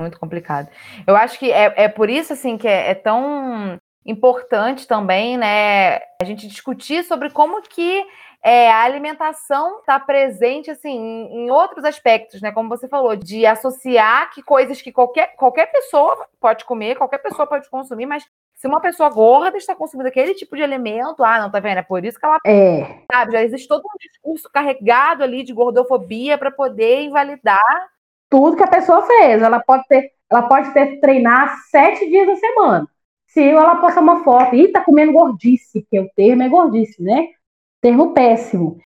Muito 0.00 0.18
complicado. 0.18 0.68
Eu 1.06 1.14
acho 1.14 1.38
que 1.38 1.50
é, 1.50 1.84
é 1.84 1.88
por 1.88 2.10
isso 2.10 2.32
assim 2.32 2.58
que 2.58 2.66
é, 2.66 2.90
é 2.90 2.94
tão 2.94 3.78
importante 4.04 4.86
também, 4.86 5.36
né, 5.36 5.96
a 6.20 6.24
gente 6.24 6.48
discutir 6.48 7.04
sobre 7.04 7.30
como 7.30 7.62
que 7.62 8.04
é, 8.42 8.70
a 8.70 8.82
alimentação 8.82 9.78
está 9.78 10.00
presente 10.00 10.70
assim 10.70 10.90
em, 10.90 11.44
em, 11.44 11.50
outros 11.50 11.84
aspectos, 11.84 12.42
né? 12.42 12.50
Como 12.50 12.68
você 12.68 12.88
falou, 12.88 13.14
de 13.14 13.46
associar 13.46 14.32
que 14.32 14.42
coisas 14.42 14.82
que 14.82 14.90
qualquer, 14.90 15.36
qualquer 15.36 15.66
pessoa 15.66 16.26
pode 16.40 16.64
comer, 16.64 16.96
qualquer 16.96 17.18
pessoa 17.18 17.46
pode 17.46 17.70
consumir, 17.70 18.04
mas 18.04 18.24
se 18.56 18.66
uma 18.66 18.80
pessoa 18.80 19.08
gorda 19.08 19.56
está 19.56 19.74
consumindo 19.74 20.08
aquele 20.08 20.34
tipo 20.34 20.56
de 20.56 20.62
alimento, 20.62 21.24
ah, 21.24 21.40
não, 21.40 21.50
tá 21.50 21.60
vendo? 21.60 21.78
É 21.78 21.82
por 21.82 22.04
isso 22.04 22.18
que 22.18 22.24
ela. 22.24 22.38
É. 22.44 23.02
Sabe, 23.12 23.32
já 23.32 23.42
existe 23.42 23.68
todo 23.68 23.82
um 23.82 23.98
discurso 23.98 24.50
carregado 24.52 25.22
ali 25.22 25.44
de 25.44 25.52
gordofobia 25.52 26.36
para 26.36 26.50
poder 26.50 27.02
invalidar. 27.02 27.60
Tudo 28.28 28.56
que 28.56 28.62
a 28.62 28.68
pessoa 28.68 29.02
fez. 29.02 29.42
Ela 29.42 29.60
pode 29.60 29.86
ter, 29.88 30.12
ela 30.30 30.42
pode 30.42 30.72
ter 30.72 31.00
treinar 31.00 31.58
sete 31.70 32.08
dias 32.08 32.26
da 32.26 32.36
semana. 32.36 32.88
Se 33.32 33.42
ela 33.42 33.76
posta 33.76 34.00
uma 34.00 34.22
foto 34.22 34.54
e 34.54 34.68
tá 34.68 34.84
comendo 34.84 35.12
gordice, 35.12 35.86
que 35.90 35.98
o 35.98 36.08
termo 36.14 36.42
é 36.42 36.48
gordice, 36.48 37.02
né? 37.02 37.28
Termo 37.80 38.12
péssimo. 38.12 38.78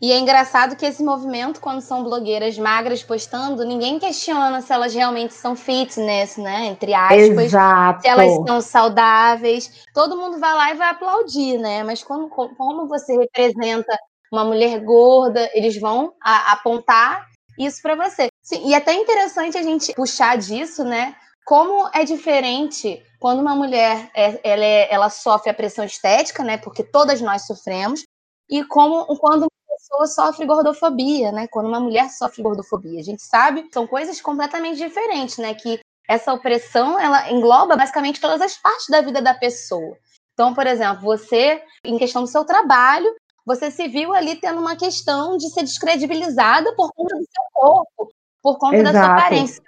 E 0.00 0.12
é 0.12 0.18
engraçado 0.18 0.76
que 0.76 0.86
esse 0.86 1.02
movimento, 1.02 1.60
quando 1.60 1.82
são 1.82 2.02
blogueiras 2.02 2.56
magras 2.56 3.02
postando, 3.02 3.64
ninguém 3.64 3.98
questiona 3.98 4.62
se 4.62 4.72
elas 4.72 4.94
realmente 4.94 5.34
são 5.34 5.54
fitness, 5.54 6.38
né? 6.38 6.66
Entre 6.66 6.94
aspas. 6.94 7.38
Exato. 7.38 8.02
Se 8.02 8.08
elas 8.08 8.32
são 8.46 8.60
saudáveis. 8.62 9.84
Todo 9.92 10.16
mundo 10.16 10.38
vai 10.38 10.54
lá 10.54 10.70
e 10.70 10.76
vai 10.76 10.88
aplaudir, 10.88 11.58
né? 11.58 11.82
Mas 11.82 12.02
quando, 12.02 12.28
como 12.28 12.88
você 12.88 13.14
representa 13.14 13.94
uma 14.32 14.44
mulher 14.44 14.80
gorda, 14.80 15.50
eles 15.52 15.78
vão 15.78 16.14
a, 16.22 16.52
apontar 16.52 17.26
isso 17.58 17.82
para 17.82 17.94
você. 17.94 18.28
Sim, 18.42 18.68
e 18.68 18.72
é 18.72 18.78
até 18.78 18.94
interessante 18.94 19.58
a 19.58 19.62
gente 19.62 19.92
puxar 19.92 20.38
disso, 20.38 20.82
né? 20.82 21.14
Como 21.44 21.90
é 21.92 22.04
diferente 22.04 23.02
quando 23.20 23.40
uma 23.40 23.54
mulher 23.54 24.10
é, 24.14 24.40
ela, 24.42 24.64
é, 24.64 24.92
ela 24.92 25.10
sofre 25.10 25.50
a 25.50 25.54
pressão 25.54 25.84
estética, 25.84 26.42
né? 26.42 26.56
Porque 26.56 26.82
todas 26.82 27.20
nós 27.20 27.46
sofremos, 27.46 28.02
e 28.48 28.64
como 28.64 29.04
quando 29.18 29.42
uma 29.42 29.76
pessoa 29.76 30.06
sofre 30.06 30.46
gordofobia, 30.46 31.30
né? 31.30 31.46
Quando 31.46 31.66
uma 31.68 31.78
mulher 31.78 32.08
sofre 32.08 32.42
gordofobia. 32.42 32.98
A 32.98 33.04
gente 33.04 33.22
sabe, 33.22 33.68
são 33.72 33.86
coisas 33.86 34.20
completamente 34.22 34.78
diferentes, 34.78 35.36
né? 35.36 35.54
Que 35.54 35.78
essa 36.08 36.32
opressão, 36.32 36.98
ela 36.98 37.30
engloba 37.30 37.76
basicamente 37.76 38.20
todas 38.20 38.40
as 38.40 38.56
partes 38.56 38.88
da 38.88 39.02
vida 39.02 39.20
da 39.20 39.34
pessoa. 39.34 39.96
Então, 40.32 40.54
por 40.54 40.66
exemplo, 40.66 41.02
você, 41.02 41.62
em 41.84 41.98
questão 41.98 42.22
do 42.22 42.28
seu 42.28 42.44
trabalho, 42.44 43.14
você 43.44 43.70
se 43.70 43.86
viu 43.86 44.14
ali 44.14 44.36
tendo 44.36 44.60
uma 44.60 44.76
questão 44.76 45.36
de 45.36 45.50
ser 45.50 45.62
descredibilizada 45.62 46.74
por 46.74 46.90
conta 46.92 47.16
do 47.16 47.24
seu 47.24 47.44
corpo, 47.52 48.08
por 48.42 48.58
conta 48.58 48.76
Exato. 48.76 48.92
da 48.94 49.04
sua 49.04 49.12
aparência. 49.12 49.62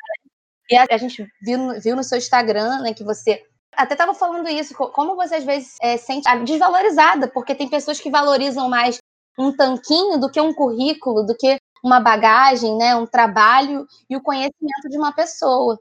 E 0.71 0.77
a, 0.77 0.97
gente 0.97 1.27
viu, 1.43 1.81
viu 1.81 1.97
no 1.97 2.05
seu 2.05 2.19
Instagram, 2.19 2.83
né, 2.83 2.95
que 2.95 3.05
você 3.05 3.43
até 3.75 3.95
estava 3.95 4.15
falando 4.15 4.49
isso, 4.49 4.75
como 4.75 5.17
você 5.17 5.37
às 5.37 5.45
vezes 5.45 5.77
é, 5.81 5.97
sente 5.97 6.29
desvalorizada, 6.45 7.29
porque 7.29 7.55
tem 7.55 7.69
pessoas 7.69 8.01
que 8.01 8.11
valorizam 8.11 8.69
mais 8.69 8.99
um 9.39 9.55
tanquinho 9.55 10.19
do 10.19 10.31
que 10.31 10.41
um 10.41 10.53
currículo, 10.53 11.25
do 11.25 11.35
que 11.35 11.59
uma 11.83 11.99
bagagem, 11.99 12.77
né, 12.77 12.95
um 12.95 13.07
trabalho 13.07 13.87
e 14.09 14.17
o 14.17 14.23
conhecimento 14.23 14.89
de 14.89 14.97
uma 14.97 15.13
pessoa. 15.13 15.79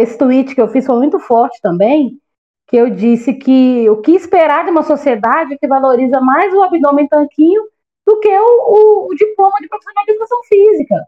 Esse 0.00 0.18
tweet 0.18 0.54
que 0.54 0.60
eu 0.60 0.68
fiz 0.68 0.86
foi 0.86 0.96
muito 0.96 1.18
forte 1.18 1.60
também, 1.60 2.20
que 2.66 2.76
eu 2.76 2.90
disse 2.90 3.34
que 3.34 3.88
o 3.88 4.00
que 4.00 4.12
esperar 4.12 4.64
de 4.64 4.70
uma 4.70 4.82
sociedade 4.82 5.58
que 5.58 5.66
valoriza 5.66 6.20
mais 6.20 6.52
o 6.52 6.62
abdômen 6.62 7.08
tanquinho 7.08 7.62
do 8.06 8.20
que 8.20 8.28
o, 8.28 8.42
o, 8.44 9.06
o 9.10 9.14
diploma 9.14 9.58
de 9.60 9.68
profissional 9.68 10.04
de 10.04 10.12
educação 10.12 10.42
física, 10.44 11.06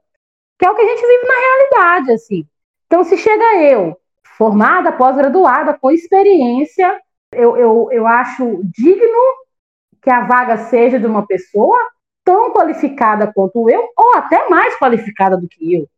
que 0.58 0.66
é 0.66 0.70
o 0.70 0.74
que 0.74 0.82
a 0.82 0.86
gente 0.86 1.00
vive 1.00 1.26
na 1.26 1.34
realidade, 1.34 2.12
assim. 2.12 2.46
Então, 2.86 3.04
se 3.04 3.16
chega 3.16 3.62
eu, 3.62 3.96
formada, 4.36 4.92
pós-graduada, 4.92 5.74
com 5.74 5.90
experiência, 5.90 7.00
eu, 7.32 7.56
eu, 7.56 7.88
eu 7.90 8.06
acho 8.06 8.60
digno 8.64 9.46
que 10.02 10.10
a 10.10 10.24
vaga 10.24 10.56
seja 10.56 10.98
de 10.98 11.06
uma 11.06 11.26
pessoa 11.26 11.78
tão 12.24 12.52
qualificada 12.52 13.32
quanto 13.32 13.68
eu, 13.70 13.88
ou 13.96 14.14
até 14.14 14.48
mais 14.48 14.76
qualificada 14.78 15.36
do 15.36 15.48
que 15.48 15.74
eu. 15.74 15.88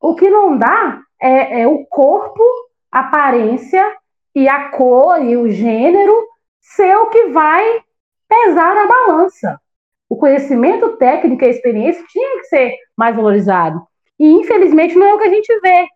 O 0.00 0.14
que 0.14 0.28
não 0.28 0.56
dá 0.56 1.00
é, 1.20 1.62
é 1.62 1.66
o 1.68 1.84
corpo, 1.86 2.42
a 2.90 3.00
aparência 3.00 3.96
e 4.34 4.48
a 4.48 4.70
cor 4.70 5.22
e 5.22 5.36
o 5.36 5.50
gênero 5.50 6.26
ser 6.60 6.96
o 6.96 7.10
que 7.10 7.26
vai 7.28 7.82
pesar 8.28 8.74
na 8.74 8.86
balança. 8.86 9.60
O 10.08 10.16
conhecimento 10.16 10.96
técnico 10.96 11.44
e 11.44 11.46
a 11.46 11.50
experiência 11.50 12.04
tinha 12.08 12.40
que 12.40 12.46
ser 12.46 12.76
mais 13.02 13.16
valorizado. 13.16 13.82
E 14.16 14.24
infelizmente 14.24 14.94
não 14.94 15.06
é 15.06 15.14
o 15.14 15.18
que 15.18 15.26
a 15.26 15.34
gente 15.34 15.60
vê. 15.60 15.88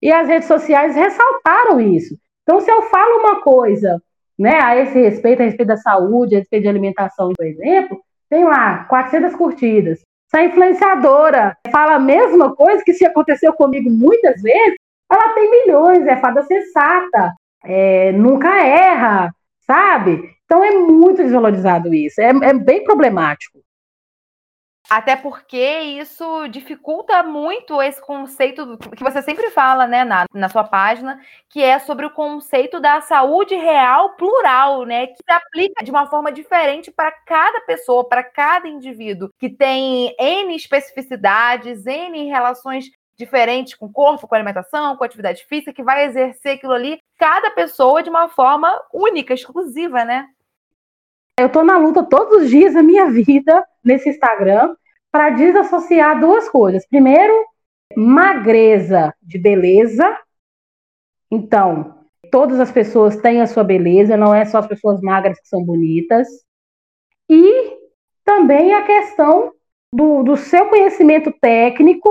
E 0.00 0.10
as 0.10 0.26
redes 0.26 0.48
sociais 0.48 0.96
ressaltaram 0.96 1.78
isso. 1.78 2.16
Então, 2.42 2.60
se 2.60 2.70
eu 2.70 2.82
falo 2.82 3.18
uma 3.18 3.42
coisa 3.42 4.00
né, 4.38 4.58
a 4.62 4.76
esse 4.76 4.98
respeito, 4.98 5.42
a 5.42 5.44
respeito 5.44 5.68
da 5.68 5.76
saúde, 5.76 6.34
a 6.34 6.38
respeito 6.38 6.62
de 6.62 6.68
alimentação, 6.68 7.32
por 7.36 7.44
exemplo, 7.44 8.00
tem 8.30 8.44
lá 8.44 8.84
400 8.84 9.34
curtidas. 9.34 10.00
Se 10.28 10.36
a 10.38 10.44
influenciadora 10.44 11.56
fala 11.70 11.96
a 11.96 12.00
mesma 12.00 12.54
coisa, 12.54 12.82
que 12.82 12.94
se 12.94 13.04
aconteceu 13.04 13.52
comigo 13.52 13.90
muitas 13.90 14.40
vezes, 14.40 14.76
ela 15.10 15.34
tem 15.34 15.50
milhões, 15.50 16.06
é 16.06 16.16
fada 16.16 16.42
sensata, 16.42 17.32
é, 17.64 18.12
nunca 18.12 18.64
erra, 18.64 19.30
sabe? 19.66 20.30
Então 20.44 20.64
é 20.64 20.72
muito 20.72 21.22
desvalorizado 21.22 21.94
isso, 21.94 22.20
é, 22.20 22.30
é 22.30 22.54
bem 22.54 22.84
problemático. 22.84 23.58
Até 24.88 25.16
porque 25.16 25.58
isso 26.00 26.46
dificulta 26.46 27.20
muito 27.24 27.82
esse 27.82 28.00
conceito 28.00 28.78
que 28.96 29.02
você 29.02 29.20
sempre 29.20 29.50
fala, 29.50 29.84
né, 29.86 30.04
na, 30.04 30.26
na 30.32 30.48
sua 30.48 30.62
página, 30.62 31.20
que 31.50 31.60
é 31.60 31.80
sobre 31.80 32.06
o 32.06 32.10
conceito 32.10 32.78
da 32.78 33.00
saúde 33.00 33.56
real 33.56 34.10
plural, 34.14 34.84
né, 34.84 35.08
que 35.08 35.16
se 35.16 35.32
aplica 35.32 35.84
de 35.84 35.90
uma 35.90 36.06
forma 36.06 36.30
diferente 36.30 36.92
para 36.92 37.10
cada 37.10 37.60
pessoa, 37.62 38.08
para 38.08 38.22
cada 38.22 38.68
indivíduo, 38.68 39.28
que 39.40 39.50
tem 39.50 40.14
N 40.20 40.54
especificidades, 40.54 41.84
N 41.84 42.24
relações 42.28 42.84
diferentes 43.18 43.74
com 43.74 43.86
o 43.86 43.92
corpo, 43.92 44.28
com 44.28 44.34
a 44.36 44.38
alimentação, 44.38 44.96
com 44.96 45.02
a 45.02 45.06
atividade 45.06 45.44
física, 45.46 45.72
que 45.72 45.82
vai 45.82 46.04
exercer 46.04 46.52
aquilo 46.56 46.72
ali, 46.74 47.00
cada 47.18 47.50
pessoa 47.50 48.02
de 48.04 48.10
uma 48.10 48.28
forma 48.28 48.70
única, 48.92 49.34
exclusiva, 49.34 50.04
né? 50.04 50.28
Eu 51.38 51.50
tô 51.50 51.62
na 51.62 51.76
luta 51.76 52.02
todos 52.02 52.44
os 52.44 52.50
dias 52.50 52.72
da 52.72 52.82
minha 52.82 53.10
vida 53.10 53.66
nesse 53.84 54.08
Instagram 54.08 54.74
para 55.12 55.30
desassociar 55.30 56.18
duas 56.18 56.48
coisas. 56.48 56.86
Primeiro, 56.88 57.46
magreza 57.94 59.14
de 59.22 59.38
beleza. 59.38 60.18
Então, 61.30 62.06
todas 62.30 62.58
as 62.58 62.72
pessoas 62.72 63.16
têm 63.16 63.42
a 63.42 63.46
sua 63.46 63.62
beleza, 63.62 64.16
não 64.16 64.34
é 64.34 64.46
só 64.46 64.58
as 64.58 64.66
pessoas 64.66 65.00
magras 65.02 65.38
que 65.38 65.46
são 65.46 65.62
bonitas. 65.62 66.26
E 67.28 67.76
também 68.24 68.72
a 68.72 68.86
questão 68.86 69.52
do, 69.92 70.22
do 70.22 70.36
seu 70.38 70.66
conhecimento 70.68 71.30
técnico 71.38 72.10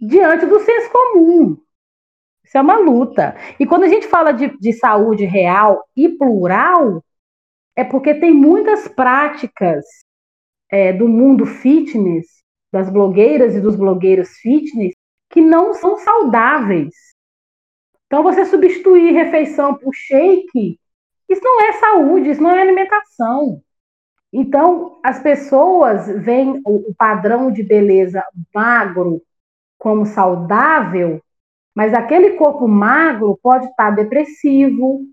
diante 0.00 0.46
do 0.46 0.58
senso 0.58 0.90
comum. 0.90 1.56
Isso 2.44 2.58
é 2.58 2.60
uma 2.60 2.76
luta. 2.76 3.36
E 3.60 3.64
quando 3.64 3.84
a 3.84 3.88
gente 3.88 4.08
fala 4.08 4.32
de, 4.32 4.48
de 4.58 4.72
saúde 4.72 5.24
real 5.24 5.84
e 5.96 6.08
plural, 6.08 7.04
é 7.76 7.84
porque 7.84 8.14
tem 8.14 8.32
muitas 8.32 8.88
práticas 8.88 9.84
é, 10.70 10.92
do 10.92 11.08
mundo 11.08 11.46
fitness, 11.46 12.26
das 12.72 12.90
blogueiras 12.90 13.54
e 13.54 13.60
dos 13.60 13.76
blogueiros 13.76 14.30
fitness, 14.38 14.94
que 15.30 15.40
não 15.40 15.74
são 15.74 15.98
saudáveis. 15.98 16.94
Então, 18.06 18.22
você 18.22 18.44
substituir 18.44 19.12
refeição 19.12 19.74
por 19.74 19.94
shake, 19.94 20.78
isso 21.28 21.42
não 21.42 21.62
é 21.62 21.72
saúde, 21.72 22.30
isso 22.30 22.42
não 22.42 22.50
é 22.50 22.60
alimentação. 22.60 23.62
Então, 24.32 24.98
as 25.02 25.22
pessoas 25.22 26.06
veem 26.22 26.60
o 26.64 26.94
padrão 26.94 27.50
de 27.50 27.62
beleza 27.62 28.24
magro 28.54 29.22
como 29.78 30.06
saudável, 30.06 31.22
mas 31.74 31.92
aquele 31.92 32.36
corpo 32.36 32.68
magro 32.68 33.38
pode 33.42 33.66
estar 33.66 33.90
depressivo, 33.90 35.06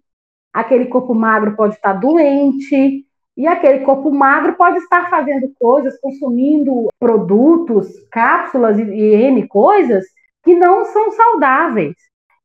aquele 0.53 0.85
corpo 0.85 1.13
magro 1.13 1.55
pode 1.55 1.75
estar 1.75 1.93
doente, 1.93 3.05
e 3.37 3.47
aquele 3.47 3.79
corpo 3.85 4.11
magro 4.11 4.53
pode 4.55 4.79
estar 4.79 5.09
fazendo 5.09 5.51
coisas, 5.59 5.99
consumindo 6.01 6.89
produtos, 6.99 7.87
cápsulas 8.11 8.77
e, 8.77 8.83
N 8.83 9.47
coisas 9.47 10.03
que 10.43 10.55
não 10.55 10.85
são 10.85 11.11
saudáveis. 11.11 11.95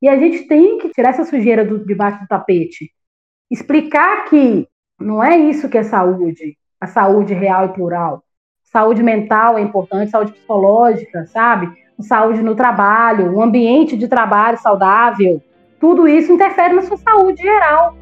E 0.00 0.08
a 0.08 0.16
gente 0.16 0.46
tem 0.46 0.78
que 0.78 0.90
tirar 0.90 1.10
essa 1.10 1.24
sujeira 1.24 1.64
do, 1.64 1.84
debaixo 1.84 2.20
do 2.20 2.28
tapete. 2.28 2.92
Explicar 3.50 4.26
que 4.26 4.68
não 5.00 5.22
é 5.22 5.36
isso 5.36 5.68
que 5.68 5.78
é 5.78 5.82
saúde, 5.82 6.56
a 6.80 6.86
saúde 6.86 7.34
real 7.34 7.66
e 7.66 7.72
plural. 7.72 8.22
Saúde 8.62 9.02
mental 9.02 9.58
é 9.58 9.62
importante, 9.62 10.10
saúde 10.10 10.32
psicológica, 10.32 11.26
sabe? 11.26 11.72
saúde 12.00 12.42
no 12.42 12.54
trabalho, 12.54 13.36
um 13.36 13.42
ambiente 13.42 13.96
de 13.96 14.08
trabalho 14.08 14.58
saudável, 14.58 15.42
tudo 15.84 16.08
isso 16.08 16.32
interfere 16.32 16.72
na 16.72 16.80
sua 16.80 16.96
saúde 16.96 17.42
geral. 17.42 17.94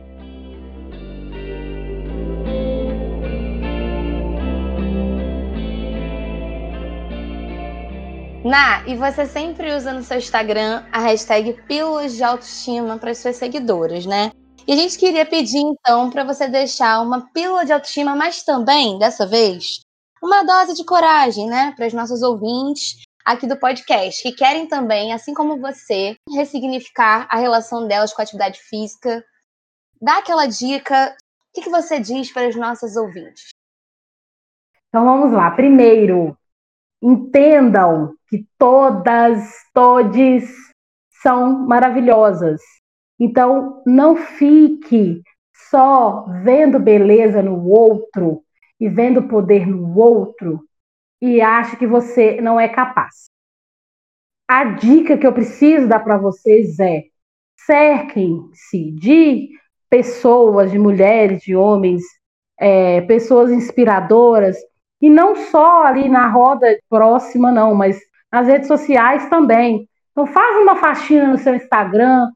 Na 8.44 8.86
e 8.86 8.94
você 8.94 9.26
sempre 9.26 9.74
usa 9.74 9.92
no 9.92 10.04
seu 10.04 10.18
Instagram 10.18 10.84
a 10.92 11.00
hashtag 11.00 11.54
Pílulas 11.66 12.14
de 12.14 12.22
Autoestima 12.22 12.98
para 12.98 13.10
as 13.10 13.18
suas 13.18 13.34
seguidoras, 13.34 14.06
né? 14.06 14.30
E 14.64 14.74
a 14.74 14.76
gente 14.76 14.96
queria 14.96 15.26
pedir 15.26 15.58
então 15.58 16.08
para 16.08 16.22
você 16.22 16.46
deixar 16.46 17.00
uma 17.00 17.32
pílula 17.32 17.64
de 17.64 17.72
autoestima, 17.72 18.14
mas 18.14 18.44
também, 18.44 18.96
dessa 18.96 19.26
vez, 19.26 19.80
uma 20.22 20.44
dose 20.44 20.74
de 20.74 20.84
coragem, 20.84 21.48
né, 21.48 21.74
para 21.76 21.88
os 21.88 21.92
nossos 21.92 22.22
ouvintes 22.22 23.02
aqui 23.24 23.46
do 23.46 23.58
podcast, 23.58 24.22
que 24.22 24.32
querem 24.32 24.66
também, 24.66 25.12
assim 25.12 25.34
como 25.34 25.60
você, 25.60 26.16
ressignificar 26.34 27.26
a 27.30 27.38
relação 27.38 27.86
delas 27.86 28.12
com 28.12 28.20
a 28.20 28.24
atividade 28.24 28.60
física. 28.60 29.24
Dá 30.00 30.18
aquela 30.18 30.46
dica. 30.46 31.14
O 31.14 31.54
que, 31.54 31.62
que 31.62 31.70
você 31.70 32.00
diz 32.00 32.32
para 32.32 32.48
os 32.48 32.56
nossos 32.56 32.96
ouvintes? 32.96 33.48
Então 34.88 35.04
vamos 35.04 35.32
lá. 35.32 35.50
Primeiro, 35.50 36.36
entendam 37.02 38.14
que 38.28 38.46
todas, 38.58 39.50
todes 39.72 40.50
são 41.22 41.66
maravilhosas. 41.66 42.60
Então 43.18 43.82
não 43.86 44.16
fique 44.16 45.22
só 45.70 46.26
vendo 46.42 46.78
beleza 46.78 47.42
no 47.42 47.68
outro 47.68 48.44
e 48.78 48.88
vendo 48.88 49.28
poder 49.28 49.66
no 49.66 49.96
outro 49.98 50.66
e 51.22 51.40
acha 51.40 51.76
que 51.76 51.86
você 51.86 52.40
não 52.40 52.58
é 52.58 52.68
capaz. 52.68 53.30
A 54.48 54.64
dica 54.64 55.16
que 55.16 55.24
eu 55.24 55.32
preciso 55.32 55.86
dar 55.86 56.00
para 56.00 56.18
vocês 56.18 56.80
é: 56.80 57.04
cerquem-se 57.64 58.90
de 58.90 59.50
pessoas, 59.88 60.72
de 60.72 60.78
mulheres, 60.80 61.40
de 61.42 61.54
homens, 61.54 62.02
é, 62.58 63.02
pessoas 63.02 63.52
inspiradoras, 63.52 64.56
e 65.00 65.08
não 65.08 65.36
só 65.36 65.84
ali 65.84 66.08
na 66.08 66.26
roda 66.26 66.66
próxima, 66.90 67.52
não, 67.52 67.72
mas 67.72 68.00
nas 68.30 68.48
redes 68.48 68.66
sociais 68.66 69.28
também. 69.30 69.88
Então, 70.10 70.26
faz 70.26 70.56
uma 70.56 70.76
faxina 70.76 71.28
no 71.28 71.38
seu 71.38 71.54
Instagram, 71.54 72.28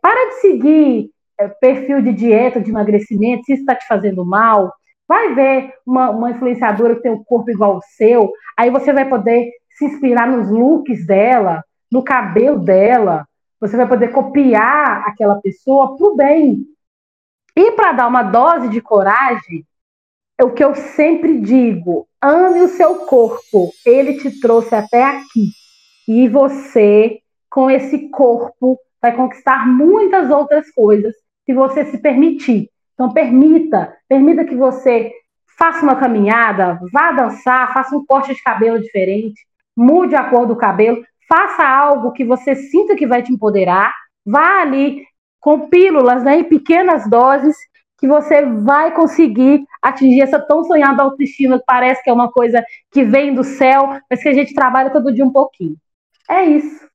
para 0.00 0.28
de 0.28 0.34
seguir 0.40 1.10
é, 1.38 1.48
perfil 1.48 2.00
de 2.00 2.12
dieta, 2.12 2.60
de 2.60 2.70
emagrecimento, 2.70 3.44
se 3.44 3.54
isso 3.54 3.62
está 3.62 3.74
te 3.74 3.86
fazendo 3.86 4.24
mal, 4.24 4.72
Vai 5.10 5.34
ver 5.34 5.74
uma, 5.84 6.10
uma 6.10 6.30
influenciadora 6.30 6.94
que 6.94 7.02
tem 7.02 7.10
um 7.10 7.24
corpo 7.24 7.50
igual 7.50 7.72
ao 7.72 7.82
seu, 7.82 8.32
aí 8.56 8.70
você 8.70 8.92
vai 8.92 9.08
poder 9.08 9.50
se 9.76 9.84
inspirar 9.84 10.24
nos 10.28 10.48
looks 10.48 11.04
dela, 11.04 11.64
no 11.90 12.00
cabelo 12.00 12.60
dela, 12.60 13.26
você 13.60 13.76
vai 13.76 13.88
poder 13.88 14.12
copiar 14.12 15.02
aquela 15.08 15.40
pessoa 15.40 15.96
pro 15.96 16.14
bem. 16.14 16.64
E 17.56 17.72
para 17.72 17.90
dar 17.90 18.06
uma 18.06 18.22
dose 18.22 18.68
de 18.68 18.80
coragem, 18.80 19.66
é 20.38 20.44
o 20.44 20.54
que 20.54 20.62
eu 20.62 20.76
sempre 20.76 21.40
digo: 21.40 22.06
ame 22.22 22.60
o 22.60 22.68
seu 22.68 23.06
corpo. 23.06 23.72
Ele 23.84 24.14
te 24.14 24.38
trouxe 24.38 24.76
até 24.76 25.02
aqui. 25.02 25.50
E 26.06 26.28
você, 26.28 27.18
com 27.50 27.68
esse 27.68 28.10
corpo, 28.10 28.78
vai 29.02 29.16
conquistar 29.16 29.66
muitas 29.66 30.30
outras 30.30 30.70
coisas 30.70 31.16
se 31.44 31.52
você 31.52 31.84
se 31.86 31.98
permitir. 31.98 32.70
Então, 33.00 33.14
permita, 33.14 33.96
permita 34.06 34.44
que 34.44 34.54
você 34.54 35.10
faça 35.58 35.82
uma 35.82 35.96
caminhada, 35.96 36.78
vá 36.92 37.12
dançar, 37.12 37.72
faça 37.72 37.96
um 37.96 38.04
corte 38.04 38.34
de 38.34 38.42
cabelo 38.42 38.78
diferente, 38.78 39.40
mude 39.74 40.14
a 40.14 40.24
cor 40.24 40.46
do 40.46 40.54
cabelo, 40.54 41.02
faça 41.26 41.66
algo 41.66 42.12
que 42.12 42.22
você 42.22 42.54
sinta 42.54 42.94
que 42.94 43.06
vai 43.06 43.22
te 43.22 43.32
empoderar, 43.32 43.90
vá 44.22 44.60
ali 44.60 45.02
com 45.40 45.70
pílulas, 45.70 46.22
né, 46.22 46.40
em 46.40 46.44
pequenas 46.44 47.08
doses, 47.08 47.56
que 47.98 48.06
você 48.06 48.44
vai 48.44 48.94
conseguir 48.94 49.64
atingir 49.80 50.20
essa 50.20 50.38
tão 50.38 50.62
sonhada 50.62 51.02
autoestima, 51.02 51.58
que 51.58 51.64
parece 51.66 52.04
que 52.04 52.10
é 52.10 52.12
uma 52.12 52.30
coisa 52.30 52.62
que 52.92 53.02
vem 53.02 53.34
do 53.34 53.42
céu, 53.42 53.98
mas 54.10 54.22
que 54.22 54.28
a 54.28 54.34
gente 54.34 54.52
trabalha 54.52 54.90
todo 54.90 55.10
dia 55.10 55.24
um 55.24 55.32
pouquinho. 55.32 55.74
É 56.28 56.44
isso. 56.44 56.89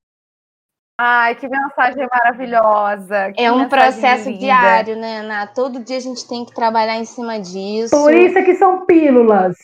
Ai, 0.98 1.36
que 1.36 1.48
mensagem 1.50 2.08
maravilhosa. 2.10 3.34
Que 3.34 3.44
é 3.44 3.52
um 3.52 3.68
processo 3.68 4.30
linda. 4.30 4.40
diário, 4.40 4.96
né, 4.96 5.20
Ana? 5.20 5.48
Todo 5.48 5.84
dia 5.84 5.98
a 5.98 6.02
gente 6.02 6.26
tem 6.28 6.46
que 6.46 6.54
trabalhar 6.54 6.96
em 6.96 7.06
cima 7.06 7.38
disso. 7.38 7.92
Por 7.92 8.14
isso 8.14 8.38
é 8.38 8.44
que 8.44 8.56
são 8.56 8.86
pílulas. 8.86 9.58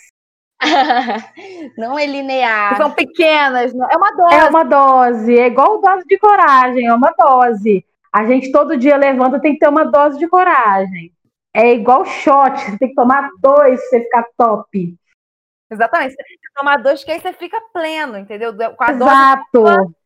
não 1.77 1.97
é 1.97 2.05
linear. 2.05 2.75
São 2.75 2.91
pequenas, 2.91 3.73
é 3.73 3.97
uma 3.97 4.11
dose. 4.11 4.35
É 4.35 4.45
uma 4.45 4.63
dose, 4.63 5.39
é 5.39 5.47
igual 5.47 5.81
dose 5.81 6.05
de 6.05 6.19
coragem, 6.19 6.85
é 6.85 6.93
uma 6.93 7.13
dose. 7.17 7.85
A 8.13 8.25
gente 8.25 8.51
todo 8.51 8.77
dia 8.77 8.97
levanta, 8.97 9.39
tem 9.39 9.53
que 9.53 9.59
ter 9.59 9.69
uma 9.69 9.85
dose 9.85 10.19
de 10.19 10.27
coragem. 10.27 11.13
É 11.53 11.73
igual 11.73 12.05
shot, 12.05 12.59
você 12.59 12.77
tem 12.77 12.89
que 12.89 12.95
tomar 12.95 13.29
dois 13.41 13.79
pra 13.79 13.89
você 13.89 13.99
ficar 14.01 14.25
top. 14.37 14.95
Exatamente, 15.71 16.11
você 16.11 16.23
tem 16.23 16.37
que 16.37 16.53
tomar 16.53 16.77
dois, 16.77 17.03
que 17.03 17.11
aí 17.11 17.19
você 17.19 17.33
fica 17.33 17.59
pleno, 17.73 18.17
entendeu? 18.17 18.53
Com 18.53 18.83
a 18.83 18.91
Exato. 18.91 19.43
Dose 19.53 20.00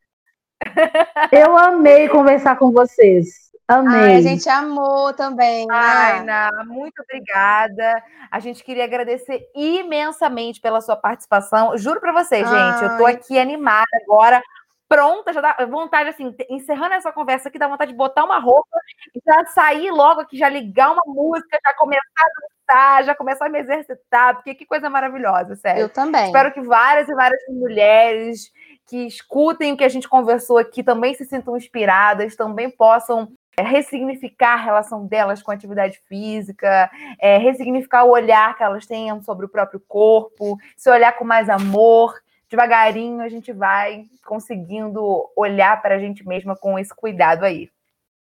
eu 1.32 1.58
amei 1.58 2.08
conversar 2.10 2.58
com 2.58 2.72
vocês. 2.72 3.46
Amei. 3.68 4.00
Ai, 4.00 4.16
a 4.18 4.22
gente 4.22 4.48
amou 4.48 5.12
também. 5.14 5.66
Ai, 5.72 6.20
Ana, 6.20 6.52
muito 6.68 7.02
obrigada. 7.02 8.04
A 8.30 8.40
gente 8.40 8.64
queria 8.64 8.84
agradecer 8.84 9.42
imensamente 9.56 10.62
pela 10.62 10.82
sua 10.82 10.96
participação. 10.96 11.76
Juro 11.76 12.00
para 12.00 12.14
vocês, 12.14 12.48
gente, 12.48 12.84
eu 12.84 12.98
tô 12.98 13.06
aqui 13.08 13.40
animada 13.40 13.88
agora, 14.04 14.42
pronta, 14.88 15.34
já 15.34 15.42
dá 15.42 15.58
vontade, 15.68 16.10
assim, 16.10 16.36
encerrando 16.48 16.94
essa 16.94 17.12
conversa 17.12 17.50
aqui, 17.50 17.58
dá 17.58 17.68
vontade 17.68 17.92
de 17.92 17.98
botar 17.98 18.24
uma 18.24 18.40
roupa 18.40 18.78
e 19.16 19.20
já 19.26 19.46
sair 19.48 19.90
logo 19.90 20.22
aqui, 20.22 20.38
já 20.38 20.48
ligar 20.48 20.92
uma 20.92 21.04
música, 21.08 21.58
já 21.66 21.74
começar 21.74 22.04
a 22.20 22.74
dançar, 22.74 23.04
já 23.04 23.16
começar 23.16 23.46
a 23.48 23.50
me 23.50 23.60
exercitar, 23.60 24.36
porque 24.36 24.54
que 24.54 24.66
coisa 24.66 24.92
maravilhosa, 24.92 25.56
sério. 25.56 25.82
Eu 25.82 25.90
também. 25.90 26.28
Espero 26.28 26.54
que 26.54 26.62
várias 26.62 27.10
e 27.10 27.16
várias 27.16 27.42
mulheres 27.50 28.52
que 28.88 29.08
escutem 29.08 29.74
o 29.74 29.78
que 29.78 29.84
a 29.84 29.90
gente 29.90 30.08
conversou 30.08 30.58
aqui, 30.58 30.84
também 30.84 31.14
se 31.14 31.26
sintam 31.26 31.58
inspiradas, 31.58 32.36
também 32.36 32.70
possam 32.70 33.32
é, 33.58 33.64
ressignificar 33.64 34.54
a 34.54 34.64
relação 34.64 35.06
delas 35.06 35.42
com 35.42 35.52
a 35.52 35.54
atividade 35.54 36.00
física, 36.08 36.90
é, 37.20 37.38
ressignificar 37.38 38.04
o 38.04 38.12
olhar 38.12 38.56
que 38.56 38.64
elas 38.64 38.86
tenham 38.86 39.22
sobre 39.22 39.46
o 39.46 39.50
próprio 39.50 39.80
corpo, 39.88 40.58
se 40.76 40.90
olhar 40.90 41.14
com 41.14 41.26
mais 41.26 41.50
amor. 41.50 42.14
Devagarinho 42.50 43.22
a 43.22 43.30
gente 43.30 43.52
vai 43.52 44.06
conseguindo 44.24 45.30
olhar 45.36 45.82
para 45.82 45.96
a 45.96 46.00
gente 46.00 46.28
mesma 46.28 46.56
com 46.56 46.78
esse 46.78 46.94
cuidado 46.94 47.44
aí. 47.44 47.70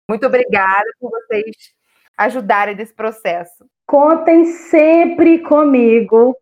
Muito 0.09 0.27
obrigada 0.27 0.85
por 1.01 1.11
vocês 1.11 1.73
ajudarem 2.17 2.75
nesse 2.75 2.93
processo. 2.93 3.65
Contem 3.87 4.45
sempre 4.45 5.39
comigo 5.39 6.37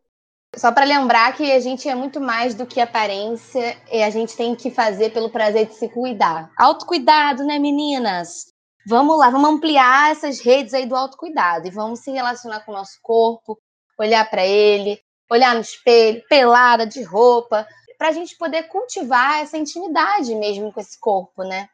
só 0.57 0.72
para 0.72 0.84
lembrar 0.84 1.36
que 1.36 1.51
a 1.53 1.61
gente 1.61 1.88
é 1.88 1.94
muito 1.94 2.20
mais 2.20 2.55
do 2.55 2.66
que 2.66 2.80
aparência 2.80 3.80
e 3.90 4.03
a 4.03 4.11
gente 4.11 4.36
tem 4.36 4.55
que 4.55 4.70
fazer 4.70 5.12
pelo 5.12 5.30
prazer 5.30 5.66
de 5.66 5.74
se 5.74 5.88
cuidar. 5.88 6.51
Autocuidado, 6.59 7.44
né, 7.44 7.59
meninas? 7.59 8.46
Vamos 8.86 9.18
lá, 9.18 9.30
vamos 9.30 9.51
ampliar 9.51 10.11
essas 10.11 10.40
redes 10.40 10.74
aí 10.74 10.86
do 10.86 10.96
autocuidado 10.96 11.68
e 11.68 11.70
vamos 11.70 12.01
se 12.01 12.11
relacionar 12.11 12.61
com 12.61 12.72
o 12.72 12.74
nosso 12.74 12.98
corpo, 13.03 13.59
olhar 13.98 14.28
para 14.28 14.44
ele, 14.44 14.98
olhar 15.30 15.55
no 15.55 15.61
espelho, 15.61 16.24
pelada, 16.28 16.86
de 16.86 17.03
roupa, 17.03 17.66
para 17.96 18.09
a 18.09 18.12
gente 18.12 18.36
poder 18.36 18.64
cultivar 18.64 19.42
essa 19.42 19.59
intimidade 19.59 20.34
mesmo 20.34 20.72
com 20.72 20.80
esse 20.80 20.98
corpo, 20.98 21.44
né? 21.44 21.68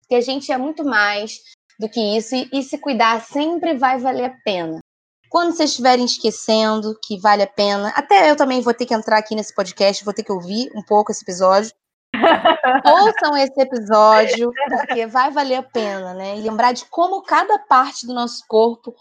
Porque 0.00 0.16
a 0.16 0.20
gente 0.20 0.50
é 0.50 0.56
muito 0.56 0.84
mais 0.84 1.38
do 1.78 1.88
que 1.88 2.00
isso 2.16 2.34
e, 2.34 2.48
e 2.52 2.62
se 2.62 2.78
cuidar 2.78 3.20
sempre 3.20 3.76
vai 3.76 3.98
valer 3.98 4.24
a 4.24 4.36
pena. 4.42 4.80
Quando 5.28 5.52
vocês 5.52 5.70
estiverem 5.70 6.04
esquecendo 6.04 6.98
que 7.02 7.18
vale 7.18 7.42
a 7.42 7.46
pena, 7.46 7.90
até 7.90 8.30
eu 8.30 8.36
também 8.36 8.60
vou 8.60 8.72
ter 8.72 8.86
que 8.86 8.94
entrar 8.94 9.18
aqui 9.18 9.34
nesse 9.34 9.54
podcast, 9.54 10.04
vou 10.04 10.14
ter 10.14 10.22
que 10.22 10.32
ouvir 10.32 10.70
um 10.74 10.82
pouco 10.82 11.12
esse 11.12 11.22
episódio. 11.22 11.72
Ouçam 12.84 13.36
esse 13.36 13.60
episódio, 13.60 14.50
porque 14.68 15.06
vai 15.06 15.30
valer 15.30 15.56
a 15.56 15.62
pena, 15.62 16.14
né? 16.14 16.38
E 16.38 16.40
lembrar 16.40 16.72
de 16.72 16.84
como 16.86 17.22
cada 17.22 17.58
parte 17.58 18.06
do 18.06 18.14
nosso 18.14 18.44
corpo 18.48 18.94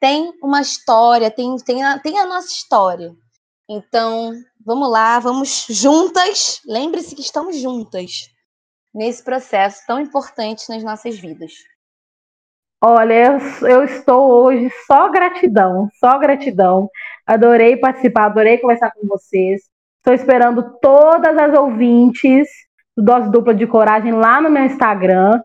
tem 0.00 0.32
uma 0.42 0.60
história, 0.60 1.30
tem, 1.30 1.56
tem, 1.56 1.82
a, 1.84 1.98
tem 1.98 2.18
a 2.18 2.26
nossa 2.26 2.48
história. 2.48 3.14
Então, 3.68 4.32
vamos 4.64 4.90
lá, 4.90 5.18
vamos 5.18 5.66
juntas. 5.68 6.60
Lembre-se 6.64 7.14
que 7.14 7.20
estamos 7.20 7.56
juntas 7.56 8.28
nesse 8.94 9.22
processo 9.22 9.82
tão 9.86 10.00
importante 10.00 10.68
nas 10.68 10.82
nossas 10.82 11.18
vidas. 11.18 11.52
Olha, 12.82 13.40
eu, 13.62 13.68
eu, 13.68 13.84
estou 13.84 14.30
hoje 14.30 14.70
só 14.86 15.08
gratidão, 15.08 15.88
só 15.98 16.18
gratidão. 16.18 16.90
Adorei 17.26 17.76
participar, 17.76 18.26
adorei 18.26 18.58
conversar 18.58 18.90
com 18.92 19.06
vocês. 19.06 19.62
Estou 19.98 20.14
esperando 20.14 20.78
todas 20.80 21.36
as 21.36 21.58
ouvintes 21.58 22.48
do 22.96 23.02
Dose 23.02 23.30
Dupla 23.30 23.54
de 23.54 23.66
Coragem 23.66 24.12
lá 24.12 24.40
no 24.40 24.50
meu 24.50 24.64
Instagram. 24.64 25.40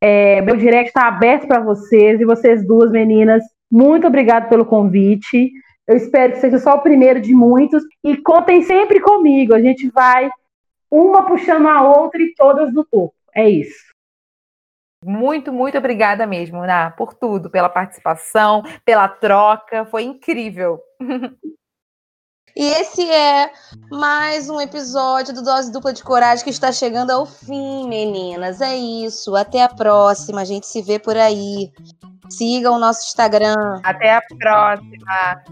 É, 0.00 0.40
meu 0.42 0.56
direct 0.56 0.88
está 0.88 1.08
aberto 1.08 1.48
para 1.48 1.60
vocês 1.60 2.20
e 2.20 2.24
vocês 2.24 2.66
duas 2.66 2.90
meninas. 2.90 3.42
Muito 3.70 4.06
obrigado 4.06 4.48
pelo 4.48 4.64
convite. 4.64 5.50
Eu 5.86 5.96
espero 5.96 6.32
que 6.32 6.40
seja 6.40 6.58
só 6.58 6.74
o 6.74 6.82
primeiro 6.82 7.20
de 7.20 7.34
muitos. 7.34 7.82
E 8.04 8.16
contem 8.16 8.62
sempre 8.62 9.00
comigo. 9.00 9.54
A 9.54 9.60
gente 9.60 9.90
vai 9.90 10.30
uma 10.90 11.26
puxando 11.26 11.66
a 11.66 11.82
outra 11.82 12.22
e 12.22 12.32
todas 12.34 12.72
no 12.72 12.84
topo. 12.84 13.14
É 13.34 13.48
isso. 13.48 13.85
Muito, 15.06 15.52
muito 15.52 15.78
obrigada 15.78 16.26
mesmo, 16.26 16.66
Ná, 16.66 16.90
por 16.90 17.14
tudo, 17.14 17.48
pela 17.48 17.68
participação, 17.68 18.62
pela 18.84 19.06
troca, 19.08 19.84
foi 19.86 20.02
incrível. 20.02 20.80
E 22.56 22.64
esse 22.64 23.06
é 23.12 23.50
mais 23.90 24.48
um 24.48 24.58
episódio 24.58 25.34
do 25.34 25.42
Dose 25.42 25.70
Dupla 25.70 25.92
de 25.92 26.02
Coragem 26.02 26.42
que 26.42 26.48
está 26.48 26.72
chegando 26.72 27.10
ao 27.10 27.26
fim, 27.26 27.86
meninas. 27.86 28.62
É 28.62 28.74
isso. 28.74 29.36
Até 29.36 29.62
a 29.62 29.68
próxima. 29.68 30.40
A 30.40 30.44
gente 30.46 30.66
se 30.66 30.80
vê 30.80 30.98
por 30.98 31.18
aí. 31.18 31.70
Sigam 32.30 32.76
o 32.76 32.78
nosso 32.78 33.04
Instagram. 33.08 33.82
Até 33.84 34.14
a 34.14 34.22
próxima. 34.38 35.42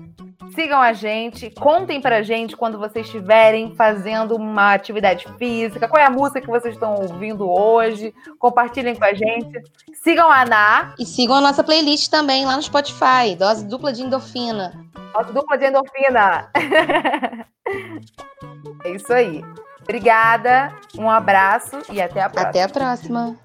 Sigam 0.54 0.80
a 0.80 0.92
gente, 0.92 1.50
contem 1.50 2.00
pra 2.00 2.22
gente 2.22 2.56
quando 2.56 2.78
vocês 2.78 3.06
estiverem 3.06 3.74
fazendo 3.74 4.36
uma 4.36 4.72
atividade 4.72 5.26
física, 5.36 5.88
qual 5.88 6.00
é 6.00 6.06
a 6.06 6.10
música 6.10 6.40
que 6.40 6.46
vocês 6.46 6.74
estão 6.74 6.94
ouvindo 6.94 7.50
hoje, 7.50 8.14
compartilhem 8.38 8.94
com 8.94 9.04
a 9.04 9.12
gente. 9.12 9.60
Sigam 9.94 10.30
a 10.30 10.42
Ana. 10.42 10.94
E 10.96 11.04
sigam 11.04 11.36
a 11.36 11.40
nossa 11.40 11.64
playlist 11.64 12.08
também 12.08 12.46
lá 12.46 12.56
no 12.56 12.62
Spotify, 12.62 13.34
Dose 13.36 13.66
Dupla 13.66 13.92
de 13.92 14.02
Endorfina. 14.02 14.72
Dose 15.12 15.32
Dupla 15.32 15.58
de 15.58 15.66
Endorfina. 15.66 16.50
é 18.84 18.90
isso 18.90 19.12
aí. 19.12 19.44
Obrigada, 19.82 20.72
um 20.96 21.10
abraço 21.10 21.82
e 21.92 22.00
até 22.00 22.22
a 22.22 22.30
próxima. 22.30 22.50
Até 22.50 22.62
a 22.62 22.68
próxima. 22.68 23.36